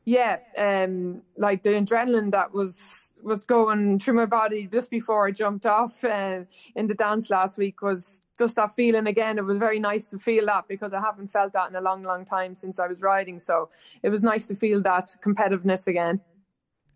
Yeah, 0.04 0.38
um, 0.58 1.22
like 1.36 1.62
the 1.62 1.70
adrenaline 1.70 2.32
that 2.32 2.52
was 2.52 3.12
was 3.22 3.44
going 3.44 4.00
through 4.00 4.14
my 4.14 4.24
body 4.24 4.66
just 4.72 4.90
before 4.90 5.26
I 5.26 5.30
jumped 5.30 5.66
off 5.66 6.02
uh, 6.04 6.40
in 6.74 6.86
the 6.86 6.94
dance 6.94 7.28
last 7.28 7.58
week 7.58 7.82
was 7.82 8.20
just 8.38 8.56
that 8.56 8.74
feeling 8.74 9.06
again. 9.06 9.38
It 9.38 9.44
was 9.44 9.58
very 9.58 9.78
nice 9.78 10.08
to 10.08 10.18
feel 10.18 10.46
that 10.46 10.66
because 10.68 10.94
I 10.94 11.00
haven't 11.00 11.30
felt 11.30 11.52
that 11.52 11.68
in 11.68 11.76
a 11.76 11.80
long, 11.82 12.02
long 12.02 12.24
time 12.24 12.54
since 12.54 12.78
I 12.78 12.86
was 12.86 13.02
riding. 13.02 13.38
So 13.38 13.68
it 14.02 14.08
was 14.08 14.22
nice 14.22 14.46
to 14.46 14.54
feel 14.54 14.80
that 14.82 15.14
competitiveness 15.22 15.86
again. 15.86 16.20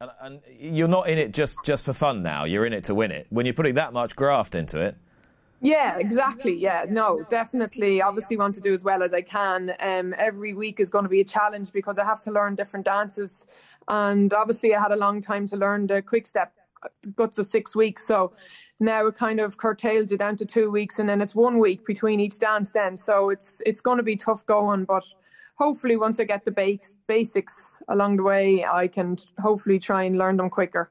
And, 0.00 0.10
and 0.22 0.40
you're 0.58 0.88
not 0.88 1.08
in 1.10 1.18
it 1.18 1.32
just, 1.32 1.58
just 1.64 1.84
for 1.84 1.92
fun 1.92 2.22
now. 2.22 2.44
You're 2.44 2.64
in 2.64 2.72
it 2.72 2.84
to 2.84 2.94
win 2.94 3.10
it. 3.10 3.26
When 3.28 3.44
you're 3.44 3.54
putting 3.54 3.74
that 3.74 3.92
much 3.92 4.16
graft 4.16 4.54
into 4.54 4.80
it. 4.80 4.96
Yeah, 5.64 5.96
exactly. 5.96 6.54
Yeah, 6.54 6.84
no, 6.90 7.24
definitely. 7.30 8.02
Obviously, 8.02 8.36
want 8.36 8.54
to 8.56 8.60
do 8.60 8.74
as 8.74 8.84
well 8.84 9.02
as 9.02 9.14
I 9.14 9.22
can. 9.22 9.72
Um, 9.80 10.14
every 10.18 10.52
week 10.52 10.78
is 10.78 10.90
going 10.90 11.04
to 11.04 11.08
be 11.08 11.22
a 11.22 11.24
challenge 11.24 11.72
because 11.72 11.96
I 11.96 12.04
have 12.04 12.20
to 12.24 12.30
learn 12.30 12.54
different 12.54 12.84
dances, 12.84 13.46
and 13.88 14.30
obviously, 14.34 14.74
I 14.74 14.82
had 14.82 14.92
a 14.92 14.96
long 14.96 15.22
time 15.22 15.48
to 15.48 15.56
learn 15.56 15.86
the 15.86 16.02
quick 16.02 16.26
step, 16.26 16.52
guts 17.16 17.38
of 17.38 17.46
six 17.46 17.74
weeks. 17.74 18.06
So 18.06 18.34
now 18.78 19.06
it 19.06 19.16
kind 19.16 19.40
of 19.40 19.56
curtailed 19.56 20.10
you 20.10 20.18
down 20.18 20.36
to 20.36 20.44
two 20.44 20.70
weeks, 20.70 20.98
and 20.98 21.08
then 21.08 21.22
it's 21.22 21.34
one 21.34 21.58
week 21.58 21.86
between 21.86 22.20
each 22.20 22.38
dance. 22.38 22.70
Then, 22.70 22.98
so 22.98 23.30
it's 23.30 23.62
it's 23.64 23.80
going 23.80 23.96
to 23.96 24.04
be 24.04 24.16
tough 24.16 24.44
going, 24.44 24.84
but 24.84 25.04
hopefully, 25.54 25.96
once 25.96 26.20
I 26.20 26.24
get 26.24 26.44
the 26.44 26.50
base, 26.50 26.94
basics 27.06 27.82
along 27.88 28.18
the 28.18 28.22
way, 28.22 28.66
I 28.66 28.86
can 28.86 29.16
hopefully 29.40 29.78
try 29.78 30.02
and 30.02 30.18
learn 30.18 30.36
them 30.36 30.50
quicker. 30.50 30.90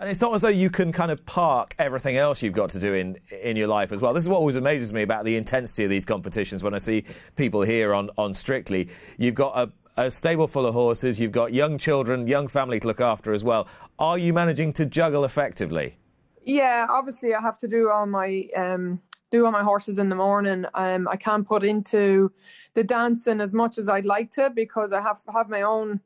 And 0.00 0.08
it's 0.08 0.22
not 0.22 0.34
as 0.34 0.40
though 0.40 0.48
you 0.48 0.70
can 0.70 0.92
kind 0.92 1.10
of 1.10 1.26
park 1.26 1.74
everything 1.78 2.16
else 2.16 2.42
you've 2.42 2.54
got 2.54 2.70
to 2.70 2.80
do 2.80 2.94
in 2.94 3.18
in 3.30 3.54
your 3.54 3.68
life 3.68 3.92
as 3.92 4.00
well. 4.00 4.14
This 4.14 4.24
is 4.24 4.30
what 4.30 4.38
always 4.38 4.54
amazes 4.54 4.94
me 4.94 5.02
about 5.02 5.26
the 5.26 5.36
intensity 5.36 5.84
of 5.84 5.90
these 5.90 6.06
competitions 6.06 6.62
when 6.62 6.72
I 6.72 6.78
see 6.78 7.04
people 7.36 7.60
here 7.60 7.92
on, 7.92 8.08
on 8.16 8.32
Strictly. 8.32 8.88
You've 9.18 9.34
got 9.34 9.58
a, 9.98 10.04
a 10.06 10.10
stable 10.10 10.48
full 10.48 10.64
of 10.64 10.72
horses, 10.72 11.20
you've 11.20 11.32
got 11.32 11.52
young 11.52 11.76
children, 11.76 12.26
young 12.26 12.48
family 12.48 12.80
to 12.80 12.86
look 12.86 13.02
after 13.02 13.34
as 13.34 13.44
well. 13.44 13.68
Are 13.98 14.16
you 14.16 14.32
managing 14.32 14.72
to 14.74 14.86
juggle 14.86 15.26
effectively? 15.26 15.98
Yeah, 16.42 16.86
obviously 16.88 17.34
I 17.34 17.42
have 17.42 17.58
to 17.58 17.68
do 17.68 17.90
all 17.90 18.06
my 18.06 18.48
um, 18.56 19.02
do 19.30 19.44
all 19.44 19.52
my 19.52 19.62
horses 19.62 19.98
in 19.98 20.08
the 20.08 20.16
morning. 20.16 20.64
Um, 20.72 21.08
I 21.08 21.16
can't 21.16 21.46
put 21.46 21.62
into 21.62 22.32
the 22.72 22.84
dancing 22.84 23.42
as 23.42 23.52
much 23.52 23.76
as 23.76 23.86
I'd 23.86 24.06
like 24.06 24.32
to 24.32 24.48
because 24.48 24.92
I 24.94 25.02
have 25.02 25.18
have 25.30 25.50
my 25.50 25.60
own 25.60 26.00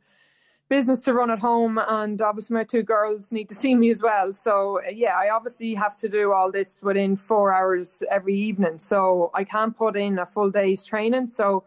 business 0.69 1.03
to 1.03 1.13
run 1.13 1.31
at 1.31 1.39
home 1.39 1.79
and 1.89 2.23
obviously 2.23 2.55
my 2.55 2.65
two 2.65 2.83
girls 2.83 3.31
need 3.31 3.49
to 3.49 3.55
see 3.55 3.75
me 3.75 3.91
as 3.91 4.03
well. 4.03 4.33
So 4.33 4.81
yeah 4.91 5.17
i 5.17 5.29
obviously 5.31 5.75
have 5.75 5.97
to 5.99 6.09
do 6.09 6.33
all 6.33 6.51
this 6.51 6.79
within 6.83 7.17
four 7.17 7.53
hours 7.53 8.03
every 8.11 8.35
evening. 8.35 8.79
So 8.79 9.31
i 9.35 9.45
can't 9.45 9.77
put 9.77 9.97
in 9.97 10.19
a 10.19 10.27
full 10.27 10.51
day's 10.51 10.85
training. 10.85 11.29
So 11.29 11.65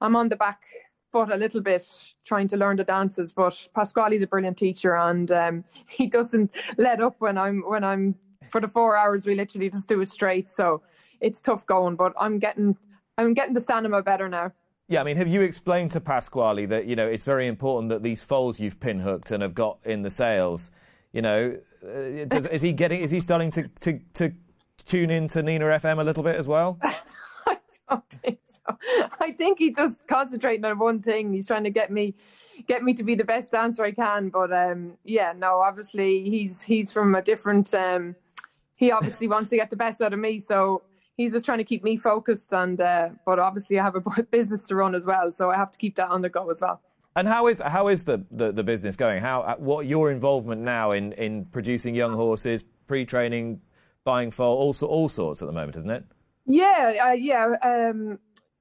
i'm 0.00 0.16
on 0.16 0.28
the 0.28 0.36
back 0.36 0.60
foot 1.12 1.30
a 1.30 1.36
little 1.36 1.60
bit 1.60 1.84
trying 2.24 2.48
to 2.48 2.56
learn 2.56 2.76
the 2.76 2.84
dances 2.84 3.32
but 3.32 3.54
pasquale's 3.74 4.20
a 4.20 4.26
brilliant 4.26 4.58
teacher 4.58 4.94
and 4.94 5.30
um, 5.30 5.64
he 5.88 6.06
doesn't 6.06 6.50
let 6.76 7.00
up 7.00 7.16
when 7.18 7.38
i'm 7.38 7.62
when 7.66 7.82
i'm 7.82 8.14
for 8.50 8.60
the 8.60 8.68
four 8.68 8.96
hours 8.96 9.26
we 9.26 9.34
literally 9.34 9.70
just 9.70 9.88
do 9.88 10.00
it 10.00 10.08
straight. 10.08 10.48
So 10.48 10.82
it's 11.20 11.40
tough 11.40 11.66
going 11.66 11.96
but 11.96 12.12
i'm 12.18 12.38
getting 12.38 12.76
i'm 13.18 13.34
getting 13.34 13.54
the 13.54 13.60
stamina 13.60 14.02
better 14.02 14.28
now 14.28 14.52
yeah, 14.88 15.02
I 15.02 15.04
mean, 15.04 15.18
have 15.18 15.28
you 15.28 15.42
explained 15.42 15.90
to 15.92 16.00
Pasquale 16.00 16.64
that 16.66 16.86
you 16.86 16.96
know 16.96 17.06
it's 17.06 17.24
very 17.24 17.46
important 17.46 17.90
that 17.90 18.02
these 18.02 18.22
foals 18.22 18.58
you've 18.58 18.80
pinhooked 18.80 19.30
and 19.30 19.42
have 19.42 19.54
got 19.54 19.78
in 19.84 20.02
the 20.02 20.10
sales, 20.10 20.70
you 21.12 21.20
know, 21.20 21.58
uh, 21.84 22.24
does, 22.26 22.46
is 22.46 22.62
he 22.62 22.72
getting? 22.72 23.02
Is 23.02 23.10
he 23.10 23.20
starting 23.20 23.50
to, 23.52 23.68
to, 23.80 24.00
to 24.14 24.32
tune 24.86 25.10
in 25.10 25.28
to 25.28 25.42
Nina 25.42 25.66
FM 25.66 26.00
a 26.00 26.04
little 26.04 26.22
bit 26.22 26.36
as 26.36 26.46
well? 26.46 26.78
I 27.46 27.58
don't 27.88 28.08
think 28.08 28.40
so. 28.44 28.78
I 29.20 29.32
think 29.32 29.58
he's 29.58 29.76
just 29.76 30.06
concentrating 30.06 30.64
on 30.64 30.78
one 30.78 31.02
thing. 31.02 31.32
He's 31.32 31.46
trying 31.46 31.64
to 31.64 31.70
get 31.70 31.90
me 31.90 32.14
get 32.66 32.82
me 32.82 32.94
to 32.94 33.02
be 33.02 33.14
the 33.14 33.24
best 33.24 33.52
dancer 33.52 33.84
I 33.84 33.92
can. 33.92 34.30
But 34.30 34.52
um, 34.52 34.94
yeah, 35.04 35.34
no, 35.36 35.60
obviously 35.60 36.28
he's 36.30 36.62
he's 36.62 36.92
from 36.92 37.14
a 37.14 37.22
different. 37.22 37.72
Um, 37.74 38.16
he 38.74 38.92
obviously 38.92 39.28
wants 39.28 39.50
to 39.50 39.56
get 39.56 39.70
the 39.70 39.76
best 39.76 40.00
out 40.00 40.12
of 40.12 40.18
me, 40.18 40.38
so 40.38 40.82
he's 41.18 41.32
just 41.32 41.44
trying 41.44 41.58
to 41.58 41.64
keep 41.64 41.84
me 41.84 41.98
focused 41.98 42.50
and 42.52 42.80
uh, 42.80 43.10
but 43.26 43.38
obviously 43.38 43.78
I 43.78 43.84
have 43.84 43.96
a 43.96 44.22
business 44.30 44.64
to 44.68 44.74
run 44.74 44.94
as 44.94 45.04
well 45.04 45.30
so 45.30 45.50
I 45.50 45.56
have 45.56 45.70
to 45.72 45.78
keep 45.78 45.96
that 45.96 46.08
on 46.08 46.22
the 46.22 46.30
go 46.30 46.48
as 46.50 46.62
well. 46.62 46.80
And 47.14 47.26
how 47.26 47.48
is 47.48 47.60
how 47.60 47.88
is 47.88 48.04
the, 48.04 48.24
the, 48.30 48.52
the 48.52 48.62
business 48.62 48.94
going? 48.94 49.20
How 49.20 49.40
uh, 49.42 49.56
what 49.56 49.86
your 49.86 50.10
involvement 50.10 50.62
now 50.62 50.92
in, 50.92 51.12
in 51.12 51.46
producing 51.46 51.94
young 51.94 52.14
horses, 52.14 52.62
pre-training, 52.86 53.60
buying 54.04 54.30
foal, 54.30 54.56
all 54.56 54.86
all 54.86 55.08
sorts 55.08 55.42
at 55.42 55.46
the 55.46 55.52
moment, 55.52 55.76
isn't 55.76 55.90
it? 55.90 56.04
Yeah, 56.46 57.08
uh, 57.08 57.12
yeah. 57.12 57.56
Um, 57.62 58.20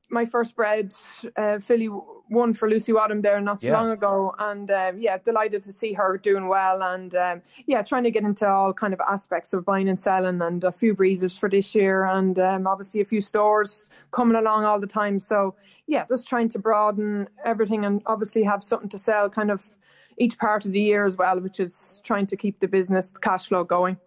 my 0.09 0.25
first 0.25 0.55
bred 0.55 0.91
uh, 1.35 1.59
filly 1.59 1.89
won 2.29 2.53
for 2.53 2.69
Lucy 2.69 2.93
Wadham 2.93 3.21
there 3.21 3.39
not 3.41 3.61
so 3.61 3.67
yeah. 3.67 3.73
long 3.73 3.91
ago, 3.91 4.35
and 4.39 4.69
um, 4.71 4.99
yeah, 4.99 5.17
delighted 5.17 5.63
to 5.63 5.71
see 5.71 5.93
her 5.93 6.17
doing 6.17 6.47
well, 6.47 6.83
and 6.83 7.15
um, 7.15 7.41
yeah, 7.65 7.81
trying 7.81 8.03
to 8.03 8.11
get 8.11 8.23
into 8.23 8.47
all 8.47 8.73
kind 8.73 8.93
of 8.93 9.01
aspects 9.01 9.53
of 9.53 9.65
buying 9.65 9.89
and 9.89 9.99
selling, 9.99 10.41
and 10.41 10.63
a 10.63 10.71
few 10.71 10.93
breezes 10.93 11.37
for 11.37 11.49
this 11.49 11.73
year, 11.75 12.05
and 12.05 12.39
um, 12.39 12.67
obviously 12.67 13.01
a 13.01 13.05
few 13.05 13.21
stores 13.21 13.85
coming 14.11 14.35
along 14.35 14.65
all 14.65 14.79
the 14.79 14.87
time. 14.87 15.19
So 15.19 15.55
yeah, 15.87 16.05
just 16.07 16.27
trying 16.27 16.49
to 16.49 16.59
broaden 16.59 17.27
everything, 17.45 17.85
and 17.85 18.01
obviously 18.05 18.43
have 18.43 18.63
something 18.63 18.89
to 18.89 18.97
sell, 18.97 19.29
kind 19.29 19.51
of 19.51 19.69
each 20.17 20.37
part 20.37 20.65
of 20.65 20.71
the 20.71 20.81
year 20.81 21.05
as 21.05 21.15
well, 21.15 21.39
which 21.39 21.59
is 21.59 22.01
trying 22.03 22.27
to 22.27 22.35
keep 22.35 22.59
the 22.59 22.67
business 22.67 23.13
cash 23.21 23.47
flow 23.47 23.63
going. 23.63 23.97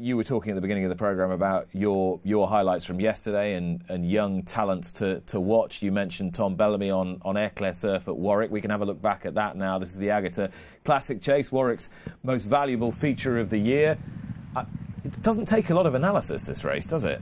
You 0.00 0.16
were 0.16 0.22
talking 0.22 0.52
at 0.52 0.54
the 0.54 0.60
beginning 0.60 0.84
of 0.84 0.90
the 0.90 0.96
program 0.96 1.32
about 1.32 1.66
your 1.72 2.20
your 2.22 2.46
highlights 2.46 2.84
from 2.84 3.00
yesterday 3.00 3.54
and, 3.54 3.82
and 3.88 4.08
young 4.08 4.44
talents 4.44 4.92
to, 4.92 5.20
to 5.22 5.40
watch. 5.40 5.82
You 5.82 5.90
mentioned 5.90 6.34
Tom 6.34 6.54
Bellamy 6.54 6.88
on, 6.88 7.20
on 7.22 7.36
Eclair 7.36 7.74
Surf 7.74 8.06
at 8.06 8.16
Warwick. 8.16 8.52
We 8.52 8.60
can 8.60 8.70
have 8.70 8.80
a 8.80 8.84
look 8.84 9.02
back 9.02 9.26
at 9.26 9.34
that 9.34 9.56
now. 9.56 9.76
This 9.80 9.90
is 9.90 9.98
the 9.98 10.12
Agata 10.12 10.50
Classic 10.84 11.20
Chase, 11.20 11.50
Warwick's 11.50 11.90
most 12.22 12.44
valuable 12.44 12.92
feature 12.92 13.40
of 13.40 13.50
the 13.50 13.58
year. 13.58 13.98
It 15.04 15.20
doesn't 15.22 15.46
take 15.46 15.70
a 15.70 15.74
lot 15.74 15.86
of 15.86 15.94
analysis, 15.94 16.44
this 16.44 16.62
race, 16.62 16.86
does 16.86 17.02
it? 17.02 17.20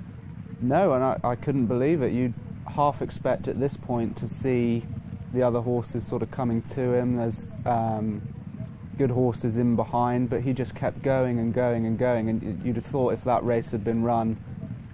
No, 0.61 0.93
and 0.93 1.03
I, 1.03 1.21
I 1.25 1.35
couldn't 1.35 1.67
believe 1.67 2.03
it. 2.03 2.13
You'd 2.13 2.35
half 2.67 3.01
expect 3.01 3.49
at 3.49 3.59
this 3.59 3.77
point 3.77 4.17
to 4.19 4.29
see 4.29 4.85
the 5.33 5.43
other 5.43 5.61
horses 5.61 6.07
sort 6.07 6.23
of 6.23 6.31
coming 6.31 6.61
to 6.63 6.93
him. 6.95 7.17
There's 7.17 7.49
um, 7.65 8.21
good 8.99 9.11
horses 9.11 9.59
in 9.59 9.77
behind, 9.77 10.31
but 10.31 10.43
he 10.43 10.53
just 10.53 10.75
kept 10.75 11.03
going 11.03 11.39
and 11.39 11.53
going 11.53 11.87
and 11.87 11.99
going. 11.99 12.29
And 12.29 12.65
you'd 12.65 12.77
have 12.77 12.85
thought 12.85 13.13
if 13.13 13.25
that 13.25 13.45
race 13.45 13.71
had 13.71 13.85
been 13.85 14.03
run 14.03 14.37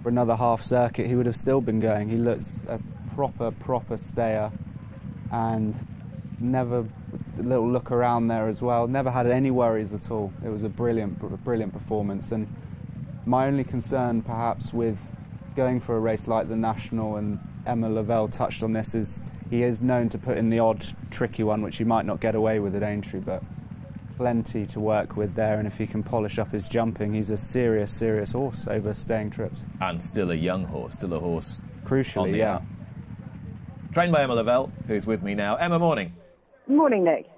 for 0.01 0.09
another 0.09 0.35
half 0.35 0.61
circuit, 0.63 1.07
he 1.07 1.15
would 1.15 1.25
have 1.25 1.35
still 1.35 1.61
been 1.61 1.79
going. 1.79 2.09
He 2.09 2.17
looks 2.17 2.61
a 2.67 2.79
proper, 3.15 3.51
proper 3.51 3.97
stayer 3.97 4.51
and 5.31 5.75
never 6.39 6.85
a 7.39 7.41
little 7.41 7.69
look 7.69 7.91
around 7.91 8.27
there 8.27 8.47
as 8.47 8.61
well. 8.61 8.87
Never 8.87 9.11
had 9.11 9.27
any 9.27 9.51
worries 9.51 9.93
at 9.93 10.11
all. 10.11 10.33
It 10.43 10.49
was 10.49 10.63
a 10.63 10.69
brilliant, 10.69 11.19
brilliant 11.43 11.73
performance. 11.73 12.31
And 12.31 12.53
my 13.25 13.47
only 13.47 13.63
concern, 13.63 14.21
perhaps, 14.21 14.73
with 14.73 14.99
going 15.55 15.79
for 15.79 15.95
a 15.95 15.99
race 15.99 16.27
like 16.27 16.49
the 16.49 16.55
National, 16.55 17.15
and 17.15 17.39
Emma 17.65 17.89
Lavelle 17.89 18.27
touched 18.27 18.63
on 18.63 18.73
this, 18.73 18.93
is 18.93 19.19
he 19.49 19.63
is 19.63 19.81
known 19.81 20.09
to 20.09 20.17
put 20.17 20.37
in 20.37 20.49
the 20.49 20.59
odd 20.59 20.85
tricky 21.11 21.43
one, 21.43 21.61
which 21.61 21.77
he 21.77 21.83
might 21.83 22.05
not 22.05 22.19
get 22.19 22.35
away 22.35 22.59
with 22.59 22.75
at 22.75 22.83
Aintree, 22.83 23.19
but 23.19 23.43
plenty 24.23 24.65
to 24.65 24.79
work 24.79 25.17
with 25.17 25.35
there. 25.35 25.59
And 25.59 25.67
if 25.67 25.77
he 25.77 25.85
can 25.85 26.01
polish 26.01 26.39
up 26.39 26.49
his 26.49 26.69
jumping, 26.69 27.13
he's 27.13 27.29
a 27.29 27.35
serious, 27.35 27.91
serious 27.91 28.31
horse 28.31 28.65
over 28.69 28.93
staying 28.93 29.31
trips. 29.31 29.65
And 29.81 30.01
still 30.01 30.31
a 30.31 30.35
young 30.35 30.63
horse, 30.63 30.93
still 30.93 31.13
a 31.13 31.19
horse. 31.19 31.59
Crucially, 31.83 32.37
yeah. 32.37 32.55
Out. 32.55 32.63
Trained 33.91 34.13
by 34.13 34.23
Emma 34.23 34.35
Lavelle, 34.35 34.71
who's 34.87 35.05
with 35.05 35.23
me 35.23 35.35
now. 35.35 35.57
Emma, 35.57 35.77
morning. 35.77 36.13
Morning, 36.69 37.03
Nick. 37.03 37.29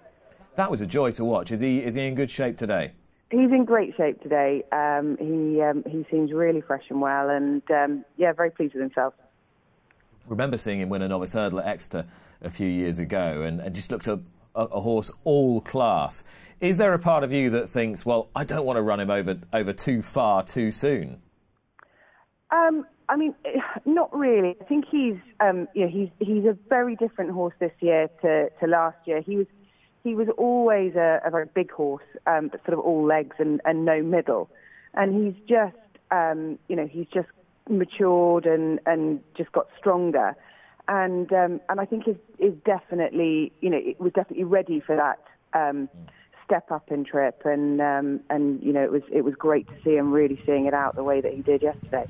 That 0.57 0.69
was 0.69 0.79
a 0.79 0.85
joy 0.85 1.09
to 1.13 1.25
watch. 1.25 1.51
Is 1.51 1.59
he 1.59 1.79
is 1.79 1.95
he 1.95 2.05
in 2.05 2.13
good 2.13 2.29
shape 2.29 2.55
today? 2.55 2.91
He's 3.31 3.49
in 3.49 3.65
great 3.65 3.97
shape 3.97 4.21
today. 4.21 4.63
Um, 4.71 5.17
he 5.17 5.59
um, 5.63 5.83
he 5.89 6.05
seems 6.11 6.31
really 6.31 6.61
fresh 6.61 6.83
and 6.91 7.01
well, 7.01 7.31
and 7.31 7.63
um, 7.71 8.05
yeah, 8.15 8.31
very 8.31 8.51
pleased 8.51 8.75
with 8.75 8.83
himself. 8.83 9.15
Remember 10.27 10.59
seeing 10.59 10.81
him 10.81 10.89
win 10.89 11.01
a 11.01 11.07
novice 11.07 11.33
hurdle 11.33 11.61
at 11.61 11.65
Exeter 11.65 12.05
a 12.43 12.51
few 12.51 12.67
years 12.67 12.99
ago, 12.99 13.41
and, 13.41 13.59
and 13.59 13.73
just 13.73 13.91
looked 13.91 14.05
a, 14.05 14.19
a, 14.55 14.81
horse 14.81 15.11
all 15.23 15.61
class. 15.61 16.23
Is 16.61 16.77
there 16.77 16.93
a 16.93 16.99
part 16.99 17.23
of 17.23 17.31
you 17.31 17.49
that 17.51 17.69
thinks, 17.69 18.05
well, 18.05 18.29
I 18.35 18.43
don't 18.43 18.65
want 18.65 18.77
to 18.77 18.81
run 18.81 18.99
him 18.99 19.11
over 19.11 19.37
over 19.53 19.73
too 19.73 20.01
far 20.01 20.43
too 20.43 20.71
soon? 20.71 21.21
Um, 22.51 22.85
I 23.09 23.17
mean, 23.17 23.35
not 23.85 24.15
really. 24.15 24.55
I 24.59 24.63
think 24.63 24.85
he's, 24.89 25.17
um, 25.39 25.67
you 25.73 25.83
know, 25.83 25.91
he's 25.91 26.09
he's 26.19 26.45
a 26.45 26.57
very 26.69 26.95
different 26.95 27.31
horse 27.31 27.53
this 27.59 27.73
year 27.81 28.09
to, 28.21 28.49
to 28.59 28.67
last 28.67 28.97
year. 29.05 29.21
He 29.21 29.37
was 29.37 29.47
he 30.03 30.13
was 30.15 30.27
always 30.37 30.95
a, 30.95 31.19
a 31.25 31.31
very 31.31 31.47
big 31.53 31.71
horse, 31.71 32.03
um, 32.27 32.49
but 32.49 32.63
sort 32.63 32.77
of 32.77 32.79
all 32.79 33.05
legs 33.05 33.35
and, 33.39 33.59
and 33.65 33.85
no 33.85 34.03
middle. 34.03 34.49
And 34.93 35.25
he's 35.25 35.35
just, 35.49 35.75
um, 36.11 36.59
you 36.69 36.75
know, 36.75 36.87
he's 36.87 37.07
just 37.13 37.27
matured 37.67 38.45
and, 38.45 38.79
and 38.85 39.19
just 39.35 39.51
got 39.51 39.67
stronger. 39.79 40.35
And 40.87 41.31
um, 41.33 41.61
and 41.69 41.79
I 41.79 41.85
think 41.85 42.07
is 42.07 42.17
is 42.39 42.53
definitely, 42.65 43.51
you 43.61 43.69
know, 43.69 43.79
it 43.81 43.99
was 43.99 44.13
definitely 44.13 44.45
ready 44.45 44.79
for 44.79 44.95
that 44.95 45.19
um, 45.59 45.89
step 46.45 46.71
up 46.71 46.91
in 46.91 47.03
trip. 47.03 47.41
And 47.45 47.81
um, 47.81 48.19
and 48.29 48.61
you 48.61 48.71
know, 48.71 48.83
it 48.83 48.91
was 48.91 49.01
it 49.11 49.21
was 49.21 49.33
great 49.35 49.67
to 49.67 49.73
see 49.83 49.95
him 49.95 50.11
really 50.11 50.39
seeing 50.45 50.65
it 50.65 50.73
out 50.73 50.95
the 50.95 51.03
way 51.03 51.21
that 51.21 51.33
he 51.33 51.41
did 51.41 51.61
yesterday. 51.61 52.05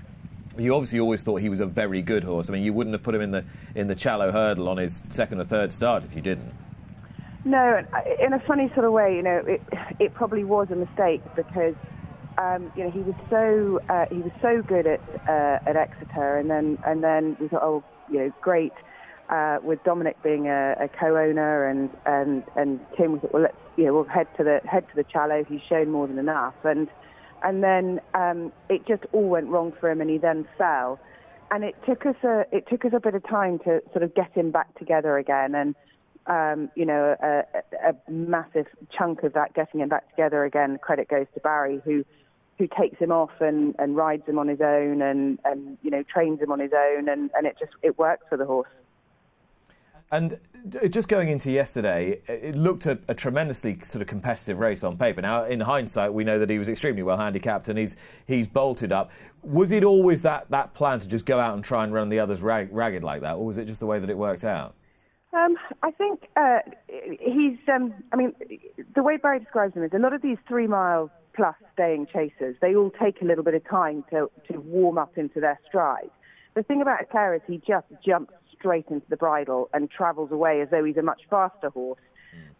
You 0.57 0.73
obviously 0.73 0.99
always 0.99 1.21
thought 1.21 1.41
he 1.41 1.49
was 1.49 1.59
a 1.59 1.65
very 1.65 2.01
good 2.01 2.23
horse. 2.23 2.49
I 2.49 2.53
mean, 2.53 2.63
you 2.63 2.71
wouldn't 2.71 2.93
have 2.93 3.03
put 3.03 3.15
him 3.15 3.21
in 3.21 3.31
the 3.31 3.45
in 3.75 3.87
the 3.87 3.95
Challow 3.95 4.31
Hurdle 4.31 4.69
on 4.69 4.77
his 4.77 5.01
second 5.09 5.39
or 5.39 5.45
third 5.45 5.71
start 5.71 6.03
if 6.03 6.15
you 6.15 6.21
didn't. 6.21 6.53
No, 7.45 7.79
in 8.19 8.33
a 8.33 8.39
funny 8.39 8.71
sort 8.73 8.85
of 8.85 8.91
way, 8.91 9.15
you 9.15 9.21
know, 9.21 9.37
it 9.37 9.61
it 9.99 10.13
probably 10.13 10.43
was 10.43 10.67
a 10.71 10.75
mistake 10.75 11.21
because 11.35 11.75
um, 12.37 12.71
you 12.75 12.83
know 12.83 12.91
he 12.91 12.99
was 12.99 13.15
so 13.29 13.79
uh, 13.87 14.05
he 14.09 14.17
was 14.17 14.31
so 14.41 14.61
good 14.61 14.87
at 14.87 15.01
uh, 15.29 15.59
at 15.69 15.75
Exeter, 15.75 16.37
and 16.37 16.49
then 16.49 16.77
and 16.85 17.03
then 17.03 17.37
we 17.39 17.47
thought, 17.47 17.63
oh, 17.63 17.83
you 18.11 18.19
know, 18.19 18.33
great. 18.41 18.73
Uh, 19.27 19.57
with 19.63 19.83
Dominic 19.83 20.21
being 20.21 20.47
a, 20.47 20.75
a 20.79 20.87
co-owner 20.87 21.67
and 21.67 21.89
and 22.05 22.43
and 22.55 22.79
Tim, 22.95 23.13
we 23.13 23.19
thought, 23.19 23.33
well, 23.33 23.41
let's 23.41 23.57
you 23.75 23.85
know, 23.85 23.93
we'll 23.93 24.03
head 24.03 24.27
to 24.37 24.43
the 24.43 24.61
head 24.69 24.87
to 24.89 24.95
the 24.95 25.03
Challow. 25.03 25.43
He's 25.43 25.61
shown 25.67 25.89
more 25.89 26.07
than 26.07 26.19
enough, 26.19 26.53
and 26.63 26.87
and 27.43 27.63
then 27.63 28.01
um, 28.13 28.51
it 28.69 28.85
just 28.87 29.03
all 29.11 29.27
went 29.27 29.47
wrong 29.47 29.73
for 29.79 29.89
him, 29.89 30.01
and 30.01 30.09
he 30.09 30.17
then 30.17 30.47
fell. 30.57 30.99
And 31.51 31.63
it 31.63 31.75
took 31.87 32.05
us 32.05 32.15
a 32.23 32.45
it 32.51 32.67
took 32.69 32.85
us 32.85 32.91
a 32.95 32.99
bit 32.99 33.15
of 33.15 33.27
time 33.27 33.59
to 33.59 33.81
sort 33.91 34.03
of 34.03 34.15
get 34.15 34.31
him 34.31 34.51
back 34.51 34.73
together 34.77 35.17
again, 35.17 35.53
and 35.55 35.75
um, 36.27 36.69
you 36.75 36.85
know 36.85 37.15
a, 37.21 37.43
a 37.89 38.11
massive 38.11 38.65
chunk 38.95 39.23
of 39.23 39.33
that 39.33 39.53
getting 39.53 39.81
him 39.81 39.89
back 39.89 40.09
together 40.09 40.43
again. 40.45 40.79
Credit 40.81 41.07
goes 41.07 41.27
to 41.33 41.39
Barry, 41.39 41.81
who 41.83 42.03
who 42.57 42.67
takes 42.67 42.97
him 42.99 43.11
off 43.11 43.31
and, 43.39 43.75
and 43.79 43.95
rides 43.95 44.23
him 44.27 44.39
on 44.39 44.47
his 44.47 44.61
own, 44.61 45.01
and, 45.01 45.39
and 45.43 45.77
you 45.81 45.91
know 45.91 46.03
trains 46.03 46.41
him 46.41 46.51
on 46.51 46.59
his 46.59 46.71
own, 46.73 47.09
and, 47.09 47.29
and 47.35 47.45
it 47.45 47.57
just 47.59 47.73
it 47.81 47.97
works 47.97 48.25
for 48.29 48.37
the 48.37 48.45
horse. 48.45 48.69
And 50.11 50.37
just 50.89 51.07
going 51.07 51.29
into 51.29 51.51
yesterday, 51.51 52.21
it 52.27 52.55
looked 52.55 52.85
a, 52.85 52.99
a, 53.07 53.15
tremendously 53.15 53.79
sort 53.83 54.01
of 54.03 54.07
competitive 54.07 54.59
race 54.59 54.83
on 54.83 54.97
paper. 54.97 55.21
Now, 55.21 55.45
in 55.45 55.59
hindsight, 55.59 56.13
we 56.13 56.23
know 56.23 56.37
that 56.37 56.49
he 56.49 56.59
was 56.59 56.69
extremely 56.69 57.01
well 57.01 57.17
handicapped 57.17 57.69
and 57.69 57.77
he's 57.77 57.95
he's 58.27 58.47
bolted 58.47 58.91
up. 58.91 59.09
Was 59.41 59.71
it 59.71 59.83
always 59.83 60.21
that, 60.21 60.49
that 60.51 60.73
plan 60.73 60.99
to 60.99 61.07
just 61.07 61.25
go 61.25 61.39
out 61.39 61.55
and 61.55 61.63
try 61.63 61.83
and 61.83 61.93
run 61.93 62.09
the 62.09 62.19
others 62.19 62.41
rag, 62.41 62.69
ragged 62.71 63.03
like 63.03 63.21
that, 63.21 63.33
or 63.33 63.45
was 63.45 63.57
it 63.57 63.65
just 63.65 63.79
the 63.79 63.85
way 63.85 63.99
that 63.99 64.09
it 64.09 64.17
worked 64.17 64.43
out? 64.43 64.75
Um, 65.35 65.57
I 65.83 65.91
think 65.91 66.29
uh, 66.37 66.59
he's. 67.19 67.57
Um, 67.73 67.93
I 68.13 68.15
mean, 68.15 68.33
the 68.95 69.03
way 69.03 69.17
Barry 69.17 69.39
describes 69.39 69.75
him 69.75 69.83
is 69.83 69.91
a 69.93 69.99
lot 69.99 70.13
of 70.13 70.21
these 70.21 70.37
three 70.47 70.67
mile 70.67 71.11
plus 71.35 71.55
staying 71.73 72.07
chasers. 72.07 72.55
They 72.61 72.73
all 72.73 72.91
take 72.91 73.21
a 73.21 73.25
little 73.25 73.43
bit 73.43 73.53
of 73.53 73.67
time 73.67 74.05
to 74.11 74.31
to 74.51 74.59
warm 74.59 74.97
up 74.97 75.17
into 75.17 75.39
their 75.41 75.59
stride. 75.67 76.09
The 76.55 76.63
thing 76.63 76.81
about 76.81 77.01
Eclair 77.01 77.35
is 77.35 77.41
he 77.47 77.61
just 77.67 77.87
jumps 78.05 78.33
straight 78.57 78.85
into 78.89 79.05
the 79.09 79.17
bridle 79.17 79.69
and 79.73 79.91
travels 79.91 80.31
away 80.31 80.61
as 80.61 80.69
though 80.71 80.83
he's 80.83 80.97
a 80.97 81.01
much 81.01 81.21
faster 81.29 81.69
horse. 81.69 81.99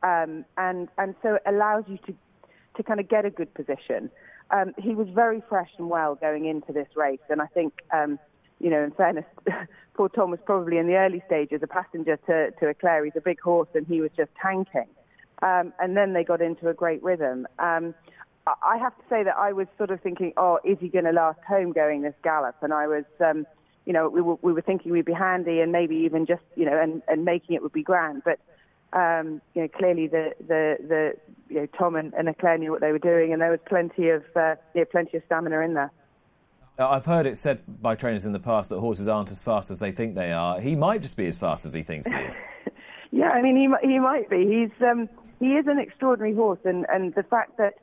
Mm. 0.04 0.24
Um, 0.24 0.46
and, 0.58 0.90
and 0.98 1.16
so 1.24 1.36
it 1.36 1.42
allows 1.48 1.86
you 1.88 1.98
to, 2.06 2.14
to 2.78 2.84
kind 2.84 3.00
of 3.00 3.08
get 3.08 3.26
a 3.26 3.30
good 3.30 3.54
position. 3.54 4.12
Um, 4.52 4.74
he 4.78 4.94
was 4.94 5.08
very 5.10 5.42
fresh 5.50 5.72
and 5.78 5.90
well 5.90 6.16
going 6.16 6.46
into 6.46 6.72
this 6.74 6.88
race, 6.96 7.20
and 7.30 7.42
I 7.42 7.48
think, 7.48 7.74
um, 7.92 8.20
you 8.60 8.70
know, 8.70 8.84
in 8.84 8.92
fairness, 8.92 9.26
poor 9.94 10.10
Tom 10.10 10.32
was 10.32 10.40
probably 10.46 10.78
in 10.78 10.88
the 10.88 10.96
early 10.96 11.22
stages 11.26 11.62
a 11.64 11.68
passenger 11.68 12.18
to, 12.28 12.52
to 12.52 12.70
Eclair. 12.70 13.04
He's 13.06 13.16
a 13.16 13.22
big 13.22 13.40
horse, 13.40 13.70
and 13.74 13.86
he 13.86 14.02
was 14.02 14.12
just 14.16 14.32
tanking. 14.42 14.88
Um, 15.42 15.74
and 15.80 15.98
then 15.98 16.14
they 16.14 16.24
got 16.24 16.42
into 16.42 16.70
a 16.70 16.74
great 16.74 17.04
rhythm. 17.04 17.48
Um, 17.60 17.94
I 18.48 18.78
have 18.78 18.96
to 18.98 19.04
say 19.10 19.24
that 19.24 19.36
I 19.38 19.54
was 19.54 19.68
sort 19.78 19.90
of 19.90 20.02
thinking, 20.02 20.34
oh, 20.38 20.60
is 20.64 20.78
he 20.80 20.88
going 20.88 21.06
to 21.06 21.12
last 21.12 21.40
home 21.48 21.72
going 21.72 22.04
this 22.04 22.14
gallop? 22.24 22.56
And 22.62 22.74
I 22.74 22.88
was, 22.88 23.04
um, 23.20 23.48
you 23.86 23.94
know, 23.94 24.08
we 24.08 24.22
were, 24.22 24.38
we 24.42 24.54
were 24.54 24.62
thinking 24.62 24.92
we'd 24.92 25.06
be 25.06 25.14
handy 25.14 25.62
and 25.62 25.72
maybe 25.72 25.96
even 25.98 26.26
just, 26.26 26.44
you 26.56 26.66
know, 26.66 26.80
and, 26.80 27.02
and 27.08 27.26
making 27.26 27.56
it 27.56 27.64
would 27.64 27.74
be 27.74 27.82
grand. 27.82 28.22
But, 28.24 28.40
um, 28.94 29.42
you 29.56 29.64
know, 29.64 29.68
clearly 29.68 30.08
the, 30.08 30.34
the, 30.40 30.78
the 30.88 31.14
you 31.50 31.62
know, 31.62 31.66
Tom 31.78 31.96
and, 31.96 32.14
and 32.14 32.30
Eclair 32.30 32.58
knew 32.60 32.72
what 32.72 32.82
they 32.82 32.92
were 32.92 33.00
doing 33.00 33.34
and 33.34 33.42
there 33.42 33.50
was 33.50 33.60
plenty 33.68 34.10
of, 34.10 34.24
uh, 34.36 34.56
you 34.76 34.82
know, 34.82 34.86
plenty 34.86 35.18
of 35.18 35.24
stamina 35.26 35.60
in 35.62 35.74
there. 35.74 35.92
I've 36.78 37.06
heard 37.06 37.26
it 37.26 37.38
said 37.38 37.62
by 37.82 37.96
trainers 37.96 38.26
in 38.26 38.34
the 38.34 38.40
past 38.40 38.70
that 38.70 38.80
horses 38.80 39.08
aren't 39.08 39.32
as 39.32 39.42
fast 39.42 39.72
as 39.72 39.80
they 39.80 39.92
think 39.92 40.16
they 40.16 40.32
are. 40.32 40.60
He 40.60 40.76
might 40.76 41.02
just 41.02 41.16
be 41.16 41.26
as 41.28 41.36
fast 41.38 41.66
as 41.66 41.74
he 41.74 41.84
thinks 41.84 42.10
he 42.10 42.16
is. 42.16 42.38
yeah, 43.12 43.30
I 43.30 43.42
mean, 43.42 43.56
he, 43.56 43.88
he 43.88 44.00
might 44.00 44.30
be. 44.30 44.46
He's, 44.46 44.86
um, 44.86 45.08
he 45.40 45.54
is 45.54 45.68
an 45.68 45.80
extraordinary 45.80 46.36
horse 46.36 46.60
and, 46.66 46.86
and 46.90 47.16
the 47.16 47.24
fact 47.24 47.58
that 47.58 47.76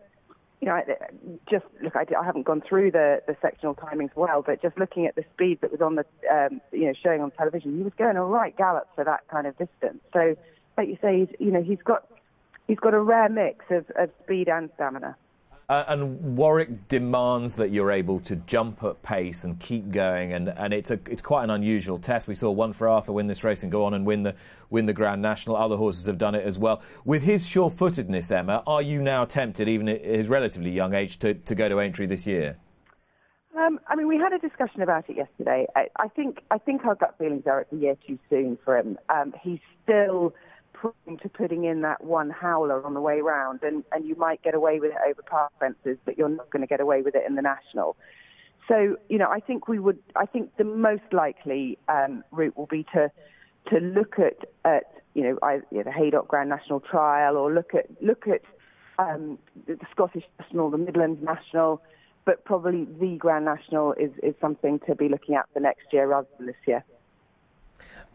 you 0.63 0.69
know, 0.69 0.81
just 1.51 1.65
look, 1.83 1.97
I, 1.97 2.07
I 2.17 2.25
haven't 2.25 2.45
gone 2.45 2.63
through 2.67 2.93
the, 2.93 3.21
the 3.27 3.37
sectional 3.43 3.75
timings 3.75 4.13
well, 4.15 4.43
but 4.47 4.63
just 4.63 4.79
looking 4.79 5.07
at 5.07 5.17
the 5.17 5.25
speed 5.35 5.61
that 5.61 5.73
was 5.73 5.81
on 5.81 5.97
the, 5.97 6.05
um, 6.33 6.61
you 6.71 6.87
know, 6.87 6.93
showing 7.03 7.21
on 7.21 7.33
television, 7.33 7.77
he 7.77 7.83
was 7.83 7.93
going 7.99 8.17
a 8.17 8.25
right 8.25 8.57
gallop 8.57 8.87
for 8.95 9.03
that 9.03 9.27
kind 9.27 9.49
of 9.49 9.59
distance. 9.59 9.99
So, 10.13 10.37
like 10.79 10.87
you 10.87 10.97
say, 11.03 11.19
he's, 11.19 11.37
you 11.41 11.51
know, 11.51 11.65
he's 11.65 11.83
got, 11.85 12.07
he's 12.69 12.79
got 12.79 12.95
a 12.95 13.01
rare 13.01 13.29
mix 13.29 13.65
of, 13.71 13.91
of 13.97 14.11
speed 14.23 14.49
and 14.49 14.71
stamina. 14.77 15.17
Uh, 15.69 15.85
and 15.89 16.37
Warwick 16.37 16.89
demands 16.89 17.57
that 17.57 17.71
you're 17.71 17.93
able 17.93 18.21
to 18.21 18.37
jump 18.37 18.83
at 18.85 19.03
pace 19.03 19.45
and 19.45 19.59
keep 19.59 19.91
going, 19.91 20.33
and, 20.33 20.49
and 20.49 20.75
it's 20.75 20.91
a 20.91 20.99
it's 21.09 21.23
quite 21.23 21.45
an 21.45 21.51
unusual 21.51 21.99
test. 21.99 22.27
We 22.27 22.35
saw 22.35 22.51
One 22.51 22.73
For 22.73 22.89
Arthur 22.89 23.13
win 23.13 23.27
this 23.27 23.43
race 23.43 23.63
and 23.63 23.73
go 23.73 23.85
on 23.85 23.95
and 23.95 24.05
win 24.05 24.23
the 24.23 24.35
win 24.71 24.87
the 24.87 24.93
Grand 24.93 25.23
National. 25.23 25.57
Other 25.57 25.77
horses 25.77 26.07
have 26.07 26.19
done 26.19 26.35
it 26.35 26.45
as 26.45 26.59
well. 26.59 26.83
With 27.05 27.23
his 27.23 27.47
sure-footedness, 27.47 28.31
Emma, 28.31 28.63
are 28.67 28.83
you 28.83 29.01
now 29.01 29.25
tempted, 29.25 29.69
even 29.69 29.89
at 29.89 30.05
his 30.05 30.29
relatively 30.29 30.71
young 30.71 30.95
age, 30.95 31.19
to, 31.21 31.35
to 31.35 31.55
go 31.55 31.69
to 31.69 31.81
Aintree 31.81 32.07
this 32.07 32.27
year? 32.27 32.59
Um, 33.57 33.79
I 33.87 33.97
mean, 33.97 34.09
we 34.09 34.17
had 34.17 34.33
a 34.33 34.39
discussion 34.39 34.83
about 34.83 35.09
it 35.11 35.17
yesterday. 35.17 35.67
I, 35.77 35.89
I 35.97 36.09
think 36.09 36.41
I 36.51 36.59
think 36.59 36.85
our 36.85 36.95
gut 36.95 37.17
feelings 37.19 37.45
are 37.47 37.61
it's 37.61 37.73
a 37.73 37.77
year 37.77 37.97
too 38.07 38.19
soon 38.29 38.59
for 38.65 38.77
him. 38.79 38.99
Um, 39.09 39.33
he's 39.43 39.61
still 39.85 40.35
prone 40.83 41.19
to 41.19 41.29
putting 41.29 41.65
in 41.65 41.83
that 41.83 42.03
one 42.03 42.31
howler 42.31 42.85
on 42.85 42.95
the 42.95 43.01
way 43.01 43.21
round, 43.21 43.63
and, 43.63 43.85
and 43.93 44.07
you 44.07 44.17
might 44.17 44.43
get 44.43 44.55
away 44.55 44.81
with 44.81 44.91
it 44.91 44.99
over 45.09 45.23
park 45.23 45.53
fences, 45.61 45.99
but 46.05 46.19
you're 46.19 46.29
not 46.29 46.51
going 46.51 46.63
to 46.63 46.67
get 46.67 46.81
away 46.81 47.03
with 47.03 47.15
it 47.15 47.23
in 47.27 47.37
the 47.37 47.43
national. 47.43 47.97
So, 48.69 48.97
you 49.09 49.19
know, 49.19 49.29
I 49.29 49.41
think 49.41 49.69
we 49.69 49.79
would. 49.79 49.99
I 50.17 50.27
think 50.27 50.57
the 50.57 50.65
most 50.65 51.13
likely 51.13 51.79
um, 51.89 52.25
route 52.31 52.57
will 52.57 52.67
be 52.67 52.87
to 52.95 53.11
to 53.71 53.79
look 53.79 54.17
at 54.19 54.49
at 54.65 54.85
you 55.15 55.23
know, 55.23 55.39
I, 55.43 55.55
you 55.71 55.79
know 55.79 55.83
the 55.85 55.93
Haydock 55.93 56.29
Grand 56.29 56.49
National 56.49 56.81
Trial, 56.81 57.37
or 57.37 57.53
look 57.53 57.75
at 57.75 57.87
look 58.01 58.27
at 58.27 58.43
um, 58.99 59.39
the 59.67 59.77
Scottish 59.91 60.25
National, 60.39 60.71
the 60.71 60.79
Midlands 60.79 61.21
National, 61.23 61.83
but 62.25 62.45
probably 62.45 62.87
the 63.01 63.17
Grand 63.17 63.45
National 63.45 63.93
is 63.95 64.11
is 64.23 64.35
something 64.41 64.81
to 64.87 64.95
be 64.95 65.09
looking 65.09 65.35
at 65.35 65.47
for 65.53 65.61
next 65.61 65.87
year 65.93 66.07
rather 66.07 66.29
than 66.39 66.47
this 66.47 66.57
year. 66.67 66.85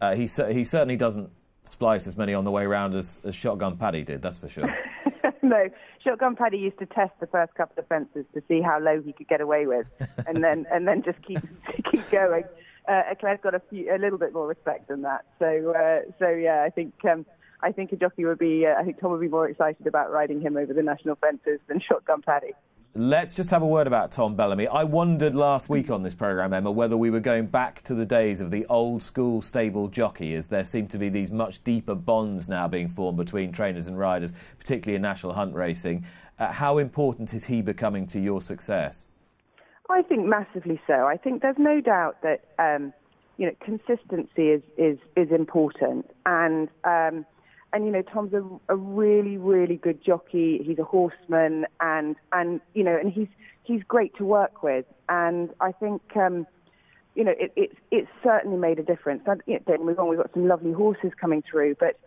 Uh, 0.00 0.14
he 0.14 0.22
he 0.52 0.64
certainly 0.64 0.96
doesn't 0.96 1.30
splice 1.68 2.06
as 2.06 2.16
many 2.16 2.34
on 2.34 2.44
the 2.44 2.50
way 2.50 2.66
round 2.66 2.94
as, 2.94 3.20
as 3.24 3.34
Shotgun 3.34 3.76
Paddy 3.76 4.04
did, 4.04 4.22
that's 4.22 4.38
for 4.38 4.48
sure. 4.48 4.74
no, 5.42 5.68
Shotgun 6.04 6.36
Paddy 6.36 6.58
used 6.58 6.78
to 6.78 6.86
test 6.86 7.12
the 7.20 7.26
first 7.26 7.54
couple 7.54 7.80
of 7.80 7.88
fences 7.88 8.24
to 8.34 8.42
see 8.48 8.60
how 8.60 8.78
low 8.80 9.00
he 9.00 9.12
could 9.12 9.28
get 9.28 9.40
away 9.40 9.66
with, 9.66 9.86
and 10.26 10.42
then 10.42 10.66
and 10.72 10.86
then 10.86 11.02
just 11.02 11.20
keep 11.22 11.40
keep 11.90 12.08
going. 12.10 12.44
Uh, 12.88 13.02
Eclair's 13.10 13.40
got 13.42 13.54
a 13.54 13.60
few, 13.68 13.94
a 13.94 13.98
little 13.98 14.18
bit 14.18 14.32
more 14.32 14.46
respect 14.46 14.88
than 14.88 15.02
that. 15.02 15.24
So 15.38 15.74
uh, 15.74 16.10
so 16.18 16.28
yeah, 16.30 16.62
I 16.64 16.70
think 16.70 16.94
um, 17.04 17.26
I 17.60 17.72
think 17.72 17.92
a 17.92 17.96
jockey 17.96 18.24
would 18.24 18.38
be, 18.38 18.66
uh, 18.66 18.78
I 18.78 18.84
think 18.84 19.00
Tom 19.00 19.10
would 19.10 19.20
be 19.20 19.28
more 19.28 19.48
excited 19.48 19.86
about 19.86 20.12
riding 20.12 20.40
him 20.40 20.56
over 20.56 20.72
the 20.72 20.82
national 20.82 21.16
fences 21.16 21.58
than 21.66 21.80
Shotgun 21.80 22.22
Paddy. 22.22 22.52
Let's 22.94 23.34
just 23.34 23.50
have 23.50 23.60
a 23.60 23.66
word 23.66 23.86
about 23.86 24.12
Tom 24.12 24.34
Bellamy. 24.34 24.66
I 24.66 24.84
wondered 24.84 25.34
last 25.34 25.68
week 25.68 25.90
on 25.90 26.02
this 26.02 26.14
programme, 26.14 26.54
Emma, 26.54 26.70
whether 26.70 26.96
we 26.96 27.10
were 27.10 27.20
going 27.20 27.46
back 27.46 27.82
to 27.82 27.94
the 27.94 28.06
days 28.06 28.40
of 28.40 28.50
the 28.50 28.64
old 28.66 29.02
school 29.02 29.42
stable 29.42 29.88
jockey, 29.88 30.34
as 30.34 30.46
there 30.46 30.64
seem 30.64 30.88
to 30.88 30.98
be 30.98 31.10
these 31.10 31.30
much 31.30 31.62
deeper 31.62 31.94
bonds 31.94 32.48
now 32.48 32.66
being 32.66 32.88
formed 32.88 33.18
between 33.18 33.52
trainers 33.52 33.86
and 33.86 33.98
riders, 33.98 34.32
particularly 34.58 34.96
in 34.96 35.02
national 35.02 35.34
hunt 35.34 35.54
racing. 35.54 36.06
Uh, 36.38 36.50
how 36.50 36.78
important 36.78 37.34
is 37.34 37.44
he 37.44 37.60
becoming 37.60 38.06
to 38.06 38.18
your 38.18 38.40
success? 38.40 39.04
I 39.90 40.00
think 40.00 40.24
massively 40.24 40.80
so. 40.86 41.06
I 41.06 41.18
think 41.18 41.42
there's 41.42 41.58
no 41.58 41.82
doubt 41.82 42.16
that 42.22 42.40
um, 42.58 42.94
you 43.36 43.46
know 43.46 43.54
consistency 43.62 44.48
is 44.48 44.62
is 44.78 44.98
is 45.14 45.30
important, 45.30 46.10
and 46.24 46.68
um, 46.84 47.26
and 47.72 47.84
you 47.84 47.92
know 47.92 48.02
Tom's 48.02 48.32
a, 48.32 48.42
a 48.68 48.76
really 48.76 49.36
really 49.36 49.76
good 49.76 50.02
jockey. 50.02 50.62
He's 50.64 50.78
a 50.78 50.84
horseman, 50.84 51.66
and 51.80 52.16
and 52.32 52.60
you 52.74 52.84
know 52.84 52.96
and 52.96 53.12
he's 53.12 53.28
he's 53.62 53.82
great 53.82 54.16
to 54.16 54.24
work 54.24 54.62
with, 54.62 54.86
and 55.08 55.50
I 55.60 55.72
think. 55.72 56.02
Um, 56.16 56.46
you 57.14 57.24
know, 57.24 57.34
it, 57.36 57.52
it's 57.56 57.74
it's 57.90 58.08
certainly 58.22 58.56
made 58.56 58.78
a 58.78 58.84
difference. 58.84 59.22
And, 59.26 59.42
you 59.44 59.54
know, 59.54 59.60
don't. 59.66 59.84
We've 59.84 60.18
got 60.18 60.32
some 60.32 60.46
lovely 60.46 60.70
horses 60.70 61.10
coming 61.20 61.42
through, 61.50 61.74
but 61.74 61.98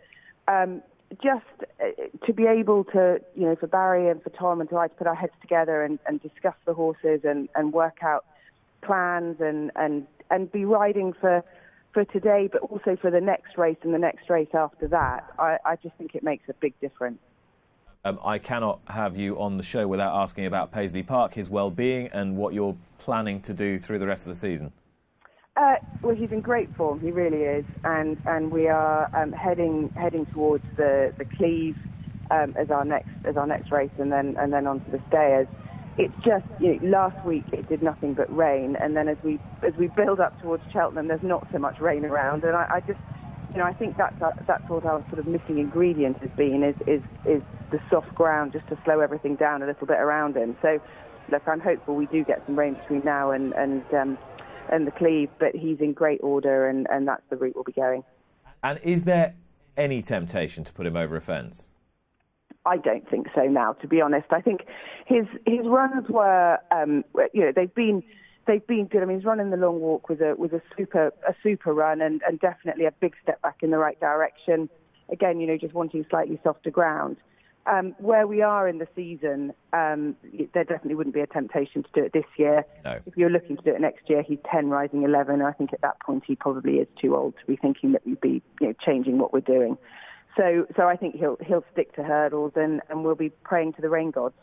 um, 0.48 0.82
just 1.22 1.46
uh, 1.84 2.26
to 2.26 2.34
be 2.34 2.46
able 2.46 2.86
to, 2.86 3.20
you 3.36 3.46
know, 3.46 3.56
for 3.56 3.68
Barry 3.68 4.10
and 4.10 4.22
for 4.24 4.30
Tom 4.30 4.62
and 4.62 4.70
to, 4.70 4.76
like, 4.76 4.96
put 4.98 5.08
our 5.08 5.16
heads 5.16 5.34
together 5.42 5.84
and, 5.84 6.00
and 6.08 6.22
discuss 6.22 6.56
the 6.66 6.74
horses 6.74 7.22
and, 7.24 7.50
and 7.56 7.74
work 7.74 7.98
out 8.02 8.26
plans 8.82 9.38
and, 9.40 9.72
and, 9.76 10.08
and 10.30 10.52
be 10.52 10.66
riding 10.66 11.14
for, 11.14 11.44
for 11.94 12.06
today, 12.06 12.50
but 12.52 12.62
also 12.62 12.98
for 13.02 13.12
the 13.12 13.22
next 13.22 13.58
race 13.58 13.78
and 13.84 13.94
the 13.94 14.00
next 14.00 14.30
race 14.30 14.50
after 14.54 14.88
that, 14.88 15.26
I, 15.38 15.58
I 15.66 15.76
just 15.78 15.96
think 15.96 16.16
it 16.16 16.24
makes 16.24 16.48
a 16.50 16.54
big 16.54 16.80
difference. 16.80 17.20
Um, 18.04 18.20
I 18.24 18.40
cannot 18.40 18.80
have 18.88 19.16
you 19.16 19.40
on 19.40 19.58
the 19.58 19.64
show 19.64 19.88
without 19.88 20.16
asking 20.16 20.48
about 20.48 20.72
Paisley 20.72 21.04
Park, 21.04 21.36
his 21.36 21.50
well-being, 21.50 22.08
and 22.08 22.36
what 22.36 22.54
you're 22.54 22.76
planning 22.98 23.42
to 23.42 23.54
do 23.54 23.78
through 23.78 24.00
the 24.00 24.08
rest 24.08 24.26
of 24.26 24.30
the 24.30 24.40
season. 24.40 24.72
Uh, 25.56 25.76
well, 26.02 26.16
he's 26.16 26.32
in 26.32 26.42
great 26.42 26.74
form. 26.76 27.00
He 27.00 27.12
really 27.12 27.44
is, 27.44 27.66
and 27.84 28.18
and 28.26 28.50
we 28.52 28.70
are 28.70 29.10
um, 29.14 29.34
heading 29.34 29.92
heading 29.96 30.26
towards 30.28 30.64
the 30.78 31.14
the 31.18 31.26
Cleeve 31.26 31.76
um, 32.32 32.56
as 32.58 32.72
our 32.72 32.86
next 32.86 33.10
as 33.26 33.36
our 33.36 33.46
next 33.46 33.70
race, 33.70 33.92
and 34.00 34.12
then 34.12 34.36
and 34.40 34.52
then 34.52 34.66
onto 34.66 34.90
the 34.90 35.02
Stayers. 35.10 35.48
It's 35.98 36.14
just 36.24 36.46
you 36.60 36.76
know, 36.76 36.90
last 36.90 37.26
week 37.26 37.44
it 37.52 37.68
did 37.68 37.84
nothing 37.84 38.14
but 38.14 38.34
rain, 38.36 38.78
and 38.82 38.96
then 38.96 39.08
as 39.08 39.18
we 39.24 39.40
as 39.66 39.74
we 39.78 39.88
build 39.88 40.20
up 40.20 40.40
towards 40.42 40.64
Cheltenham, 40.72 41.08
there's 41.08 41.24
not 41.24 41.48
so 41.52 41.60
much 41.60 41.80
rain 41.80 42.06
around, 42.06 42.44
and 42.44 42.56
I, 42.56 42.68
I 42.76 42.80
just 42.82 43.00
you 43.52 43.58
know 43.58 43.66
I 43.66 43.74
think 43.74 43.98
that's 43.98 44.16
that's 44.20 44.70
what 44.70 44.86
our 44.86 45.04
sort 45.10 45.20
of 45.20 45.28
missing 45.28 45.58
ingredient 45.58 46.18
has 46.22 46.32
been 46.38 46.64
is 46.64 46.76
is 46.88 47.02
is 47.26 47.42
the 47.72 47.80
soft 47.90 48.14
ground 48.16 48.54
just 48.54 48.68
to 48.70 48.78
slow 48.86 49.02
everything 49.02 49.36
down 49.36 49.64
a 49.64 49.66
little 49.66 49.88
bit 49.88 49.98
around 49.98 50.36
him. 50.36 50.56
So 50.62 50.80
look, 51.30 51.44
I'm 51.48 51.60
hopeful 51.60 51.96
we 51.96 52.06
do 52.08 52.24
get 52.24 52.42
some 52.46 52.58
rain 52.58 52.76
between 52.76 53.02
now 53.04 53.32
and 53.32 53.54
and 53.54 53.84
um, 53.94 54.18
and 54.72 54.88
the 54.88 54.92
Cleeve, 54.92 55.30
but 55.40 55.56
he's 55.56 55.80
in 55.80 55.94
great 55.94 56.20
order, 56.24 56.68
and, 56.68 56.88
and 56.90 57.08
that's 57.08 57.24
the 57.30 57.36
route 57.36 57.56
we'll 57.56 57.64
be 57.64 57.74
going. 57.74 58.04
And 58.64 58.80
is 58.84 59.04
there 59.04 59.36
any 59.78 60.02
temptation 60.02 60.64
to 60.64 60.74
put 60.74 60.86
him 60.86 60.96
over 60.96 61.18
a 61.18 61.22
fence? 61.22 61.66
I 62.66 62.78
don't 62.78 63.10
think 63.10 63.28
so 63.34 63.44
now, 63.44 63.74
to 63.74 63.88
be 63.88 64.02
honest. 64.02 64.28
I 64.32 64.42
think 64.42 64.62
his 65.06 65.26
his 65.46 65.66
runs 65.66 66.08
were, 66.10 66.60
um, 66.72 67.04
you 67.34 67.42
know, 67.42 67.52
they've 67.56 67.74
been 67.74 68.04
they've 68.48 68.66
been 68.66 68.86
good. 68.86 69.02
I 69.02 69.06
mean, 69.06 69.18
his 69.18 69.26
run 69.26 69.40
in 69.40 69.50
the 69.50 69.58
long 69.58 69.80
walk 69.80 70.10
was 70.10 70.20
a 70.22 70.36
was 70.36 70.52
a 70.54 70.62
super 70.78 71.12
a 71.28 71.34
super 71.42 71.74
run, 71.74 72.02
and, 72.02 72.22
and 72.28 72.40
definitely 72.40 72.86
a 72.86 72.92
big 72.92 73.14
step 73.22 73.42
back 73.42 73.58
in 73.62 73.72
the 73.72 73.78
right 73.78 74.00
direction. 74.00 74.70
Again, 75.10 75.40
you 75.40 75.48
know, 75.48 75.58
just 75.58 75.74
wanting 75.74 76.06
slightly 76.10 76.40
softer 76.44 76.72
ground 76.72 77.18
um, 77.68 77.96
where 78.00 78.26
we 78.26 78.42
are 78.42 78.68
in 78.68 78.80
the 78.80 78.88
season, 78.96 79.54
um, 79.74 80.16
there 80.54 80.64
definitely 80.64 80.96
wouldn't 80.96 81.14
be 81.14 81.22
a 81.22 81.28
temptation 81.28 81.84
to 81.84 81.90
do 81.94 82.04
it 82.04 82.14
this 82.14 82.26
year. 82.38 82.66
No. 82.84 83.00
If 83.06 83.16
you're 83.16 83.30
looking 83.30 83.58
to 83.58 83.64
do 83.64 83.72
it 83.72 83.82
next 83.82 84.10
year, 84.10 84.24
he's 84.24 84.40
10 84.52 84.70
rising 84.70 85.04
11. 85.04 85.42
I 85.42 85.52
think 85.52 85.74
at 85.74 85.82
that 85.82 86.00
point 86.00 86.24
he 86.26 86.36
probably 86.36 86.76
is 86.76 86.88
too 87.00 87.16
old 87.16 87.36
to 87.40 87.46
be 87.46 87.56
thinking 87.56 87.92
that 87.92 88.06
we'd 88.06 88.22
be 88.22 88.42
you 88.60 88.68
know, 88.68 88.74
changing 88.84 89.20
what 89.20 89.32
we're 89.32 89.42
doing. 89.42 89.78
So, 90.38 90.66
so 90.76 90.84
I 90.84 90.96
think 90.96 91.16
he'll 91.16 91.38
he'll 91.46 91.66
stick 91.74 91.94
to 91.96 92.04
hurdles 92.04 92.54
and, 92.56 92.82
and 92.90 93.04
we'll 93.04 93.16
be 93.16 93.30
praying 93.30 93.74
to 93.74 93.82
the 93.82 93.90
rain 93.90 94.12
gods. 94.12 94.36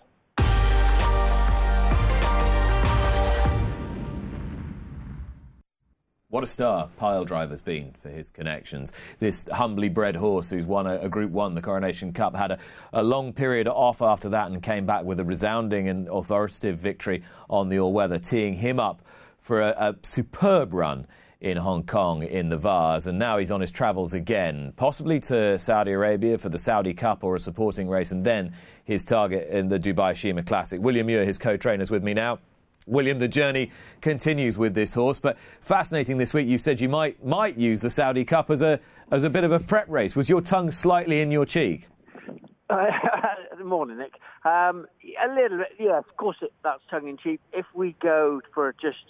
What 6.30 6.45
a 6.45 6.47
star 6.47 6.91
Pyledriver's 7.01 7.62
been 7.62 7.95
for 8.03 8.11
his 8.11 8.28
connections. 8.28 8.93
This 9.18 9.49
humbly 9.51 9.89
bred 9.89 10.14
horse 10.14 10.51
who's 10.51 10.66
won 10.66 10.86
a, 10.86 11.01
a 11.01 11.09
Group 11.09 11.32
1, 11.32 11.55
the 11.55 11.62
Coronation 11.62 12.12
Cup, 12.12 12.36
had 12.36 12.51
a, 12.51 12.59
a, 12.93 13.03
long 13.03 13.32
period 13.32 13.66
off 13.66 14.03
after 14.03 14.28
that 14.28 14.51
and 14.51 14.62
came 14.62 14.84
back 14.84 15.05
with 15.05 15.18
a 15.20 15.24
resounding 15.24 15.89
and 15.89 16.07
authoritative 16.07 16.78
victory 16.78 17.24
on 17.49 17.70
the 17.70 17.80
all-weather, 17.80 18.18
teeing 18.18 18.53
him 18.53 18.78
up 18.78 19.01
for 19.41 19.62
a, 19.62 19.70
a 19.70 19.97
superb 20.03 20.74
run 20.74 21.07
in 21.41 21.57
Hong 21.57 21.84
Kong 21.84 22.22
in 22.22 22.49
the 22.49 22.57
Vase, 22.57 23.07
and 23.07 23.18
now 23.18 23.39
he's 23.39 23.51
on 23.51 23.61
his 23.61 23.70
travels 23.70 24.12
again, 24.12 24.72
possibly 24.76 25.20
to 25.20 25.59
Saudi 25.59 25.93
Arabia 25.93 26.36
for 26.39 26.49
the 26.49 26.59
Saudi 26.59 26.95
Cup 26.95 27.22
or 27.22 27.36
a 27.36 27.41
supporting 27.41 27.89
race, 27.89 28.11
and 28.11 28.24
then 28.24 28.55
his 28.84 29.05
target 29.05 29.49
in 29.49 29.68
the 29.68 29.78
Dubai 29.78 30.12
Sheema 30.12 30.45
Classic. 30.45 30.80
William 30.80 31.07
Muir, 31.07 31.24
his 31.24 31.39
co-trainer, 31.39 31.82
is 31.82 31.91
with 31.91 32.03
me 32.03 32.14
now. 32.14 32.39
William, 32.86 33.18
the 33.18 33.28
journey 33.28 33.70
continues 34.01 34.57
with 34.57 34.74
this 34.74 34.95
horse, 34.95 35.18
but 35.20 35.36
fascinating 35.61 36.16
this 36.16 36.32
week. 36.32 36.49
You 36.49 36.59
said 36.59 36.80
you 36.80 36.89
might 36.89 37.24
might 37.24 37.59
use 37.59 37.80
the 37.80 37.91
Saudi 37.91 38.24
Cup 38.24 38.51
as 38.51 38.62
a 38.62 38.80
as 39.11 39.24
a 39.24 39.30
bit 39.30 39.45
of 39.45 39.53
a 39.53 39.61
prep 39.61 39.89
race. 39.89 40.16
Was 40.16 40.28
your 40.28 40.41
tongue 40.41 40.70
slightly 40.70 41.20
in 41.20 41.30
your 41.30 41.47
cheek? 41.47 41.86
Uh, 42.70 43.64
morning, 43.64 43.99
Nick. 43.99 44.14
Um, 44.45 44.86
a 45.22 45.28
little 45.34 45.59
bit, 45.59 45.68
yeah. 45.78 45.99
Of 45.99 46.16
course, 46.16 46.36
it, 46.43 46.53
that's 46.64 46.82
tongue 46.91 47.09
in 47.09 47.16
cheek. 47.16 47.41
If 47.53 47.66
we 47.74 47.95
go 48.03 48.41
for 48.55 48.74
just, 48.80 49.05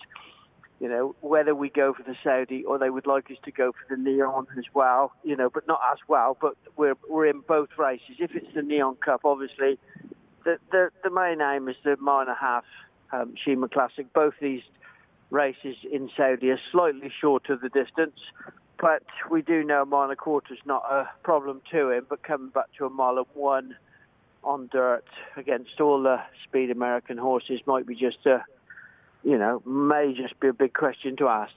you 0.81 0.89
know, 0.89 1.14
whether 1.20 1.55
we 1.55 1.70
go 1.70 1.93
for 1.93 2.05
the 2.05 2.14
Saudi 2.22 2.64
or 2.64 2.79
they 2.79 2.91
would 2.91 3.07
like 3.07 3.31
us 3.31 3.37
to 3.45 3.51
go 3.51 3.72
for 3.72 3.97
the 3.97 4.01
Neom 4.01 4.47
as 4.57 4.64
well, 4.72 5.12
you 5.24 5.37
know, 5.37 5.51
but 5.51 5.66
not 5.66 5.81
as 5.93 5.99
well. 6.07 6.37
But 6.41 6.55
we're 6.76 6.95
we're 7.09 7.26
in 7.26 7.41
both 7.41 7.70
races. 7.76 8.16
If 8.18 8.35
it's 8.35 8.55
the 8.55 8.61
Neom 8.61 9.01
Cup, 9.01 9.22
obviously, 9.24 9.79
the 10.45 10.59
the, 10.70 10.91
the 11.03 11.11
main 11.11 11.41
aim 11.41 11.68
is 11.68 11.76
the 11.85 11.97
minor 11.97 12.37
half 12.41 12.64
um, 13.12 13.35
Sheema 13.45 13.70
Classic. 13.70 14.12
Both 14.12 14.35
these 14.41 14.62
races 15.31 15.76
in 15.91 16.11
Saudi 16.16 16.51
are 16.51 16.61
slightly 16.70 17.11
short 17.20 17.51
of 17.51 17.61
the 17.61 17.68
distance, 17.68 18.18
but 18.81 19.03
we 19.31 19.43
do 19.43 19.64
know 19.64 19.83
a 19.83 19.87
mile 19.87 20.05
and 20.05 20.12
a 20.12 20.16
quarter 20.16 20.55
is 20.55 20.61
not 20.64 20.85
a 20.91 21.09
problem 21.24 21.61
to 21.72 21.91
him. 21.91 22.07
But 22.09 22.22
coming 22.22 22.51
back 22.51 22.66
to 22.79 22.87
a 22.87 22.91
mile 22.91 23.18
and 23.18 23.26
one 23.35 23.74
on 24.45 24.68
dirt 24.70 25.05
against 25.37 25.81
all 25.81 26.03
the 26.03 26.20
speed 26.45 26.70
American 26.70 27.18
horses 27.18 27.61
might 27.66 27.87
be 27.87 27.97
just 27.97 28.24
a, 28.26 28.45
you 29.23 29.39
know, 29.39 29.62
may 29.66 30.14
just 30.16 30.39
be 30.41 30.49
a 30.49 30.53
big 30.53 30.73
question 30.73 31.16
to 31.16 31.29
ask. 31.29 31.55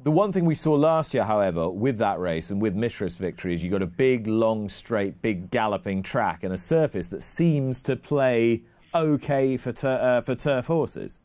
The 0.00 0.10
one 0.12 0.32
thing 0.32 0.44
we 0.44 0.54
saw 0.54 0.74
last 0.74 1.12
year, 1.12 1.24
however, 1.24 1.68
with 1.68 1.98
that 1.98 2.20
race 2.20 2.50
and 2.50 2.62
with 2.62 2.74
Mishriff's 2.74 3.16
victory 3.16 3.54
is 3.54 3.62
you 3.62 3.70
got 3.70 3.82
a 3.82 3.86
big, 3.86 4.28
long, 4.28 4.68
straight, 4.68 5.20
big 5.20 5.50
galloping 5.50 6.02
track 6.02 6.44
and 6.44 6.52
a 6.54 6.58
surface 6.58 7.08
that 7.08 7.22
seems 7.22 7.80
to 7.80 7.96
play 7.96 8.62
okay 8.94 9.56
for 9.56 9.72
tur- 9.72 10.00
uh, 10.00 10.20
for 10.20 10.34
turf 10.34 10.66
horses? 10.66 11.18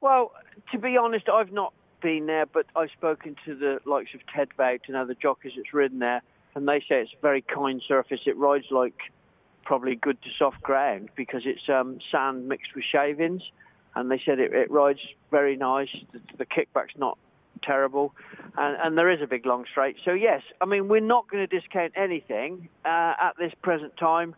Well, 0.00 0.32
to 0.72 0.78
be 0.78 0.96
honest, 0.96 1.28
I've 1.28 1.52
not 1.52 1.72
been 2.00 2.26
there, 2.26 2.46
but 2.46 2.66
I've 2.76 2.90
spoken 2.90 3.36
to 3.44 3.54
the 3.54 3.78
likes 3.84 4.10
of 4.14 4.20
Ted 4.34 4.48
Vogt 4.56 4.88
and 4.88 4.96
other 4.96 5.14
jockeys 5.14 5.52
that's 5.56 5.72
ridden 5.72 5.98
there, 6.00 6.22
and 6.54 6.66
they 6.68 6.80
say 6.80 7.02
it's 7.02 7.12
a 7.16 7.22
very 7.22 7.42
kind 7.42 7.82
surface. 7.86 8.20
It 8.26 8.36
rides 8.36 8.66
like 8.70 8.98
probably 9.64 9.96
good 9.96 10.20
to 10.22 10.28
soft 10.38 10.62
ground 10.62 11.10
because 11.16 11.42
it's 11.44 11.68
um, 11.68 11.98
sand 12.10 12.48
mixed 12.48 12.74
with 12.74 12.84
shavings, 12.90 13.42
and 13.98 14.10
they 14.10 14.20
said 14.24 14.38
it, 14.38 14.52
it 14.52 14.70
rides 14.70 15.00
very 15.30 15.56
nice. 15.56 15.88
The, 16.12 16.20
the 16.38 16.46
kickback's 16.46 16.96
not 16.96 17.18
terrible, 17.62 18.14
and, 18.56 18.76
and, 18.80 18.98
there 18.98 19.10
is 19.10 19.20
a 19.20 19.26
big 19.26 19.44
long 19.44 19.64
straight. 19.70 19.96
So 20.04 20.12
yes, 20.12 20.42
I 20.60 20.64
mean 20.64 20.88
we're 20.88 21.00
not 21.00 21.28
going 21.28 21.46
to 21.46 21.60
discount 21.60 21.92
anything 21.96 22.68
uh, 22.84 23.14
at 23.20 23.34
this 23.38 23.52
present 23.62 23.96
time 23.96 24.34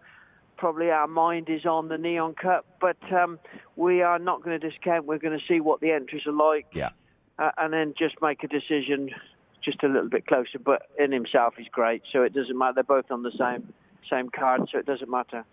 probably 0.60 0.90
our 0.90 1.08
mind 1.08 1.48
is 1.48 1.64
on 1.64 1.88
the 1.88 1.96
Neom 1.96 2.36
Cup, 2.36 2.66
but 2.82 2.98
um, 3.10 3.38
we 3.76 4.02
are 4.02 4.18
not 4.18 4.44
going 4.44 4.60
to 4.60 4.70
discount. 4.70 5.06
We're 5.06 5.18
going 5.18 5.36
to 5.36 5.44
see 5.48 5.58
what 5.58 5.80
the 5.80 5.90
entries 5.90 6.26
are 6.26 6.32
like, 6.32 6.66
yeah, 6.72 6.90
uh, 7.38 7.50
and 7.56 7.72
then 7.72 7.94
just 7.98 8.16
make 8.20 8.44
a 8.44 8.46
decision 8.46 9.08
just 9.64 9.82
a 9.82 9.88
little 9.88 10.10
bit 10.10 10.26
closer. 10.26 10.58
But 10.62 10.82
in 10.98 11.12
himself, 11.12 11.54
he's 11.56 11.68
great, 11.68 12.02
so 12.12 12.22
it 12.22 12.34
doesn't 12.34 12.56
matter. 12.56 12.74
They're 12.74 12.84
both 12.84 13.10
on 13.10 13.22
the 13.22 13.32
same 13.38 13.72
same 14.08 14.28
card, 14.30 14.68
so 14.72 14.78
it 14.78 14.86
doesn't 14.86 15.10
matter. 15.10 15.44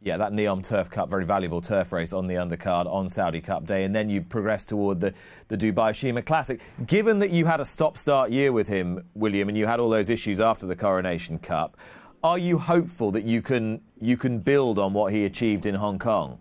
Yeah, 0.00 0.16
that 0.16 0.32
Neom 0.32 0.66
Turf 0.66 0.90
Cup, 0.90 1.08
very 1.08 1.24
valuable 1.24 1.60
turf 1.60 1.92
race 1.92 2.12
on 2.12 2.26
the 2.26 2.34
undercard 2.34 2.86
on 2.86 3.08
Saudi 3.08 3.40
Cup 3.40 3.66
Day, 3.66 3.84
and 3.84 3.94
then 3.94 4.10
you 4.10 4.22
progress 4.22 4.64
toward 4.64 5.00
the, 5.00 5.14
the 5.48 5.56
Dubai 5.56 5.90
Sheema 5.90 6.24
Classic. 6.24 6.60
Given 6.86 7.18
that 7.20 7.30
you 7.30 7.46
had 7.46 7.60
a 7.60 7.64
stop-start 7.64 8.30
year 8.30 8.52
with 8.52 8.68
him, 8.68 9.04
William, 9.14 9.48
and 9.48 9.56
you 9.56 9.66
had 9.66 9.80
all 9.80 9.88
those 9.88 10.08
issues 10.08 10.40
after 10.40 10.66
the 10.66 10.76
Coronation 10.76 11.38
Cup, 11.38 11.76
are 12.22 12.38
you 12.38 12.58
hopeful 12.58 13.10
that 13.10 13.24
you 13.24 13.42
can 13.42 13.82
you 14.00 14.16
can 14.16 14.38
build 14.38 14.78
on 14.78 14.94
what 14.94 15.12
he 15.12 15.24
achieved 15.24 15.66
in 15.66 15.74
Hong 15.74 15.98
Kong? 15.98 16.38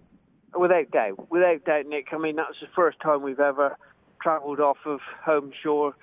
Without 0.58 0.90
doubt, 0.92 1.30
without 1.30 1.66
doubt, 1.66 1.88
Nick. 1.88 2.08
I 2.14 2.18
mean, 2.18 2.38
that's 2.38 2.60
the 2.62 2.68
first 2.74 3.00
time 3.02 3.22
we've 3.22 3.40
ever 3.40 3.78
travelled 4.22 4.62
off 4.62 4.78
of 4.86 5.02
home 5.26 5.52
shore. 5.62 5.94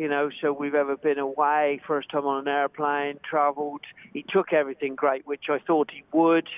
You 0.00 0.08
know, 0.08 0.30
so 0.40 0.50
we've 0.50 0.74
ever 0.74 0.96
been 0.96 1.18
away. 1.18 1.78
First 1.86 2.08
time 2.08 2.24
on 2.24 2.48
an 2.48 2.48
airplane, 2.48 3.18
travelled. 3.22 3.82
He 4.14 4.24
took 4.26 4.50
everything 4.50 4.94
great, 4.94 5.26
which 5.26 5.50
I 5.50 5.58
thought 5.58 5.90
he 5.90 6.04
would. 6.10 6.48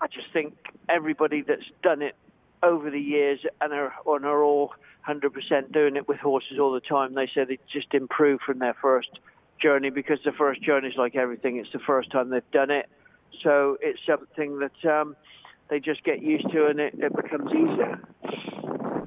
I 0.00 0.06
just 0.06 0.28
think 0.32 0.54
everybody 0.88 1.42
that's 1.42 1.68
done 1.82 2.02
it 2.02 2.14
over 2.62 2.92
the 2.92 3.00
years 3.00 3.40
and 3.60 3.72
are, 3.72 3.92
and 4.06 4.24
are 4.24 4.44
all 4.44 4.74
100% 5.08 5.72
doing 5.72 5.96
it 5.96 6.06
with 6.06 6.18
horses 6.18 6.60
all 6.60 6.72
the 6.72 6.78
time, 6.78 7.14
they 7.14 7.26
say 7.34 7.44
they 7.44 7.58
just 7.72 7.92
improve 7.94 8.38
from 8.46 8.60
their 8.60 8.76
first 8.80 9.10
journey 9.60 9.90
because 9.90 10.20
the 10.24 10.30
first 10.30 10.62
journey 10.62 10.86
is 10.86 10.94
like 10.96 11.16
everything. 11.16 11.56
It's 11.56 11.72
the 11.72 11.80
first 11.80 12.12
time 12.12 12.30
they've 12.30 12.48
done 12.52 12.70
it. 12.70 12.88
So 13.42 13.76
it's 13.80 13.98
something 14.06 14.60
that 14.60 14.88
um, 14.88 15.16
they 15.68 15.80
just 15.80 16.04
get 16.04 16.22
used 16.22 16.48
to 16.52 16.66
and 16.66 16.78
it, 16.78 16.94
it 16.96 17.16
becomes 17.16 17.50
easier. 17.50 18.00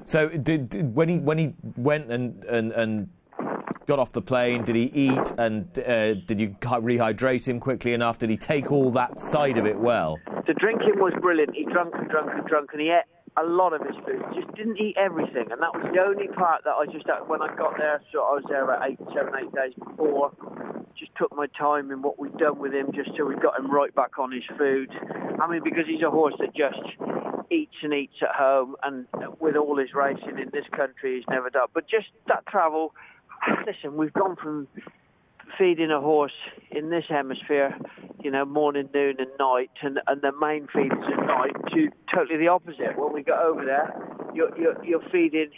So 0.04 0.28
did, 0.28 0.68
did 0.68 0.94
when 0.94 1.08
he 1.08 1.18
when 1.18 1.38
he 1.38 1.54
went 1.76 2.10
and, 2.10 2.44
and, 2.44 2.72
and 2.72 3.08
got 3.88 3.98
off 3.98 4.12
the 4.12 4.22
plane, 4.22 4.64
did 4.64 4.76
he 4.76 4.92
eat 4.92 5.32
and 5.38 5.66
uh, 5.78 6.12
did 6.28 6.38
you 6.38 6.54
rehydrate 6.60 7.48
him 7.48 7.58
quickly 7.58 7.94
enough? 7.94 8.18
Did 8.18 8.28
he 8.28 8.36
take 8.36 8.70
all 8.70 8.90
that 8.92 9.18
side 9.18 9.56
of 9.56 9.64
it 9.64 9.78
well? 9.78 10.18
The 10.46 10.52
drinking 10.52 11.00
was 11.00 11.14
brilliant. 11.22 11.56
He 11.56 11.64
drank 11.64 11.94
and 11.94 12.08
drank 12.10 12.30
and 12.34 12.46
drank, 12.46 12.68
and 12.72 12.82
he 12.82 12.90
ate 12.90 13.08
a 13.38 13.44
lot 13.44 13.72
of 13.72 13.80
his 13.80 13.96
food. 14.04 14.22
Just 14.34 14.54
didn't 14.54 14.76
eat 14.76 14.96
everything, 14.98 15.48
and 15.50 15.62
that 15.62 15.72
was 15.72 15.88
the 15.92 16.00
only 16.00 16.28
part 16.28 16.64
that 16.64 16.76
I 16.76 16.84
just 16.84 17.06
when 17.28 17.40
I 17.40 17.54
got 17.56 17.78
there. 17.78 18.02
So 18.12 18.20
I 18.20 18.36
was 18.36 18.44
there 18.48 18.64
about 18.64 18.86
eight, 18.88 18.98
seven, 19.16 19.32
eight 19.40 19.52
days 19.56 19.72
before. 19.78 20.32
Just 20.98 21.12
took 21.16 21.34
my 21.34 21.46
time 21.58 21.90
in 21.90 22.02
what 22.02 22.18
we'd 22.18 22.36
done 22.36 22.58
with 22.58 22.74
him, 22.74 22.92
just 22.94 23.16
till 23.16 23.26
we 23.26 23.36
got 23.36 23.58
him 23.58 23.70
right 23.70 23.94
back 23.94 24.18
on 24.18 24.32
his 24.32 24.44
food. 24.58 24.90
I 25.40 25.48
mean, 25.48 25.62
because 25.64 25.86
he's 25.86 26.02
a 26.02 26.10
horse 26.10 26.34
that 26.40 26.52
just 26.54 26.76
eats 27.50 27.76
and 27.82 27.94
eats 27.94 28.20
at 28.20 28.34
home, 28.36 28.76
and 28.82 29.06
with 29.40 29.56
all 29.56 29.78
his 29.78 29.94
racing 29.94 30.36
in 30.36 30.50
this 30.52 30.66
country, 30.76 31.16
he's 31.16 31.28
never 31.30 31.48
done. 31.48 31.68
But 31.72 31.88
just 31.88 32.08
that 32.26 32.44
travel. 32.46 32.92
Listen, 33.66 33.96
we've 33.96 34.12
gone 34.12 34.36
from 34.36 34.68
feeding 35.56 35.90
a 35.90 36.00
horse 36.00 36.32
in 36.70 36.90
this 36.90 37.04
hemisphere, 37.08 37.76
you 38.22 38.30
know, 38.30 38.44
morning, 38.44 38.88
noon, 38.94 39.16
and 39.18 39.30
night, 39.38 39.70
and, 39.82 40.00
and 40.06 40.22
the 40.22 40.32
main 40.40 40.68
feed 40.72 40.92
is 40.92 41.04
at 41.18 41.26
night, 41.26 41.52
to 41.72 41.88
totally 42.14 42.38
the 42.38 42.48
opposite. 42.48 42.96
When 42.96 43.12
we 43.12 43.22
go 43.22 43.38
over 43.40 43.64
there, 43.64 43.94
you're, 44.34 44.56
you're, 44.58 44.84
you're 44.84 45.08
feeding 45.10 45.50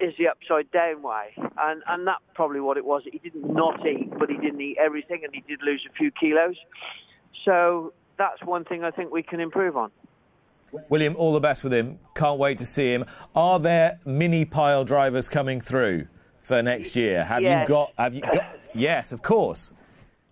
is 0.00 0.14
the 0.18 0.28
upside 0.28 0.70
down 0.72 1.02
way, 1.02 1.34
and 1.36 1.82
and 1.86 2.06
that's 2.06 2.22
probably 2.34 2.60
what 2.60 2.76
it 2.76 2.84
was. 2.84 3.02
He 3.10 3.18
didn't 3.18 3.52
not 3.52 3.86
eat, 3.86 4.10
but 4.18 4.28
he 4.28 4.36
didn't 4.36 4.60
eat 4.60 4.76
everything, 4.78 5.22
and 5.24 5.34
he 5.34 5.42
did 5.46 5.60
lose 5.62 5.86
a 5.88 5.92
few 5.94 6.10
kilos. 6.10 6.56
So 7.44 7.92
that's 8.18 8.42
one 8.44 8.64
thing 8.64 8.84
I 8.84 8.90
think 8.90 9.12
we 9.12 9.22
can 9.22 9.40
improve 9.40 9.76
on. 9.76 9.90
William, 10.88 11.14
all 11.16 11.32
the 11.32 11.40
best 11.40 11.62
with 11.62 11.72
him. 11.72 12.00
Can't 12.14 12.38
wait 12.38 12.58
to 12.58 12.66
see 12.66 12.92
him. 12.92 13.04
Are 13.34 13.60
there 13.60 14.00
mini 14.04 14.44
pile 14.44 14.84
drivers 14.84 15.28
coming 15.28 15.60
through 15.60 16.08
for 16.44 16.62
next 16.62 16.94
year? 16.94 17.24
Have 17.24 17.42
Yes. 17.42 17.68
you 17.68 17.74
got? 17.74 17.92
Have 17.98 18.14
you 18.14 18.20
got? 18.20 18.44
Yes, 18.76 19.12
of 19.12 19.22
course. 19.22 19.72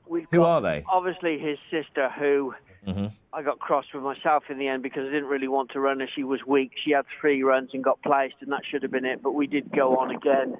We've 0.08 0.26
Who 0.32 0.42
are 0.42 0.60
they? 0.60 0.82
Obviously, 0.88 1.38
his 1.38 1.58
sister, 1.70 2.10
who 2.10 2.54
hmm 2.84 3.06
I 3.32 3.42
got 3.42 3.60
cross 3.60 3.84
with 3.94 4.02
myself 4.02 4.44
in 4.50 4.58
the 4.58 4.66
end 4.66 4.82
because 4.82 5.02
I 5.08 5.12
didn't 5.12 5.28
really 5.28 5.46
want 5.48 5.70
to 5.70 5.80
run 5.80 6.00
her. 6.00 6.08
She 6.12 6.24
was 6.24 6.40
weak. 6.44 6.72
She 6.84 6.90
had 6.90 7.04
three 7.20 7.42
runs 7.44 7.70
and 7.72 7.82
got 7.84 8.02
placed, 8.02 8.34
and 8.40 8.50
that 8.50 8.62
should 8.68 8.82
have 8.82 8.90
been 8.90 9.04
it. 9.04 9.22
But 9.22 9.32
we 9.34 9.46
did 9.46 9.70
go 9.72 9.96
on 9.96 10.10
again. 10.10 10.56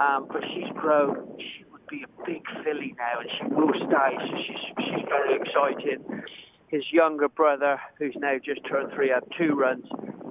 Um, 0.00 0.26
but 0.30 0.42
she's 0.52 0.68
grown. 0.74 1.38
She 1.38 1.64
would 1.70 1.86
be 1.86 2.02
a 2.04 2.26
big 2.26 2.42
filly 2.64 2.94
now, 2.98 3.20
and 3.20 3.30
she 3.38 3.54
will 3.54 3.72
stay. 3.76 4.18
So 4.18 4.36
she's 4.46 4.84
she's 4.84 5.04
very 5.08 5.36
exciting. 5.40 6.22
His 6.66 6.82
younger 6.92 7.28
brother, 7.28 7.80
who's 7.98 8.16
now 8.18 8.36
just 8.44 8.60
turned 8.68 8.92
three, 8.94 9.10
had 9.10 9.22
two 9.38 9.54
runs. 9.54 9.86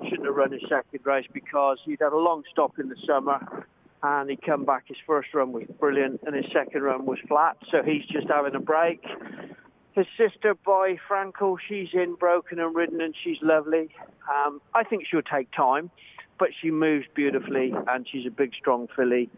Shouldn't 0.09 0.25
have 0.25 0.35
run 0.35 0.51
his 0.51 0.61
second 0.67 0.99
race 1.05 1.25
because 1.31 1.77
he'd 1.85 1.99
had 2.01 2.11
a 2.11 2.17
long 2.17 2.43
stop 2.51 2.77
in 2.79 2.89
the 2.89 2.97
summer. 3.07 3.65
And 4.03 4.29
he 4.29 4.35
come 4.35 4.65
back. 4.65 4.87
His 4.87 4.97
first 5.05 5.29
run 5.33 5.51
was 5.51 5.63
brilliant, 5.79 6.21
and 6.25 6.35
his 6.35 6.45
second 6.51 6.81
run 6.81 7.05
was 7.05 7.19
flat. 7.27 7.57
So 7.71 7.83
he's 7.83 8.03
just 8.05 8.27
having 8.27 8.55
a 8.55 8.59
break. 8.59 9.03
His 9.93 10.07
sister, 10.17 10.55
Boy 10.55 10.97
Frankel, 11.09 11.57
she's 11.67 11.89
in 11.93 12.15
broken 12.15 12.59
and 12.59 12.73
ridden, 12.75 13.01
and 13.01 13.13
she's 13.23 13.37
lovely. 13.41 13.89
Um, 14.33 14.61
I 14.73 14.83
think 14.83 15.03
she'll 15.09 15.21
take 15.21 15.51
time, 15.51 15.91
but 16.39 16.49
she 16.61 16.71
moves 16.71 17.05
beautifully, 17.13 17.73
and 17.87 18.07
she's 18.09 18.25
a 18.25 18.31
big, 18.31 18.53
strong 18.57 18.87
filly. 18.95 19.29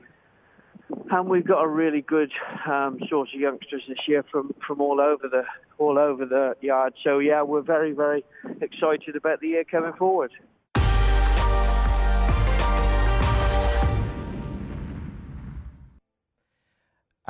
And 1.10 1.28
we've 1.28 1.46
got 1.46 1.64
a 1.64 1.68
really 1.68 2.02
good 2.02 2.32
um, 2.68 3.00
source 3.10 3.30
of 3.34 3.42
youngsters 3.42 3.82
this 3.88 3.98
year 4.08 4.24
from, 4.32 4.54
from 4.66 4.80
all 4.80 5.02
over 5.02 5.28
the 5.28 5.44
all 5.80 5.98
over 5.98 6.26
the 6.26 6.56
yard. 6.62 6.94
So 7.04 7.20
yeah, 7.20 7.42
we're 7.42 7.62
very, 7.62 7.94
very 7.94 8.24
excited 8.62 9.16
about 9.16 9.40
the 9.42 9.48
year 9.50 9.64
coming 9.64 9.94
forward. 9.94 10.32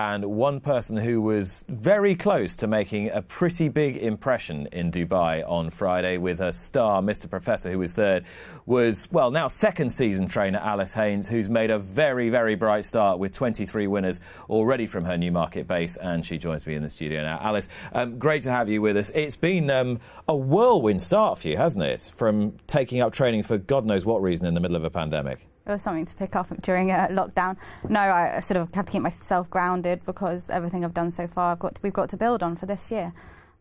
And 0.03 0.25
one 0.25 0.59
person 0.59 0.97
who 0.97 1.21
was 1.21 1.63
very 1.69 2.13
close 2.13 2.57
to 2.57 2.67
making 2.67 3.11
a 3.11 3.21
pretty 3.21 3.69
big 3.69 3.95
impression 3.95 4.67
in 4.73 4.91
Dubai 4.91 5.49
on 5.49 5.69
Friday 5.69 6.17
with 6.17 6.41
a 6.41 6.51
star, 6.51 7.01
Mr. 7.01 7.29
Professor, 7.29 7.71
who 7.71 7.79
was 7.79 7.93
third, 7.93 8.25
was, 8.65 9.09
well, 9.13 9.31
now 9.31 9.47
second 9.47 9.91
season 9.91 10.27
trainer 10.27 10.59
Alice 10.59 10.93
Haynes, 10.93 11.29
who's 11.29 11.47
made 11.47 11.71
a 11.71 11.79
very, 11.79 12.29
very 12.29 12.55
bright 12.55 12.83
start 12.83 13.17
with 13.17 13.31
23 13.31 13.87
winners 13.87 14.19
already 14.49 14.87
from 14.87 15.05
her 15.05 15.17
Newmarket 15.17 15.69
base. 15.69 15.95
And 15.95 16.25
she 16.25 16.37
joins 16.37 16.67
me 16.67 16.75
in 16.75 16.83
the 16.83 16.89
studio 16.89 17.21
now. 17.21 17.39
Alice, 17.41 17.69
um, 17.93 18.19
great 18.19 18.43
to 18.43 18.51
have 18.51 18.67
you 18.67 18.81
with 18.81 18.97
us. 18.97 19.09
It's 19.15 19.37
been 19.37 19.71
um, 19.71 20.01
a 20.27 20.35
whirlwind 20.35 21.01
start 21.01 21.39
for 21.39 21.47
you, 21.47 21.55
hasn't 21.55 21.83
it? 21.85 22.11
From 22.17 22.57
taking 22.67 22.99
up 22.99 23.13
training 23.13 23.43
for 23.43 23.57
God 23.57 23.85
knows 23.85 24.03
what 24.03 24.21
reason 24.21 24.47
in 24.47 24.53
the 24.53 24.59
middle 24.59 24.75
of 24.75 24.83
a 24.83 24.89
pandemic. 24.89 25.47
It 25.66 25.72
was 25.72 25.82
something 25.82 26.05
to 26.05 26.16
pick 26.16 26.36
up 26.36 26.49
during 26.61 26.91
a 26.91 27.07
lockdown. 27.09 27.55
No, 27.88 28.01
I 28.01 28.41
sort 28.41 28.57
of 28.57 28.74
have 28.74 28.86
to 28.86 28.91
keep 28.91 29.01
myself 29.01 29.49
grounded 29.49 30.05
because 30.05 30.49
everything 30.49 30.84
I've 30.84 30.93
done 30.93 31.09
so 31.09 31.26
far, 31.26 31.53
I've 31.53 31.59
got 31.59 31.76
to, 31.76 31.82
we've 31.82 31.93
got 31.93 32.09
to 32.09 32.18
build 32.18 32.43
on 32.43 32.57
for 32.57 32.66
this 32.66 32.91
year. 32.91 33.14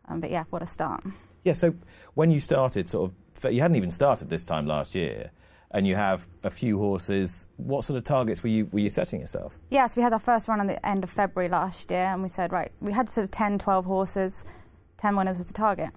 Um, 0.09 0.21
but 0.21 0.31
yeah, 0.31 0.45
what 0.51 0.63
a 0.63 0.67
start. 0.67 1.05
Yeah, 1.45 1.53
so 1.53 1.75
when 2.15 2.33
you 2.33 2.41
started, 2.41 2.89
sort 2.89 3.13
of, 3.45 3.53
you 3.53 3.61
hadn't 3.61 3.77
even 3.77 3.93
started 3.93 4.31
this 4.31 4.43
time 4.43 4.67
last 4.67 4.97
year, 4.97 5.31
and 5.71 5.87
you 5.87 5.97
have 5.97 6.27
a 6.43 6.51
few 6.51 6.79
horses. 6.79 7.47
What 7.57 7.85
sort 7.85 7.97
of 7.99 8.05
targets 8.05 8.43
were 8.43 8.49
you 8.49 8.69
were 8.73 8.81
you 8.81 8.91
setting 8.91 9.21
yourself? 9.21 9.57
Yes, 9.71 9.97
we 9.97 10.03
had 10.03 10.13
our 10.13 10.19
first 10.19 10.49
run 10.49 10.61
on 10.61 10.67
the 10.67 10.85
end 10.87 11.03
of 11.05 11.11
February 11.11 11.49
last 11.49 11.91
year, 11.91 12.07
and 12.07 12.23
we 12.23 12.29
said, 12.29 12.53
right, 12.53 12.71
we 12.81 12.93
had 12.93 13.11
sort 13.11 13.25
of 13.25 13.31
10, 13.31 13.59
12 13.59 13.85
horses, 13.85 14.45
10 14.99 15.17
winners 15.17 15.39
was 15.39 15.47
the 15.47 15.53
target. 15.53 15.91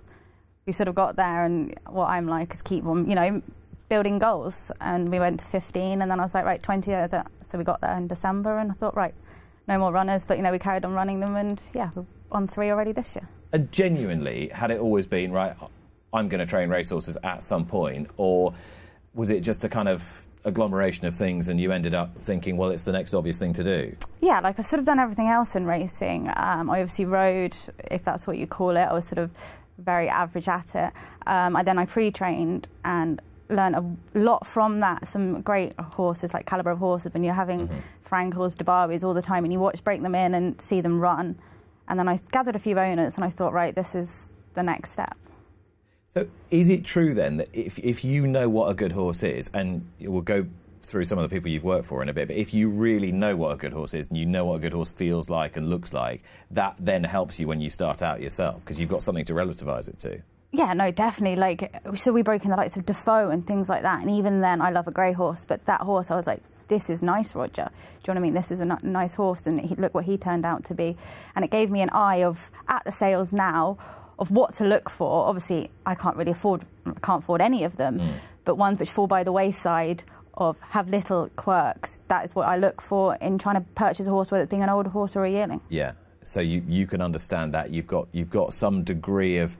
We 0.66 0.74
sort 0.74 0.88
of 0.88 0.96
got 0.96 1.16
there, 1.16 1.46
and 1.46 1.78
what 1.88 2.10
I'm 2.10 2.28
like 2.28 2.54
is 2.54 2.62
keep 2.62 2.86
on, 2.86 3.10
you 3.10 3.16
know, 3.16 3.42
building 3.90 4.20
goals. 4.20 4.72
And 4.82 5.10
we 5.10 5.20
went 5.20 5.40
to 5.42 5.46
15, 5.46 6.02
and 6.02 6.10
then 6.12 6.20
I 6.20 6.24
was 6.24 6.34
like, 6.34 6.46
right, 6.46 6.62
20. 6.62 6.94
uh, 6.94 7.24
So 7.48 7.58
we 7.58 7.64
got 7.64 7.82
there 7.82 7.96
in 7.96 8.08
December, 8.08 8.58
and 8.58 8.72
I 8.72 8.74
thought, 8.76 8.96
right, 8.96 9.16
no 9.68 9.78
more 9.80 9.92
runners, 9.92 10.26
but 10.26 10.38
you 10.38 10.44
know, 10.44 10.52
we 10.52 10.60
carried 10.60 10.86
on 10.86 10.94
running 10.94 11.20
them, 11.20 11.36
and 11.36 11.60
yeah, 11.74 11.90
we're 11.96 12.06
on 12.32 12.48
three 12.48 12.70
already 12.70 12.92
this 12.92 13.16
year. 13.16 13.28
And 13.52 13.72
genuinely, 13.72 14.50
had 14.50 14.72
it 14.72 14.80
always 14.80 15.08
been 15.08 15.32
right? 15.32 15.56
I'm 16.14 16.30
going 16.30 16.40
to 16.40 16.46
train 16.46 16.70
racehorses 16.70 17.18
at 17.24 17.44
some 17.44 17.66
point, 17.66 18.10
or 18.18 18.54
was 19.14 19.30
it 19.30 19.42
just 19.42 19.64
a 19.64 19.70
kind 19.70 19.88
of 19.90 20.24
agglomeration 20.44 21.08
of 21.08 21.16
things, 21.16 21.48
and 21.50 21.60
you 21.60 21.72
ended 21.72 21.96
up 21.96 22.18
thinking, 22.22 22.58
well, 22.58 22.70
it's 22.70 22.84
the 22.84 22.92
next 22.92 23.14
obvious 23.14 23.38
thing 23.40 23.54
to 23.54 23.64
do? 23.64 23.96
Yeah, 24.22 24.40
like 24.40 24.60
I've 24.60 24.66
sort 24.66 24.80
of 24.80 24.86
done 24.86 25.00
everything 25.00 25.28
else 25.28 25.56
in 25.56 25.66
racing. 25.66 26.28
Um, 26.36 26.70
I 26.70 26.82
obviously 26.82 27.06
rode, 27.06 27.56
if 27.90 28.04
that's 28.04 28.28
what 28.28 28.38
you 28.38 28.46
call 28.48 28.72
it. 28.72 28.82
I 28.82 28.94
was 28.94 29.08
sort 29.08 29.18
of 29.20 29.32
very 29.78 30.08
average 30.08 30.48
at 30.48 30.76
it. 30.76 30.94
Um, 31.28 31.56
I 31.56 31.64
then 31.64 31.78
I 31.78 31.86
pre-trained 31.86 32.68
and 32.86 33.20
learned 33.50 33.76
a 33.76 34.20
lot 34.20 34.48
from 34.48 34.80
that. 34.80 35.08
Some 35.08 35.42
great 35.42 35.80
horses, 35.80 36.34
like 36.34 36.46
caliber 36.46 36.72
of 36.72 36.80
horses. 36.80 37.14
When 37.14 37.24
you're 37.24 37.34
having 37.34 37.68
mm-hmm. 37.68 37.80
Frankels, 38.04 38.56
Dubawis 38.56 39.04
all 39.04 39.14
the 39.14 39.22
time, 39.22 39.44
and 39.44 39.54
you 39.54 39.60
watch 39.60 39.84
break 39.84 40.02
them 40.02 40.16
in 40.16 40.34
and 40.34 40.60
see 40.62 40.82
them 40.82 41.00
run. 41.00 41.38
And 41.88 42.00
then 42.00 42.08
I 42.08 42.18
gathered 42.32 42.56
a 42.56 42.60
few 42.60 42.80
owners, 42.80 43.16
and 43.16 43.24
I 43.24 43.30
thought, 43.30 43.54
right, 43.54 43.76
this 43.76 43.96
is 43.96 44.30
the 44.54 44.64
next 44.64 44.92
step. 44.92 45.18
So, 46.14 46.28
is 46.50 46.70
it 46.70 46.86
true 46.86 47.14
then 47.14 47.38
that 47.38 47.50
if, 47.54 47.78
if 47.78 48.06
you 48.06 48.26
know 48.26 48.50
what 48.50 48.70
a 48.70 48.74
good 48.74 48.94
horse 48.94 49.22
is, 49.22 49.50
and 49.54 49.86
we'll 50.00 50.22
go 50.22 50.48
through 50.86 51.04
some 51.04 51.18
of 51.18 51.30
the 51.30 51.36
people 51.36 51.50
you've 51.50 51.64
worked 51.64 51.88
for 51.88 52.02
in 52.02 52.10
a 52.10 52.14
bit, 52.14 52.28
but 52.28 52.38
if 52.38 52.54
you 52.54 52.70
really 52.70 53.12
know 53.12 53.36
what 53.36 53.52
a 53.52 53.58
good 53.58 53.74
horse 53.74 53.94
is 53.94 54.08
and 54.08 54.18
you 54.18 54.26
know 54.26 54.46
what 54.46 54.56
a 54.56 54.60
good 54.60 54.74
horse 54.74 54.92
feels 54.92 55.30
like 55.30 55.58
and 55.58 55.70
looks 55.70 55.94
like, 55.94 56.24
that 56.52 56.76
then 56.80 57.04
helps 57.04 57.40
you 57.40 57.48
when 57.48 57.60
you 57.60 57.70
start 57.70 58.02
out 58.02 58.22
yourself 58.22 58.62
because 58.62 58.80
you've 58.80 58.90
got 58.90 59.04
something 59.04 59.26
to 59.26 59.34
relativize 59.34 59.88
it 59.88 60.00
to. 60.00 60.22
Yeah, 60.58 60.72
no, 60.74 60.90
definitely. 60.90 61.36
Like, 61.36 61.76
so 61.96 62.14
we 62.14 62.22
broke 62.22 62.46
in 62.46 62.50
the 62.50 62.56
likes 62.56 62.78
of 62.78 62.86
Defoe 62.86 63.30
and 63.30 63.46
things 63.46 63.68
like 63.68 63.82
that. 63.82 64.02
And 64.02 64.10
even 64.10 64.40
then, 64.40 64.62
I 64.62 64.72
love 64.72 64.88
a 64.88 64.92
grey 64.92 65.12
horse, 65.12 65.46
but 65.46 65.66
that 65.66 65.82
horse, 65.82 66.10
I 66.12 66.16
was 66.16 66.26
like, 66.26 66.42
this 66.70 66.90
is 66.90 67.04
nice, 67.04 67.36
Roger. 67.36 67.70
Do 68.04 68.12
you 68.12 68.14
know 68.14 68.14
what 68.14 68.18
I 68.18 68.20
mean? 68.22 68.34
This 68.34 68.52
is 68.52 68.62
a 68.62 68.66
nice 68.66 69.16
horse, 69.16 69.46
and 69.48 69.60
he, 69.60 69.76
look 69.76 69.94
what 69.94 70.06
he 70.06 70.18
turned 70.18 70.46
out 70.46 70.64
to 70.66 70.74
be. 70.74 70.98
And 71.36 71.44
it 71.44 71.52
gave 71.52 71.70
me 71.70 71.82
an 71.82 71.90
eye 71.92 72.24
of, 72.24 72.50
at 72.68 72.84
the 72.86 72.92
sales 72.92 73.34
now, 73.34 73.78
of 74.18 74.32
what 74.32 74.54
to 74.56 74.64
look 74.64 74.90
for. 74.90 75.28
Obviously, 75.28 75.70
I 75.86 75.94
can't 75.94 76.16
really 76.16 76.32
afford, 76.32 76.66
can't 77.04 77.22
afford 77.22 77.42
any 77.42 77.66
of 77.66 77.76
them, 77.76 78.00
mm. 78.00 78.14
but 78.46 78.56
ones 78.56 78.80
which 78.80 78.90
fall 78.90 79.08
by 79.08 79.24
the 79.24 79.32
wayside 79.32 80.04
of 80.36 80.58
have 80.70 80.90
little 80.90 81.30
quirks. 81.36 82.00
That 82.08 82.26
is 82.26 82.34
what 82.34 82.48
I 82.48 82.58
look 82.58 82.82
for 82.82 83.16
in 83.16 83.38
trying 83.38 83.56
to 83.56 83.66
purchase 83.76 84.08
a 84.08 84.10
horse, 84.10 84.32
whether 84.32 84.44
it's 84.44 84.50
being 84.50 84.64
an 84.64 84.70
older 84.70 84.90
horse 84.90 85.16
or 85.16 85.26
a 85.26 85.32
yearling. 85.32 85.62
Yeah. 85.70 85.94
So 86.24 86.40
you, 86.40 86.64
you 86.68 86.88
can 86.88 87.02
understand 87.02 87.54
that 87.54 87.70
you've 87.72 87.88
got 87.88 88.08
you've 88.12 88.32
got 88.32 88.54
some 88.54 88.84
degree 88.84 89.38
of 89.38 89.56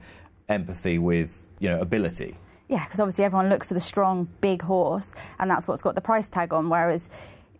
empathy 0.48 0.98
with 0.98 1.46
you 1.60 1.68
know 1.68 1.80
ability. 1.80 2.36
Yeah, 2.68 2.84
because 2.84 2.98
obviously 2.98 3.24
everyone 3.24 3.48
looks 3.48 3.68
for 3.68 3.74
the 3.74 3.80
strong, 3.80 4.28
big 4.40 4.62
horse, 4.62 5.14
and 5.38 5.50
that's 5.50 5.68
what's 5.68 5.82
got 5.82 5.94
the 5.94 6.00
price 6.00 6.28
tag 6.28 6.52
on. 6.52 6.68
Whereas 6.68 7.08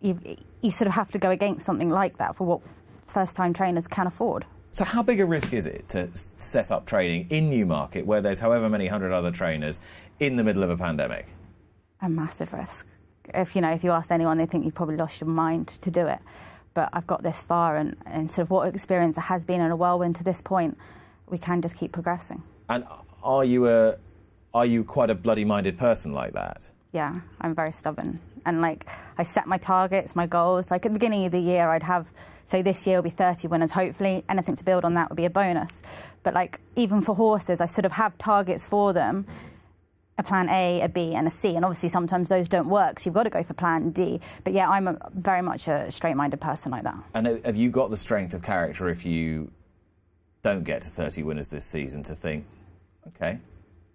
you, 0.01 0.19
you 0.61 0.69
sort 0.71 0.87
of 0.87 0.95
have 0.95 1.11
to 1.11 1.17
go 1.17 1.29
against 1.29 1.65
something 1.65 1.89
like 1.89 2.17
that 2.17 2.35
for 2.35 2.45
what 2.45 2.61
first 3.07 3.35
time 3.35 3.53
trainers 3.53 3.87
can 3.87 4.05
afford. 4.05 4.45
So, 4.71 4.83
how 4.83 5.01
big 5.01 5.19
a 5.21 5.25
risk 5.25 5.53
is 5.53 5.65
it 5.65 5.87
to 5.89 6.09
set 6.37 6.71
up 6.71 6.85
training 6.85 7.27
in 7.29 7.49
Newmarket, 7.49 8.05
where 8.05 8.21
there's 8.21 8.39
however 8.39 8.69
many 8.69 8.87
hundred 8.87 9.13
other 9.13 9.31
trainers, 9.31 9.79
in 10.19 10.35
the 10.35 10.43
middle 10.43 10.63
of 10.63 10.69
a 10.69 10.77
pandemic? 10.77 11.27
a 12.01 12.09
massive 12.09 12.53
risk. 12.53 12.85
If 13.33 13.55
you 13.55 13.61
know, 13.61 13.71
if 13.71 13.83
you 13.83 13.91
ask 13.91 14.11
anyone, 14.11 14.37
they 14.37 14.45
think 14.45 14.65
you've 14.65 14.75
probably 14.75 14.97
lost 14.97 15.19
your 15.19 15.29
mind 15.29 15.69
to 15.81 15.91
do 15.91 16.07
it. 16.07 16.19
But 16.73 16.89
I've 16.93 17.07
got 17.07 17.23
this 17.23 17.41
far, 17.41 17.75
and, 17.75 17.97
and 18.05 18.31
sort 18.31 18.43
of 18.43 18.49
what 18.51 18.67
experience 18.67 19.17
has 19.17 19.45
been 19.45 19.61
in 19.61 19.71
a 19.71 19.75
whirlwind 19.75 20.15
to 20.17 20.23
this 20.23 20.41
point, 20.41 20.77
we 21.27 21.37
can 21.37 21.61
just 21.61 21.75
keep 21.75 21.91
progressing. 21.91 22.43
And 22.69 22.85
are 23.23 23.45
you 23.45 23.67
a 23.67 23.97
are 24.53 24.65
you 24.65 24.83
quite 24.83 25.09
a 25.09 25.15
bloody-minded 25.15 25.77
person 25.77 26.13
like 26.13 26.33
that? 26.33 26.69
Yeah, 26.93 27.19
I'm 27.41 27.53
very 27.53 27.71
stubborn, 27.71 28.19
and 28.45 28.61
like 28.61 28.85
I 29.17 29.23
set 29.23 29.47
my 29.47 29.57
targets, 29.57 30.15
my 30.15 30.27
goals. 30.27 30.71
Like 30.71 30.85
at 30.85 30.89
the 30.89 30.99
beginning 30.99 31.25
of 31.25 31.31
the 31.31 31.39
year, 31.39 31.69
I'd 31.69 31.83
have 31.83 32.07
say 32.45 32.61
this 32.61 32.87
year 32.87 32.97
will 32.97 33.03
be 33.03 33.09
30 33.09 33.47
winners. 33.49 33.71
Hopefully, 33.71 34.23
anything 34.29 34.55
to 34.55 34.63
build 34.63 34.85
on 34.85 34.93
that 34.95 35.09
would 35.09 35.17
be 35.17 35.25
a 35.25 35.29
bonus. 35.29 35.81
But 36.23 36.33
like 36.33 36.59
even 36.75 37.01
for 37.01 37.15
horses, 37.15 37.61
I 37.61 37.65
sort 37.65 37.85
of 37.85 37.93
have 37.93 38.17
targets 38.17 38.67
for 38.67 38.93
them 38.93 39.25
a 40.17 40.23
plan 40.23 40.49
A, 40.49 40.81
a 40.81 40.89
B, 40.89 41.13
and 41.13 41.27
a 41.27 41.29
C. 41.29 41.55
And 41.55 41.63
obviously, 41.63 41.89
sometimes 41.89 42.29
those 42.29 42.47
don't 42.47 42.69
work, 42.69 42.99
so 42.99 43.07
you've 43.07 43.13
got 43.13 43.23
to 43.23 43.29
go 43.29 43.43
for 43.43 43.53
plan 43.53 43.91
D. 43.91 44.19
But 44.43 44.53
yeah, 44.53 44.67
I'm 44.67 44.87
a, 44.87 44.97
very 45.13 45.41
much 45.41 45.67
a 45.67 45.91
straight 45.91 46.15
minded 46.15 46.41
person 46.41 46.71
like 46.71 46.83
that. 46.83 46.97
And 47.13 47.45
have 47.45 47.55
you 47.55 47.69
got 47.69 47.91
the 47.91 47.97
strength 47.97 48.33
of 48.33 48.41
character 48.41 48.89
if 48.89 49.05
you 49.05 49.51
don't 50.43 50.63
get 50.63 50.81
to 50.81 50.89
30 50.89 51.23
winners 51.23 51.49
this 51.49 51.65
season 51.65 52.03
to 52.03 52.15
think, 52.15 52.45
okay, 53.15 53.39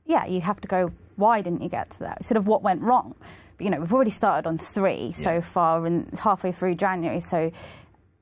Yeah, 0.06 0.26
you 0.26 0.40
have 0.40 0.60
to 0.60 0.68
go, 0.68 0.90
why 1.16 1.40
didn't 1.42 1.62
you 1.62 1.68
get 1.68 1.90
to 1.90 1.98
that? 2.00 2.24
Sort 2.24 2.36
of 2.36 2.46
what 2.46 2.62
went 2.62 2.82
wrong. 2.82 3.14
But, 3.56 3.64
you 3.64 3.70
know, 3.70 3.80
we've 3.80 3.92
already 3.92 4.10
started 4.10 4.48
on 4.48 4.58
three 4.58 5.12
so 5.12 5.40
far, 5.40 5.84
and 5.86 6.08
it's 6.12 6.20
halfway 6.20 6.52
through 6.52 6.74
January, 6.76 7.20
so 7.20 7.50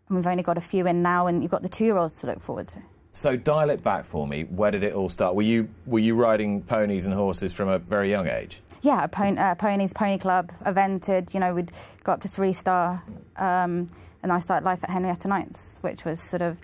we've 0.08 0.26
only 0.26 0.42
got 0.42 0.58
a 0.58 0.60
few 0.60 0.86
in 0.86 1.02
now, 1.02 1.26
and 1.26 1.42
you've 1.42 1.50
got 1.52 1.62
the 1.62 1.68
two 1.68 1.84
year 1.84 1.96
olds 1.96 2.20
to 2.20 2.26
look 2.26 2.42
forward 2.42 2.68
to. 2.68 2.82
So 3.12 3.36
dial 3.36 3.70
it 3.70 3.82
back 3.82 4.04
for 4.04 4.26
me. 4.26 4.42
Where 4.44 4.70
did 4.70 4.84
it 4.84 4.92
all 4.92 5.08
start? 5.08 5.34
Were 5.34 5.42
you 5.42 5.68
were 5.84 5.98
you 5.98 6.14
riding 6.14 6.62
ponies 6.62 7.04
and 7.06 7.12
horses 7.14 7.52
from 7.52 7.68
a 7.68 7.78
very 7.78 8.08
young 8.08 8.28
age? 8.28 8.60
Yeah, 8.82 9.06
pon- 9.08 9.36
uh, 9.36 9.56
ponies, 9.56 9.92
pony 9.92 10.16
club, 10.16 10.52
evented. 10.64 11.34
You 11.34 11.40
know, 11.40 11.52
we'd 11.52 11.72
go 12.04 12.12
up 12.12 12.22
to 12.22 12.28
three 12.28 12.52
star, 12.52 13.02
um, 13.36 13.90
and 14.22 14.32
I 14.32 14.38
started 14.38 14.64
life 14.64 14.78
at 14.84 14.90
Henrietta 14.90 15.26
Knight's, 15.26 15.76
which 15.80 16.04
was 16.04 16.20
sort 16.20 16.42
of 16.42 16.58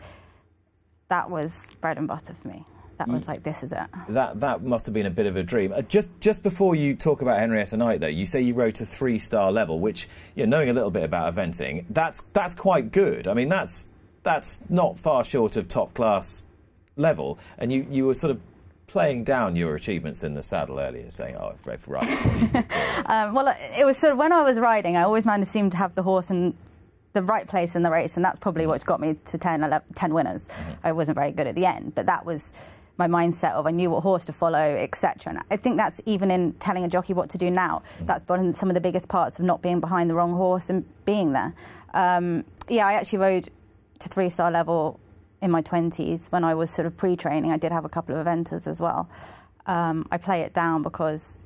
that 1.08 1.30
was 1.30 1.66
bread 1.80 1.98
and 1.98 2.06
butter 2.06 2.34
for 2.40 2.48
me. 2.48 2.64
That 2.98 3.08
was 3.08 3.28
like 3.28 3.42
this 3.42 3.62
is 3.62 3.72
it. 3.72 3.86
That 4.08 4.40
that 4.40 4.62
must 4.62 4.86
have 4.86 4.94
been 4.94 5.06
a 5.06 5.10
bit 5.10 5.26
of 5.26 5.36
a 5.36 5.42
dream. 5.42 5.72
Uh, 5.72 5.82
just 5.82 6.08
just 6.20 6.42
before 6.42 6.74
you 6.74 6.94
talk 6.94 7.20
about 7.20 7.38
Henrietta 7.38 7.76
Knight, 7.76 8.00
though, 8.00 8.06
you 8.06 8.24
say 8.24 8.40
you 8.40 8.54
rode 8.54 8.76
to 8.76 8.86
three 8.86 9.18
star 9.18 9.52
level, 9.52 9.80
which 9.80 10.08
you 10.34 10.46
know, 10.46 10.56
knowing 10.56 10.70
a 10.70 10.72
little 10.72 10.90
bit 10.90 11.02
about 11.02 11.34
eventing, 11.34 11.84
that's 11.90 12.22
that's 12.32 12.54
quite 12.54 12.92
good. 12.92 13.28
I 13.28 13.34
mean, 13.34 13.50
that's 13.50 13.88
that's 14.22 14.60
not 14.68 14.98
far 14.98 15.24
short 15.24 15.56
of 15.56 15.68
top 15.68 15.92
class 15.92 16.44
level. 16.96 17.38
And 17.58 17.70
you 17.70 17.86
you 17.90 18.06
were 18.06 18.14
sort 18.14 18.30
of 18.30 18.40
playing 18.86 19.24
down 19.24 19.56
your 19.56 19.74
achievements 19.74 20.24
in 20.24 20.32
the 20.32 20.42
saddle 20.42 20.78
earlier, 20.78 21.10
saying, 21.10 21.36
"Oh, 21.36 21.52
I've 21.54 21.66
Red 21.66 21.86
right." 21.86 22.64
Um, 23.06 23.34
well, 23.34 23.54
it 23.56 23.84
was 23.84 23.98
sort 23.98 24.14
of 24.14 24.18
when 24.18 24.32
I 24.32 24.42
was 24.42 24.58
riding, 24.58 24.96
I 24.96 25.02
always 25.02 25.24
managed 25.24 25.48
to 25.48 25.52
seem 25.52 25.70
to 25.70 25.76
have 25.76 25.94
the 25.94 26.02
horse 26.02 26.28
in 26.28 26.56
the 27.12 27.22
right 27.22 27.46
place 27.46 27.76
in 27.76 27.82
the 27.82 27.90
race, 27.90 28.16
and 28.16 28.24
that's 28.24 28.38
probably 28.38 28.66
what 28.66 28.84
got 28.84 29.00
me 29.00 29.16
to 29.26 29.38
10, 29.38 29.62
11, 29.62 29.94
10 29.94 30.14
winners. 30.14 30.42
I 30.82 30.92
wasn't 30.92 31.14
very 31.14 31.30
good 31.30 31.46
at 31.46 31.54
the 31.54 31.64
end, 31.64 31.94
but 31.94 32.06
that 32.06 32.26
was 32.26 32.52
my 32.98 33.06
mindset 33.06 33.52
of 33.52 33.66
I 33.66 33.70
knew 33.70 33.90
what 33.90 34.02
horse 34.02 34.24
to 34.26 34.32
follow, 34.32 34.58
etc. 34.58 35.32
And 35.34 35.42
I 35.50 35.56
think 35.56 35.76
that's 35.76 36.00
even 36.06 36.30
in 36.30 36.54
telling 36.54 36.84
a 36.84 36.88
jockey 36.88 37.12
what 37.12 37.30
to 37.30 37.38
do 37.38 37.50
now. 37.50 37.82
That's 38.00 38.26
one 38.28 38.48
of 38.48 38.56
some 38.56 38.70
of 38.70 38.74
the 38.74 38.80
biggest 38.80 39.08
parts 39.08 39.38
of 39.38 39.44
not 39.44 39.62
being 39.62 39.80
behind 39.80 40.08
the 40.10 40.14
wrong 40.14 40.32
horse 40.32 40.70
and 40.70 40.84
being 41.04 41.32
there. 41.32 41.54
Um, 41.94 42.44
yeah, 42.68 42.86
I 42.86 42.94
actually 42.94 43.18
rode 43.18 43.50
to 44.00 44.08
three 44.08 44.28
star 44.28 44.50
level 44.50 45.00
in 45.42 45.50
my 45.50 45.62
20s 45.62 46.30
when 46.32 46.44
I 46.44 46.54
was 46.54 46.70
sort 46.70 46.86
of 46.86 46.96
pre 46.96 47.16
training. 47.16 47.52
I 47.52 47.58
did 47.58 47.72
have 47.72 47.84
a 47.84 47.88
couple 47.88 48.16
of 48.16 48.26
eventers 48.26 48.66
as 48.66 48.80
well. 48.80 49.08
Um, 49.66 50.06
I 50.10 50.16
play 50.16 50.40
it 50.42 50.54
down 50.54 50.82
because 50.82 51.38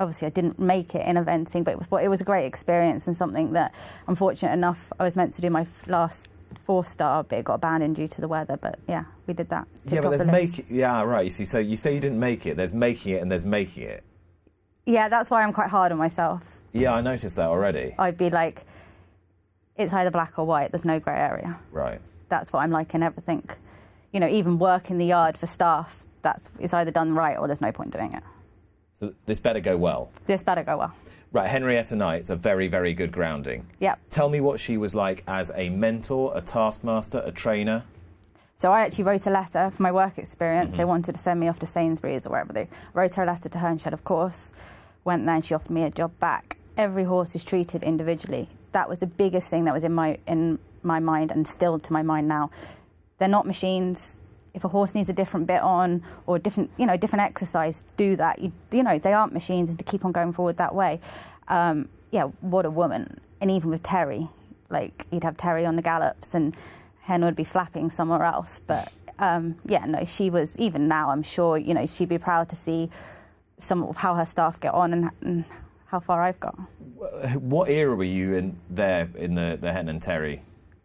obviously 0.00 0.26
I 0.26 0.30
didn't 0.30 0.58
make 0.58 0.94
it 0.94 1.06
in 1.06 1.16
eventing, 1.16 1.64
but 1.64 1.72
it 1.72 1.78
was 1.78 1.86
it 2.02 2.08
was 2.08 2.20
a 2.20 2.24
great 2.24 2.46
experience 2.46 3.06
and 3.06 3.16
something 3.16 3.52
that 3.52 3.74
I'm 4.08 4.16
fortunate 4.16 4.52
enough 4.52 4.92
I 4.98 5.04
was 5.04 5.16
meant 5.16 5.32
to 5.34 5.40
do 5.40 5.50
my 5.50 5.66
last 5.86 6.28
four 6.58 6.84
star, 6.84 7.24
but 7.24 7.38
it 7.38 7.44
got 7.44 7.54
abandoned 7.54 7.96
due 7.96 8.08
to 8.08 8.20
the 8.20 8.28
weather. 8.28 8.56
But 8.56 8.78
yeah, 8.88 9.04
we 9.26 9.34
did 9.34 9.48
that. 9.50 9.66
yeah, 9.86 10.00
but 10.00 10.10
there's 10.10 10.24
make 10.24 10.66
yeah 10.70 11.02
right. 11.02 11.24
You 11.24 11.30
see, 11.30 11.44
so 11.44 11.58
you 11.58 11.76
say 11.76 11.94
you 11.94 12.00
didn't 12.00 12.20
make 12.20 12.46
it. 12.46 12.56
There's 12.56 12.72
making 12.72 13.14
it, 13.14 13.22
and 13.22 13.30
there's 13.30 13.44
making 13.44 13.84
it. 13.84 14.04
Yeah, 14.86 15.08
that's 15.08 15.30
why 15.30 15.42
I'm 15.42 15.52
quite 15.52 15.70
hard 15.70 15.92
on 15.92 15.98
myself. 15.98 16.60
Yeah, 16.72 16.92
I 16.92 17.00
noticed 17.00 17.36
that 17.36 17.46
already. 17.48 17.94
I'd 17.98 18.18
be 18.18 18.30
like, 18.30 18.66
it's 19.76 19.92
either 19.92 20.10
black 20.10 20.38
or 20.38 20.44
white. 20.44 20.72
There's 20.72 20.84
no 20.84 20.98
grey 21.00 21.16
area. 21.16 21.58
Right. 21.70 22.00
That's 22.28 22.52
what 22.52 22.60
I'm 22.60 22.70
like 22.70 22.94
in 22.94 23.02
everything. 23.02 23.48
You 24.12 24.20
know, 24.20 24.28
even 24.28 24.58
work 24.58 24.90
in 24.90 24.98
the 24.98 25.06
yard 25.06 25.38
for 25.38 25.46
staff. 25.46 26.04
That's 26.22 26.50
it's 26.58 26.74
either 26.74 26.90
done 26.90 27.14
right 27.14 27.36
or 27.38 27.46
there's 27.46 27.60
no 27.60 27.72
point 27.72 27.92
doing 27.92 28.12
it. 28.12 28.22
So 29.00 29.14
this 29.26 29.38
better 29.38 29.60
go 29.60 29.76
well. 29.76 30.10
This 30.26 30.42
better 30.42 30.62
go 30.62 30.78
well. 30.78 30.94
Right, 31.34 31.50
Henrietta 31.50 31.96
Knight's 31.96 32.30
a 32.30 32.36
very, 32.36 32.68
very 32.68 32.94
good 32.94 33.10
grounding. 33.10 33.66
Yep. 33.80 33.98
Tell 34.10 34.28
me 34.28 34.40
what 34.40 34.60
she 34.60 34.76
was 34.76 34.94
like 34.94 35.24
as 35.26 35.50
a 35.56 35.68
mentor, 35.68 36.30
a 36.32 36.40
taskmaster, 36.40 37.24
a 37.26 37.32
trainer. 37.32 37.82
So 38.54 38.70
I 38.70 38.82
actually 38.82 39.02
wrote 39.02 39.26
a 39.26 39.30
letter 39.30 39.72
for 39.74 39.82
my 39.82 39.90
work 39.90 40.16
experience. 40.16 40.68
Mm-hmm. 40.68 40.76
They 40.76 40.84
wanted 40.84 41.12
to 41.16 41.18
send 41.18 41.40
me 41.40 41.48
off 41.48 41.58
to 41.58 41.66
Sainsbury's 41.66 42.24
or 42.24 42.30
wherever 42.30 42.52
they 42.52 42.68
wrote 42.92 43.16
her 43.16 43.24
a 43.24 43.26
letter 43.26 43.48
to 43.48 43.58
her 43.58 43.66
and 43.66 43.80
she 43.80 43.82
said, 43.82 43.92
of 43.92 44.04
course. 44.04 44.52
Went 45.02 45.26
there 45.26 45.34
and 45.34 45.44
she 45.44 45.54
offered 45.54 45.72
me 45.72 45.82
a 45.82 45.90
job 45.90 46.16
back. 46.20 46.56
Every 46.76 47.02
horse 47.02 47.34
is 47.34 47.42
treated 47.42 47.82
individually. 47.82 48.48
That 48.70 48.88
was 48.88 49.00
the 49.00 49.08
biggest 49.08 49.50
thing 49.50 49.64
that 49.64 49.74
was 49.74 49.82
in 49.82 49.92
my 49.92 50.18
in 50.28 50.60
my 50.84 51.00
mind 51.00 51.32
and 51.32 51.48
still 51.48 51.80
to 51.80 51.92
my 51.92 52.02
mind 52.02 52.28
now. 52.28 52.52
They're 53.18 53.26
not 53.26 53.44
machines. 53.44 54.20
If 54.54 54.64
a 54.64 54.68
horse 54.68 54.94
needs 54.94 55.08
a 55.08 55.12
different 55.12 55.46
bit 55.46 55.60
on 55.60 56.02
or 56.26 56.38
different, 56.38 56.70
you 56.78 56.86
know, 56.86 56.96
different 56.96 57.24
exercise, 57.24 57.84
do 57.96 58.16
that. 58.16 58.38
You, 58.38 58.52
you 58.70 58.82
know, 58.82 58.98
they 58.98 59.12
aren't 59.12 59.32
machines, 59.32 59.68
and 59.68 59.78
to 59.78 59.84
keep 59.84 60.04
on 60.04 60.12
going 60.12 60.32
forward 60.32 60.56
that 60.58 60.74
way. 60.74 61.00
Um, 61.48 61.88
yeah, 62.10 62.24
what 62.40 62.64
a 62.64 62.70
woman! 62.70 63.20
And 63.40 63.50
even 63.50 63.70
with 63.70 63.82
Terry, 63.82 64.28
like 64.70 65.06
you'd 65.10 65.24
have 65.24 65.36
Terry 65.36 65.66
on 65.66 65.76
the 65.76 65.82
gallops, 65.82 66.34
and 66.34 66.56
Hen 67.02 67.24
would 67.24 67.36
be 67.36 67.44
flapping 67.44 67.90
somewhere 67.90 68.22
else. 68.24 68.60
But 68.66 68.92
um, 69.18 69.56
yeah, 69.66 69.84
no, 69.86 70.04
she 70.04 70.30
was. 70.30 70.56
Even 70.56 70.88
now, 70.88 71.10
I'm 71.10 71.22
sure 71.22 71.58
you 71.58 71.74
know 71.74 71.86
she'd 71.86 72.08
be 72.08 72.18
proud 72.18 72.48
to 72.50 72.56
see 72.56 72.90
some 73.58 73.82
of 73.82 73.96
how 73.96 74.14
her 74.14 74.26
staff 74.26 74.60
get 74.60 74.74
on 74.74 74.92
and, 74.92 75.10
and 75.20 75.44
how 75.86 76.00
far 76.00 76.22
I've 76.22 76.40
got. 76.40 76.54
What 77.38 77.68
era 77.68 77.94
were 77.94 78.04
you 78.04 78.34
in 78.34 78.58
there 78.70 79.08
in 79.16 79.34
the, 79.34 79.58
the 79.60 79.72
Hen 79.72 79.88
and 79.88 80.02
Terry? 80.02 80.42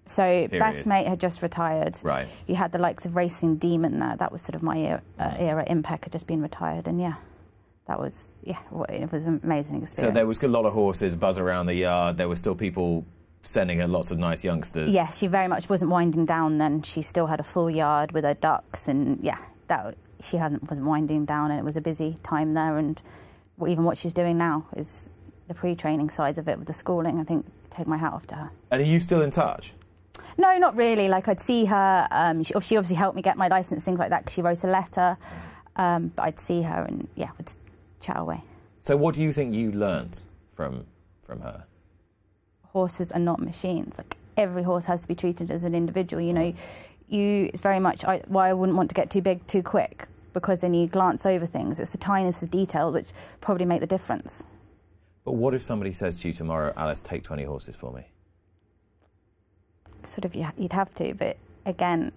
So 0.09 0.23
Period. 0.23 0.59
best 0.59 0.87
mate 0.87 1.07
had 1.07 1.19
just 1.19 1.43
retired. 1.43 1.95
Right. 2.01 2.27
You 2.47 2.55
had 2.55 2.71
the 2.71 2.79
likes 2.79 3.05
of 3.05 3.15
Racing 3.15 3.57
Demon 3.57 3.99
there. 3.99 4.15
That 4.17 4.31
was 4.31 4.41
sort 4.41 4.55
of 4.55 4.63
my 4.63 4.77
era. 4.79 5.01
Uh, 5.19 5.35
era. 5.37 5.63
Impek 5.69 6.03
had 6.03 6.11
just 6.11 6.25
been 6.25 6.41
retired, 6.41 6.87
and 6.87 6.99
yeah, 6.99 7.13
that 7.85 7.99
was 7.99 8.27
yeah, 8.43 8.57
it 8.89 9.11
was 9.11 9.23
an 9.23 9.39
amazing 9.43 9.83
experience. 9.83 9.99
So 9.99 10.11
there 10.11 10.25
was 10.25 10.41
a 10.41 10.47
lot 10.47 10.65
of 10.65 10.73
horses 10.73 11.13
buzz 11.13 11.37
around 11.37 11.67
the 11.67 11.75
yard. 11.75 12.17
There 12.17 12.27
were 12.27 12.35
still 12.35 12.55
people 12.55 13.05
sending 13.43 13.77
her 13.77 13.87
lots 13.87 14.09
of 14.09 14.17
nice 14.17 14.43
youngsters. 14.43 14.91
Yeah, 14.91 15.09
she 15.09 15.27
very 15.27 15.47
much 15.47 15.69
wasn't 15.69 15.91
winding 15.91 16.25
down 16.25 16.57
then. 16.57 16.81
She 16.81 17.03
still 17.03 17.27
had 17.27 17.39
a 17.39 17.43
full 17.43 17.69
yard 17.69 18.11
with 18.11 18.23
her 18.23 18.33
ducks, 18.33 18.87
and 18.87 19.23
yeah, 19.23 19.37
that 19.67 19.95
she 20.27 20.37
hadn't 20.37 20.67
wasn't 20.67 20.87
winding 20.87 21.25
down, 21.25 21.51
and 21.51 21.59
it 21.59 21.63
was 21.63 21.77
a 21.77 21.81
busy 21.81 22.17
time 22.23 22.55
there. 22.55 22.77
And 22.77 22.99
even 23.67 23.83
what 23.83 23.99
she's 23.99 24.13
doing 24.13 24.39
now 24.39 24.65
is 24.75 25.11
the 25.47 25.53
pre-training 25.53 26.09
sides 26.09 26.39
of 26.39 26.47
it 26.47 26.57
with 26.57 26.67
the 26.67 26.73
schooling. 26.73 27.19
I 27.19 27.23
think 27.23 27.45
take 27.69 27.85
my 27.85 27.97
hat 27.97 28.13
off 28.13 28.25
to 28.27 28.35
her. 28.35 28.51
And 28.71 28.81
are 28.81 28.85
you 28.85 28.99
still 28.99 29.21
in 29.21 29.29
touch? 29.29 29.73
No, 30.37 30.57
not 30.57 30.75
really. 30.75 31.07
Like 31.07 31.27
I'd 31.27 31.41
see 31.41 31.65
her. 31.65 32.07
Um, 32.11 32.43
she, 32.43 32.53
she 32.61 32.77
obviously 32.77 32.95
helped 32.95 33.15
me 33.15 33.21
get 33.21 33.37
my 33.37 33.47
license, 33.47 33.83
things 33.83 33.99
like 33.99 34.09
that, 34.09 34.23
because 34.23 34.33
she 34.33 34.41
wrote 34.41 34.63
a 34.63 34.67
letter. 34.67 35.17
Um, 35.75 36.11
but 36.15 36.23
I'd 36.23 36.39
see 36.39 36.61
her, 36.63 36.83
and 36.83 37.07
yeah, 37.15 37.29
would 37.37 37.49
chat 38.01 38.17
away. 38.17 38.43
So 38.81 38.97
what 38.97 39.15
do 39.15 39.21
you 39.21 39.31
think 39.31 39.53
you 39.53 39.71
learnt 39.71 40.23
from 40.55 40.85
from 41.21 41.41
her? 41.41 41.65
horses 42.73 43.11
are 43.11 43.19
not 43.19 43.41
machines. 43.41 43.97
Like 43.97 44.17
every 44.37 44.63
horse 44.63 44.85
has 44.85 45.01
to 45.01 45.07
be 45.07 45.15
treated 45.15 45.51
as 45.51 45.63
an 45.63 45.75
individual. 45.75 46.21
You 46.21 46.33
know, 46.33 46.53
you 47.07 47.49
it's 47.53 47.61
very 47.61 47.79
much 47.79 48.03
I, 48.05 48.21
why 48.27 48.49
I 48.49 48.53
wouldn't 48.53 48.77
want 48.77 48.89
to 48.89 48.95
get 48.95 49.09
too 49.09 49.21
big 49.21 49.45
too 49.47 49.63
quick 49.63 50.07
because 50.33 50.61
then 50.61 50.73
you 50.73 50.87
glance 50.87 51.25
over 51.25 51.45
things. 51.45 51.79
It's 51.79 51.91
the 51.91 51.97
tiniest 51.97 52.43
of 52.43 52.51
detail 52.51 52.91
which 52.91 53.09
probably 53.41 53.65
make 53.65 53.81
the 53.81 53.87
difference. 53.87 54.43
But 55.25 55.33
what 55.33 55.53
if 55.53 55.61
somebody 55.61 55.91
says 55.91 56.19
to 56.21 56.27
you 56.27 56.33
tomorrow, 56.33 56.73
Alice, 56.77 56.99
take 56.99 57.23
20 57.23 57.43
horses 57.43 57.75
for 57.75 57.91
me? 57.91 58.07
Sort 60.09 60.25
of 60.25 60.35
you, 60.35 60.47
you'd 60.57 60.73
have 60.73 60.93
to, 60.95 61.13
but 61.13 61.37
again, 61.65 62.11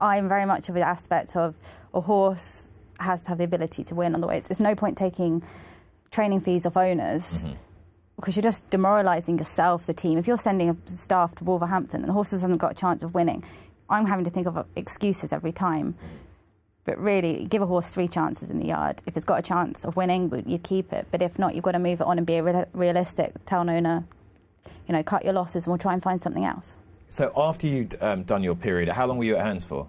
I'm 0.00 0.28
very 0.28 0.46
much 0.46 0.68
of 0.68 0.76
an 0.76 0.82
aspect 0.82 1.36
of 1.36 1.54
a 1.92 2.00
horse 2.00 2.70
has 3.00 3.22
to 3.22 3.28
have 3.28 3.38
the 3.38 3.44
ability 3.44 3.84
to 3.84 3.94
win 3.94 4.14
on 4.14 4.20
the 4.20 4.26
way. 4.26 4.40
There's 4.40 4.60
no 4.60 4.74
point 4.74 4.96
taking 4.96 5.42
training 6.10 6.40
fees 6.40 6.64
off 6.66 6.76
owners. 6.76 7.22
Mm-hmm. 7.22 7.54
because 8.16 8.36
you're 8.36 8.42
just 8.42 8.68
demoralising 8.70 9.38
yourself, 9.38 9.86
the 9.86 9.94
team. 9.94 10.18
If 10.18 10.28
you're 10.28 10.38
sending 10.38 10.70
a 10.70 10.76
staff 10.88 11.34
to 11.36 11.44
Wolverhampton 11.44 12.00
and 12.00 12.08
the 12.08 12.12
horses 12.12 12.42
haven't 12.42 12.58
got 12.58 12.72
a 12.72 12.74
chance 12.74 13.02
of 13.02 13.14
winning, 13.14 13.42
I'm 13.90 14.06
having 14.06 14.24
to 14.24 14.30
think 14.30 14.46
of 14.46 14.56
uh, 14.56 14.64
excuses 14.76 15.32
every 15.32 15.50
time. 15.52 15.94
Mm-hmm. 15.94 16.16
But 16.84 16.98
really, 16.98 17.46
give 17.46 17.62
a 17.62 17.66
horse 17.66 17.90
three 17.90 18.08
chances 18.08 18.50
in 18.50 18.58
the 18.58 18.66
yard. 18.66 19.02
If 19.06 19.16
it's 19.16 19.24
got 19.24 19.38
a 19.38 19.42
chance 19.42 19.84
of 19.84 19.96
winning, 19.96 20.30
you 20.46 20.58
keep 20.58 20.92
it. 20.92 21.06
But 21.10 21.22
if 21.22 21.38
not, 21.38 21.54
you've 21.54 21.64
got 21.64 21.72
to 21.72 21.78
move 21.78 22.00
it 22.00 22.06
on 22.06 22.18
and 22.18 22.26
be 22.26 22.40
real- 22.40 22.66
realistic. 22.72 23.32
Tell 23.46 23.60
an 23.62 23.70
owner, 23.70 24.04
you 24.86 24.92
know, 24.92 25.02
cut 25.02 25.24
your 25.24 25.32
losses 25.32 25.64
and 25.64 25.72
we'll 25.72 25.78
try 25.78 25.92
and 25.92 26.02
find 26.02 26.20
something 26.20 26.44
else. 26.44 26.78
So 27.12 27.30
after 27.36 27.66
you'd 27.66 27.94
um, 28.00 28.22
done 28.22 28.42
your 28.42 28.54
period, 28.54 28.88
how 28.88 29.06
long 29.06 29.18
were 29.18 29.24
you 29.24 29.36
at 29.36 29.44
Hands 29.44 29.62
for? 29.62 29.86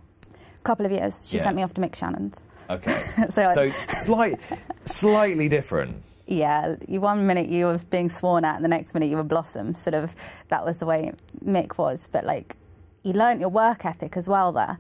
A 0.58 0.62
couple 0.64 0.86
of 0.86 0.92
years. 0.92 1.26
She 1.26 1.38
Yeah. 1.38 1.44
sent 1.44 1.56
me 1.56 1.64
off 1.64 1.74
to 1.76 1.80
Mick 1.80 1.94
Channon's. 1.94 2.36
Okay. 2.70 3.02
So 3.30 3.50
so 3.54 3.72
slight, 4.04 4.38
slightly 4.84 5.48
different. 5.48 6.04
Yeah, 6.28 6.76
you 6.86 7.00
one 7.00 7.26
minute 7.26 7.48
you 7.48 7.68
were 7.68 7.78
being 7.78 8.10
sworn 8.10 8.44
at, 8.44 8.56
and 8.56 8.64
the 8.66 8.68
next 8.70 8.94
minute 8.94 9.10
you 9.10 9.16
were 9.16 9.24
blossom. 9.24 9.74
Sort 9.74 9.94
of, 9.94 10.14
that 10.50 10.66
was 10.66 10.80
the 10.80 10.86
way 10.86 11.14
Mick 11.46 11.78
was. 11.78 12.10
But 12.12 12.26
like, 12.26 12.58
you 13.04 13.14
learnt 13.14 13.40
your 13.40 13.48
work 13.50 13.86
ethic 13.86 14.18
as 14.18 14.28
well 14.28 14.52
there. 14.52 14.78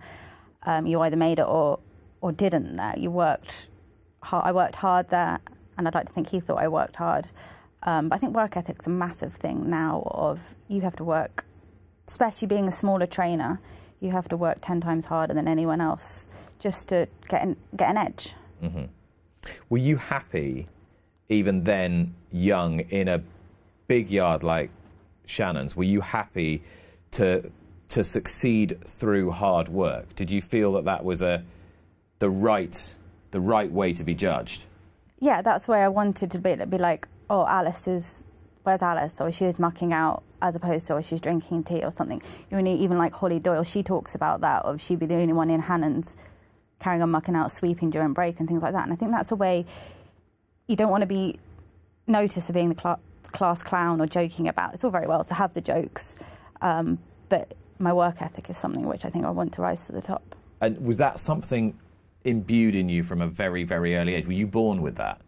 Um, 0.63 0.85
you 0.85 0.99
either 0.99 1.15
made 1.15 1.39
it 1.39 1.47
or 1.47 1.79
or 2.19 2.33
didn't. 2.33 2.75
There, 2.75 2.93
you 2.97 3.09
worked. 3.09 3.67
Hard, 4.21 4.43
I 4.45 4.51
worked 4.51 4.75
hard 4.75 5.09
there, 5.11 5.39
and 5.77 5.87
I'd 5.87 5.95
like 5.95 6.07
to 6.07 6.13
think 6.13 6.27
he 6.29 6.41
thought 6.41 6.57
I 6.59 6.67
worked 6.67 6.97
hard. 6.97 7.25
Um, 7.83 8.09
but 8.09 8.15
I 8.15 8.19
think 8.19 8.35
work 8.35 8.55
ethic's 8.55 8.85
a 8.87 8.89
massive 8.89 9.33
thing 9.35 9.69
now. 9.69 10.03
Of 10.11 10.39
you 10.67 10.81
have 10.81 10.97
to 10.97 11.05
work, 11.05 11.45
especially 12.07 12.47
being 12.47 12.67
a 12.67 12.71
smaller 12.71 13.05
trainer, 13.05 13.59
you 13.99 14.11
have 14.11 14.27
to 14.29 14.37
work 14.37 14.59
ten 14.61 14.81
times 14.81 15.05
harder 15.05 15.33
than 15.33 15.47
anyone 15.47 15.81
else 15.81 16.27
just 16.59 16.89
to 16.89 17.07
get 17.29 17.41
an, 17.41 17.57
get 17.75 17.89
an 17.89 17.97
edge. 17.97 18.33
hmm 18.61 18.85
Were 19.69 19.77
you 19.77 19.97
happy, 19.97 20.67
even 21.29 21.63
then, 21.63 22.15
young 22.31 22.79
in 22.79 23.07
a 23.07 23.21
big 23.87 24.09
yard 24.09 24.43
like 24.43 24.69
Channon's? 25.25 25.75
Were 25.75 25.83
you 25.83 26.01
happy 26.01 26.63
to 27.11 27.51
to 27.89 28.03
succeed 28.03 28.79
through 28.87 29.31
hard 29.31 29.69
work? 29.69 30.15
Did 30.15 30.31
you 30.31 30.41
feel 30.41 30.73
that 30.73 30.85
that 30.85 31.03
was 31.03 31.21
a 31.21 31.43
the 32.19 32.29
right 32.29 32.95
the 33.31 33.39
right 33.39 33.71
way 33.71 33.93
to 33.93 34.03
be 34.03 34.13
judged? 34.13 34.65
yeah, 35.19 35.41
that's 35.41 35.69
why 35.69 35.81
I 35.81 35.87
wanted 35.87 36.31
to 36.31 36.37
be, 36.37 36.53
be 36.55 36.77
like, 36.77 37.07
oh, 37.29 37.45
Alice 37.47 37.87
is, 37.87 38.23
where's 38.63 38.81
Alice? 38.81 39.19
Or 39.19 39.31
she 39.31 39.45
is 39.45 39.59
mucking 39.59 39.93
out 39.93 40.23
as 40.41 40.55
opposed 40.55 40.87
to, 40.87 40.93
or 40.93 41.03
she's 41.03 41.21
drinking 41.21 41.63
tea 41.63 41.83
or 41.83 41.91
something. 41.91 42.21
You 42.51 42.61
know, 42.61 42.75
even 42.75 42.97
like 42.97 43.13
Holly 43.13 43.39
Doyle, 43.39 43.63
she 43.63 43.83
talks 43.83 44.15
about 44.15 44.41
that, 44.41 44.65
of 44.65 44.81
she'd 44.81 44.99
be 44.99 45.05
the 45.05 45.15
only 45.15 45.33
one 45.33 45.49
in 45.49 45.61
Hannon's 45.61 46.15
carrying 46.79 47.01
on 47.01 47.11
mucking 47.11 47.35
out, 47.35 47.51
sweeping 47.51 47.89
during 47.89 48.13
break 48.13 48.39
and 48.39 48.47
things 48.47 48.61
like 48.61 48.73
that. 48.73 48.83
And 48.83 48.91
I 48.91 48.95
think 48.95 49.11
that's 49.11 49.31
a 49.31 49.35
way 49.35 49.65
you 50.67 50.75
don't 50.75 50.89
want 50.89 51.01
to 51.01 51.07
be 51.07 51.39
noticed 52.07 52.47
for 52.47 52.53
being 52.53 52.69
the 52.69 52.79
cl- 52.79 52.99
class 53.31 53.63
clown 53.63 54.01
or 54.01 54.07
joking 54.07 54.47
about. 54.47 54.73
It's 54.73 54.83
all 54.83 54.91
very 54.91 55.07
well 55.07 55.23
to 55.23 55.33
have 55.33 55.53
the 55.53 55.61
jokes, 55.61 56.15
um, 56.61 56.99
but 57.29 57.53
my 57.79 57.93
work 57.93 58.21
ethic 58.21 58.49
is 58.49 58.57
something 58.57 58.85
which 58.85 59.05
I 59.05 59.09
think 59.09 59.25
I 59.25 59.29
want 59.29 59.53
to 59.53 59.61
rise 59.61 59.85
to 59.87 59.91
the 59.91 60.01
top. 60.01 60.35
And 60.61 60.77
was 60.85 60.97
that 60.97 61.19
something 61.19 61.77
imbued 62.23 62.75
in 62.75 62.87
you 62.89 63.03
from 63.03 63.21
a 63.21 63.27
very 63.27 63.63
very 63.63 63.95
early 63.95 64.15
age? 64.15 64.27
Were 64.27 64.33
you 64.33 64.47
born 64.47 64.81
with 64.81 64.95
that? 64.95 65.21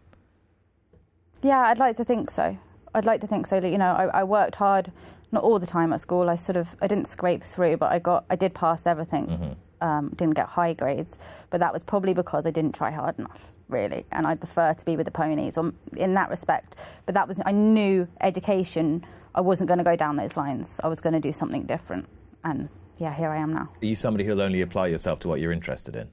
Yeah, 1.42 1.58
I'd 1.58 1.78
like 1.78 1.96
to 1.96 2.04
think 2.04 2.30
so. 2.30 2.58
I'd 2.96 3.04
like 3.04 3.20
to 3.20 3.26
think 3.26 3.46
so. 3.46 3.56
You 3.58 3.76
know, 3.76 3.92
I, 3.92 4.20
I 4.20 4.24
worked 4.24 4.54
hard, 4.54 4.90
not 5.30 5.44
all 5.44 5.58
the 5.58 5.66
time 5.66 5.92
at 5.92 6.00
school. 6.00 6.30
I 6.30 6.36
sort 6.36 6.56
of, 6.56 6.74
I 6.80 6.86
didn't 6.86 7.06
scrape 7.06 7.42
through, 7.42 7.76
but 7.76 7.92
I 7.92 7.98
got, 7.98 8.24
I 8.30 8.36
did 8.36 8.54
pass 8.54 8.86
everything. 8.86 9.56
Um, 9.82 10.08
didn't 10.16 10.34
get 10.34 10.46
high 10.48 10.72
grades, 10.72 11.18
but 11.50 11.60
that 11.60 11.74
was 11.74 11.82
probably 11.82 12.14
because 12.14 12.46
I 12.46 12.50
didn't 12.50 12.72
try 12.72 12.90
hard 12.90 13.18
enough, 13.18 13.52
really. 13.68 14.06
And 14.10 14.26
I 14.26 14.34
prefer 14.34 14.72
to 14.72 14.84
be 14.86 14.96
with 14.96 15.04
the 15.04 15.10
ponies, 15.10 15.58
or 15.58 15.74
in 15.94 16.14
that 16.14 16.30
respect. 16.30 16.74
But 17.04 17.14
that 17.14 17.28
was, 17.28 17.38
I 17.44 17.52
knew 17.52 18.08
education. 18.22 19.04
I 19.34 19.42
wasn't 19.42 19.68
going 19.68 19.76
to 19.76 19.84
go 19.84 19.94
down 19.94 20.16
those 20.16 20.34
lines. 20.34 20.80
I 20.82 20.88
was 20.88 21.02
going 21.02 21.12
to 21.12 21.20
do 21.20 21.30
something 21.32 21.64
different, 21.64 22.08
and 22.42 22.70
yeah, 22.98 23.12
here 23.12 23.28
I 23.28 23.36
am 23.36 23.52
now. 23.52 23.68
Are 23.82 23.86
you 23.86 23.96
somebody 23.96 24.24
who'll 24.24 24.40
only 24.40 24.62
apply 24.62 24.86
yourself 24.86 25.18
to 25.20 25.28
what 25.28 25.40
you're 25.40 25.52
interested 25.52 25.94
in? 25.94 26.08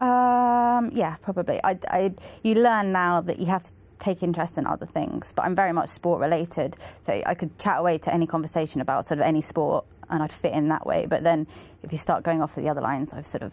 Um, 0.00 0.90
yeah, 0.94 1.16
probably. 1.22 1.58
I, 1.64 1.76
I, 1.88 2.14
you 2.44 2.54
learn 2.54 2.92
now 2.92 3.20
that 3.22 3.40
you 3.40 3.46
have 3.46 3.64
to 3.64 3.72
take 4.04 4.22
interest 4.22 4.58
in 4.58 4.66
other 4.66 4.86
things, 4.86 5.32
but 5.34 5.42
I'm 5.44 5.54
very 5.54 5.72
much 5.72 5.88
sport 5.88 6.20
related. 6.20 6.76
So 7.02 7.22
I 7.24 7.34
could 7.34 7.58
chat 7.58 7.78
away 7.78 7.98
to 7.98 8.12
any 8.12 8.26
conversation 8.26 8.80
about 8.80 9.06
sort 9.06 9.20
of 9.20 9.26
any 9.26 9.40
sport 9.40 9.84
and 10.10 10.22
I'd 10.22 10.32
fit 10.32 10.52
in 10.52 10.68
that 10.68 10.86
way. 10.86 11.06
But 11.06 11.24
then 11.24 11.46
if 11.82 11.92
you 11.92 11.98
start 11.98 12.22
going 12.22 12.42
off 12.42 12.56
with 12.56 12.64
the 12.64 12.70
other 12.70 12.80
lines, 12.80 13.12
I've 13.12 13.26
sort 13.26 13.42
of 13.42 13.52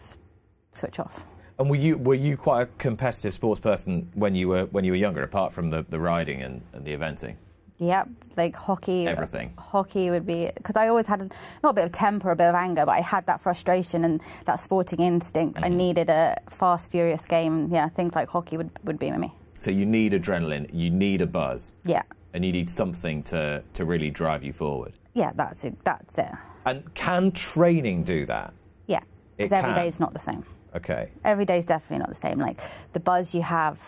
switch 0.72 0.98
off. 0.98 1.26
And 1.58 1.68
were 1.68 1.76
you 1.76 1.98
were 1.98 2.14
you 2.14 2.36
quite 2.36 2.62
a 2.62 2.66
competitive 2.78 3.34
sports 3.34 3.60
person 3.60 4.10
when 4.14 4.34
you 4.34 4.48
were 4.48 4.64
when 4.66 4.84
you 4.84 4.92
were 4.92 4.96
younger, 4.96 5.22
apart 5.22 5.52
from 5.52 5.70
the, 5.70 5.84
the 5.88 6.00
riding 6.00 6.42
and, 6.42 6.62
and 6.72 6.84
the 6.84 6.96
eventing? 6.96 7.36
Yep, 7.78 8.08
like 8.36 8.54
hockey. 8.54 9.06
Uh, 9.06 9.12
Everything. 9.12 9.52
Hockey 9.58 10.10
would 10.10 10.26
be 10.26 10.50
because 10.56 10.76
I 10.76 10.88
always 10.88 11.06
had 11.06 11.20
a, 11.20 11.28
not 11.62 11.70
a 11.70 11.72
bit 11.72 11.84
of 11.84 11.92
temper, 11.92 12.30
a 12.30 12.36
bit 12.36 12.48
of 12.48 12.54
anger, 12.54 12.86
but 12.86 12.92
I 12.92 13.00
had 13.00 13.26
that 13.26 13.40
frustration 13.40 14.04
and 14.04 14.20
that 14.46 14.60
sporting 14.60 15.00
instinct. 15.00 15.58
I 15.58 15.62
mm-hmm. 15.68 15.76
needed 15.76 16.08
a 16.08 16.38
fast, 16.48 16.90
furious 16.90 17.26
game. 17.26 17.68
Yeah, 17.70 17.88
things 17.88 18.14
like 18.14 18.28
hockey 18.28 18.56
would, 18.56 18.70
would 18.84 18.98
be 18.98 19.10
me. 19.10 19.32
So 19.62 19.70
you 19.70 19.86
need 19.86 20.12
adrenaline, 20.12 20.68
you 20.72 20.90
need 20.90 21.20
a 21.22 21.26
buzz, 21.26 21.70
Yeah, 21.84 22.02
and 22.34 22.44
you 22.44 22.50
need 22.50 22.68
something 22.68 23.22
to, 23.24 23.62
to 23.74 23.84
really 23.84 24.10
drive 24.10 24.42
you 24.42 24.52
forward. 24.52 24.92
yeah, 25.14 25.30
that's 25.36 25.62
it. 25.64 25.76
That's 25.84 26.18
it. 26.18 26.32
And 26.66 26.92
can 26.94 27.30
training 27.30 28.02
do 28.02 28.26
that? 28.26 28.52
Yeah, 28.88 29.02
because 29.36 29.52
every 29.52 29.74
day 29.74 29.86
is 29.86 30.00
not 30.00 30.14
the 30.14 30.18
same. 30.18 30.44
Okay. 30.74 31.10
Every 31.24 31.44
day 31.44 31.58
is 31.58 31.64
definitely 31.64 31.98
not 31.98 32.08
the 32.08 32.16
same. 32.26 32.40
Like 32.40 32.58
the 32.92 32.98
buzz 32.98 33.34
you 33.36 33.42
have, 33.42 33.78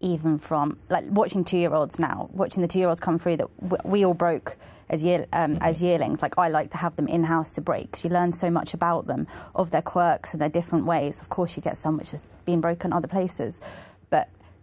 even 0.00 0.36
from 0.40 0.78
like 0.90 1.04
watching 1.10 1.44
two-year-olds 1.44 2.00
now, 2.00 2.28
watching 2.32 2.62
the 2.62 2.68
two-year-olds 2.68 2.98
come 2.98 3.18
through 3.20 3.36
that 3.36 3.48
w- 3.60 3.82
we 3.84 4.04
all 4.04 4.14
broke 4.14 4.56
as 4.88 5.04
year 5.04 5.26
um, 5.32 5.58
as 5.60 5.80
yearlings. 5.80 6.22
Like 6.22 6.38
I 6.38 6.48
like 6.48 6.70
to 6.72 6.76
have 6.78 6.96
them 6.96 7.06
in-house 7.06 7.54
to 7.54 7.60
break. 7.60 7.92
'cause 7.92 8.02
you 8.04 8.10
learn 8.10 8.32
so 8.32 8.50
much 8.50 8.74
about 8.74 9.06
them, 9.06 9.28
of 9.54 9.70
their 9.70 9.82
quirks 9.82 10.32
and 10.32 10.40
their 10.42 10.48
different 10.48 10.86
ways. 10.86 11.20
Of 11.20 11.28
course, 11.28 11.56
you 11.56 11.62
get 11.62 11.76
some 11.76 11.96
which 11.98 12.10
has 12.12 12.24
been 12.44 12.60
broken 12.60 12.92
other 12.92 13.06
places, 13.08 13.60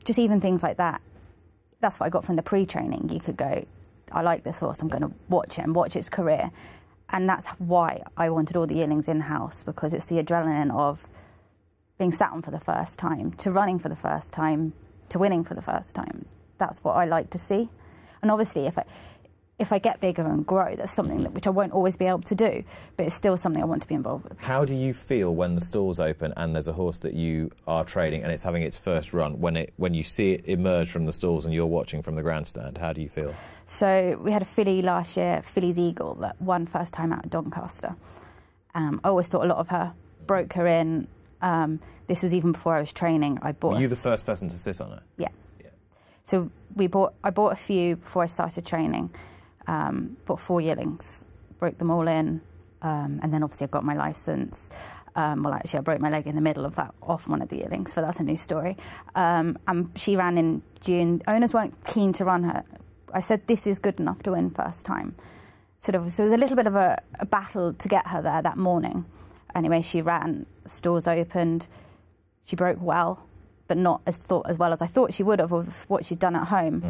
just 0.06 0.20
even 0.20 0.40
things 0.40 0.64
like 0.64 0.78
that. 0.78 1.02
That's 1.82 2.00
what 2.00 2.06
I 2.06 2.10
got 2.10 2.24
from 2.24 2.36
the 2.36 2.44
pre-training. 2.44 3.10
You 3.12 3.20
could 3.20 3.38
go, 3.38 3.66
I 4.12 4.22
like 4.22 4.44
this 4.44 4.60
horse. 4.60 4.82
I'm 4.82 4.88
going 4.88 5.04
to 5.04 5.12
watch 5.28 5.58
it 5.58 5.64
and 5.64 5.76
watch 5.76 5.96
its 5.96 6.10
career. 6.10 6.52
And 7.10 7.28
that's 7.28 7.48
why 7.58 8.04
I 8.16 8.30
wanted 8.30 8.56
all 8.56 8.66
the 8.66 8.76
yearlings 8.76 9.08
in 9.08 9.22
house 9.22 9.64
because 9.64 9.94
it's 9.94 10.06
the 10.06 10.16
adrenaline 10.16 10.74
of 10.74 11.08
being 11.98 12.12
sat 12.12 12.32
on 12.32 12.42
for 12.42 12.52
the 12.52 12.60
first 12.60 13.00
time, 13.00 13.32
to 13.34 13.52
running 13.52 13.80
for 13.80 13.90
the 13.90 13.96
first 13.96 14.34
time, 14.34 14.74
to 15.10 15.20
winning 15.20 15.44
for 15.44 15.54
the 15.54 15.62
first 15.62 15.96
time. 15.96 16.26
That's 16.58 16.84
what 16.84 16.94
I 16.94 17.06
like 17.06 17.30
to 17.32 17.38
see. 17.38 17.70
And 18.22 18.32
obviously, 18.32 18.66
if 18.66 18.78
I 18.78 18.86
if 19.58 19.72
I 19.72 19.80
get 19.80 20.02
bigger 20.02 20.26
and 20.26 20.46
grow, 20.46 20.76
that's 20.76 20.94
something 20.94 21.24
that 21.24 21.34
which 21.34 21.48
I 21.48 21.50
won't 21.50 21.72
always 21.72 21.96
be 21.96 22.06
able 22.06 22.22
to 22.24 22.36
do, 22.36 22.64
but 22.98 23.06
it's 23.06 23.16
still 23.16 23.38
something 23.38 23.62
I 23.62 23.66
want 23.66 23.82
to 23.84 23.88
be 23.88 23.96
involved 23.96 24.26
with. 24.26 24.38
How 24.40 24.66
do 24.66 24.74
you 24.74 24.94
feel 24.94 25.34
when 25.34 25.56
the 25.56 25.62
stalls 25.62 26.00
open 26.00 26.34
and 26.36 26.54
there's 26.54 26.68
a 26.68 26.74
horse 26.74 26.98
that 27.00 27.14
you 27.14 27.52
are 27.66 27.86
trading 27.86 28.24
and 28.24 28.32
it's 28.32 28.44
having 28.44 28.64
its 28.64 28.78
first 28.78 29.14
run? 29.14 29.40
When 29.40 29.56
it 29.56 29.74
when 29.78 29.94
you 29.94 30.04
see 30.04 30.34
it 30.34 30.46
emerge 30.46 30.90
from 30.90 31.06
the 31.06 31.14
stalls 31.14 31.46
and 31.46 31.54
you're 31.54 31.66
watching 31.66 32.02
from 32.02 32.16
the 32.16 32.22
grandstand, 32.22 32.78
how 32.78 32.92
do 32.92 33.02
you 33.02 33.08
feel? 33.08 33.34
So 33.66 34.20
we 34.22 34.32
had 34.32 34.42
a 34.42 34.46
filly 34.46 34.82
last 34.82 35.16
year, 35.16 35.42
Filly's 35.42 35.80
Eagle, 35.80 36.16
that 36.16 36.40
won 36.42 36.66
first 36.68 36.92
time 36.92 37.14
out 37.14 37.26
at 37.26 37.32
Doncaster. 37.32 37.96
Um, 38.76 39.00
I 39.06 39.08
always 39.08 39.28
thought 39.28 39.46
a 39.46 39.48
lot 39.48 39.58
of 39.58 39.70
her, 39.70 39.94
broke 40.28 40.54
her 40.54 40.68
in. 40.68 41.08
Um, 41.42 41.80
this 42.08 42.24
was 42.24 42.34
even 42.34 42.52
before 42.52 42.76
I 42.76 42.82
was 42.82 42.92
training. 42.92 43.40
I 43.42 43.54
bought. 43.54 43.76
Were 43.76 43.80
you 43.80 43.88
the 43.88 43.96
first 43.96 44.26
person 44.26 44.50
to 44.50 44.58
sit 44.58 44.82
on 44.82 44.92
it? 44.92 45.04
Yeah. 45.18 45.30
So 46.26 46.52
we 46.76 46.88
bought. 46.88 47.14
I 47.24 47.30
bought 47.30 47.54
a 47.54 47.56
few 47.56 47.96
before 47.96 48.24
I 48.24 48.26
started 48.26 48.66
training. 48.66 49.12
Um, 49.68 50.18
bought 50.26 50.40
four 50.40 50.62
yearlings, 50.62 51.26
broke 51.60 51.78
them 51.78 51.90
all 51.90 52.08
in, 52.08 52.42
um, 52.82 53.20
and 53.24 53.34
then 53.34 53.44
obviously 53.44 53.66
I 53.66 53.70
got 53.70 53.84
my 53.84 53.96
license. 53.96 54.70
Um, 55.16 55.44
well, 55.44 55.54
actually, 55.54 55.80
I 55.80 55.82
broke 55.82 56.02
my 56.02 56.10
leg 56.10 56.28
in 56.28 56.36
the 56.36 56.42
middle 56.42 56.66
of 56.66 56.76
that 56.76 56.94
off 57.02 57.28
one 57.28 57.42
of 57.42 57.50
the 57.50 57.58
yearlings, 57.58 57.94
so 57.94 58.02
that's 58.02 58.20
a 58.20 58.24
new 58.24 58.38
story. 58.38 58.76
Um, 59.16 59.58
and 59.66 59.90
she 59.96 60.16
ran 60.18 60.38
in 60.38 60.62
June. 60.82 61.22
Owners 61.28 61.54
weren't 61.54 61.74
keen 61.86 62.12
to 62.14 62.26
run 62.26 62.44
her. 62.44 62.64
I 63.14 63.22
said 63.22 63.48
this 63.48 63.66
is 63.66 63.80
good 63.80 64.00
enough 64.00 64.22
to 64.24 64.32
win 64.32 64.50
first 64.50 64.86
time. 64.86 65.16
Sort 65.82 65.96
of. 65.96 66.12
So 66.12 66.24
it 66.24 66.26
was 66.26 66.34
a 66.34 66.38
little 66.38 66.58
bit 66.58 66.68
of 66.68 66.76
a, 66.76 67.02
a 67.20 67.26
battle 67.26 67.74
to 67.74 67.88
get 67.88 68.08
her 68.08 68.22
there 68.22 68.42
that 68.42 68.58
morning. 68.58 69.06
Anyway, 69.56 69.82
she 69.82 70.02
ran. 70.02 70.46
Stores 70.68 71.08
opened. 71.08 71.68
She 72.44 72.58
broke 72.58 72.78
well, 72.82 73.26
but 73.68 73.78
not 73.78 74.02
as 74.06 74.18
thought 74.18 74.48
as 74.50 74.58
well 74.58 74.74
as 74.74 74.82
I 74.82 74.88
thought 74.88 75.14
she 75.14 75.24
would 75.24 75.40
have 75.40 75.54
of 75.54 75.90
what 75.90 76.06
she'd 76.06 76.20
done 76.20 76.36
at 76.36 76.48
home. 76.50 76.82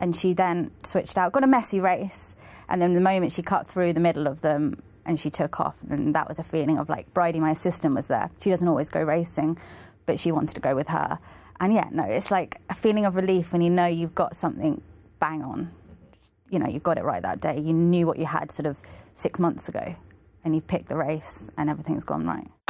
And 0.00 0.16
she 0.16 0.32
then 0.32 0.70
switched 0.82 1.16
out, 1.18 1.32
got 1.32 1.44
a 1.44 1.46
messy 1.46 1.78
race, 1.78 2.34
and 2.68 2.80
then 2.80 2.94
the 2.94 3.00
moment 3.00 3.32
she 3.32 3.42
cut 3.42 3.66
through 3.68 3.92
the 3.92 4.00
middle 4.00 4.26
of 4.26 4.40
them 4.40 4.82
and 5.04 5.18
she 5.18 5.30
took 5.30 5.60
off, 5.60 5.76
and 5.88 6.14
that 6.14 6.28
was 6.28 6.38
a 6.38 6.42
feeling 6.42 6.78
of 6.78 6.88
like 6.88 7.12
Bridie, 7.12 7.40
my 7.40 7.50
assistant, 7.50 7.94
was 7.94 8.06
there. 8.06 8.30
She 8.42 8.50
doesn't 8.50 8.66
always 8.66 8.88
go 8.88 9.02
racing, 9.02 9.58
but 10.06 10.20
she 10.20 10.30
wanted 10.30 10.54
to 10.54 10.60
go 10.60 10.74
with 10.74 10.88
her. 10.88 11.18
And 11.58 11.74
yeah, 11.74 11.88
no, 11.90 12.04
it's 12.04 12.30
like 12.30 12.60
a 12.70 12.74
feeling 12.74 13.04
of 13.04 13.16
relief 13.16 13.52
when 13.52 13.60
you 13.60 13.70
know 13.70 13.86
you've 13.86 14.14
got 14.14 14.36
something 14.36 14.82
bang 15.18 15.42
on. 15.42 15.70
You 16.48 16.58
know, 16.58 16.68
you've 16.68 16.82
got 16.82 16.98
it 16.98 17.04
right 17.04 17.22
that 17.22 17.40
day. 17.40 17.60
You 17.60 17.72
knew 17.72 18.06
what 18.06 18.18
you 18.18 18.26
had 18.26 18.50
sort 18.50 18.66
of 18.66 18.80
six 19.14 19.38
months 19.38 19.68
ago, 19.68 19.96
and 20.44 20.54
you 20.54 20.60
picked 20.60 20.88
the 20.88 20.96
race, 20.96 21.50
and 21.56 21.68
everything's 21.68 22.04
gone 22.04 22.26
right. 22.26 22.69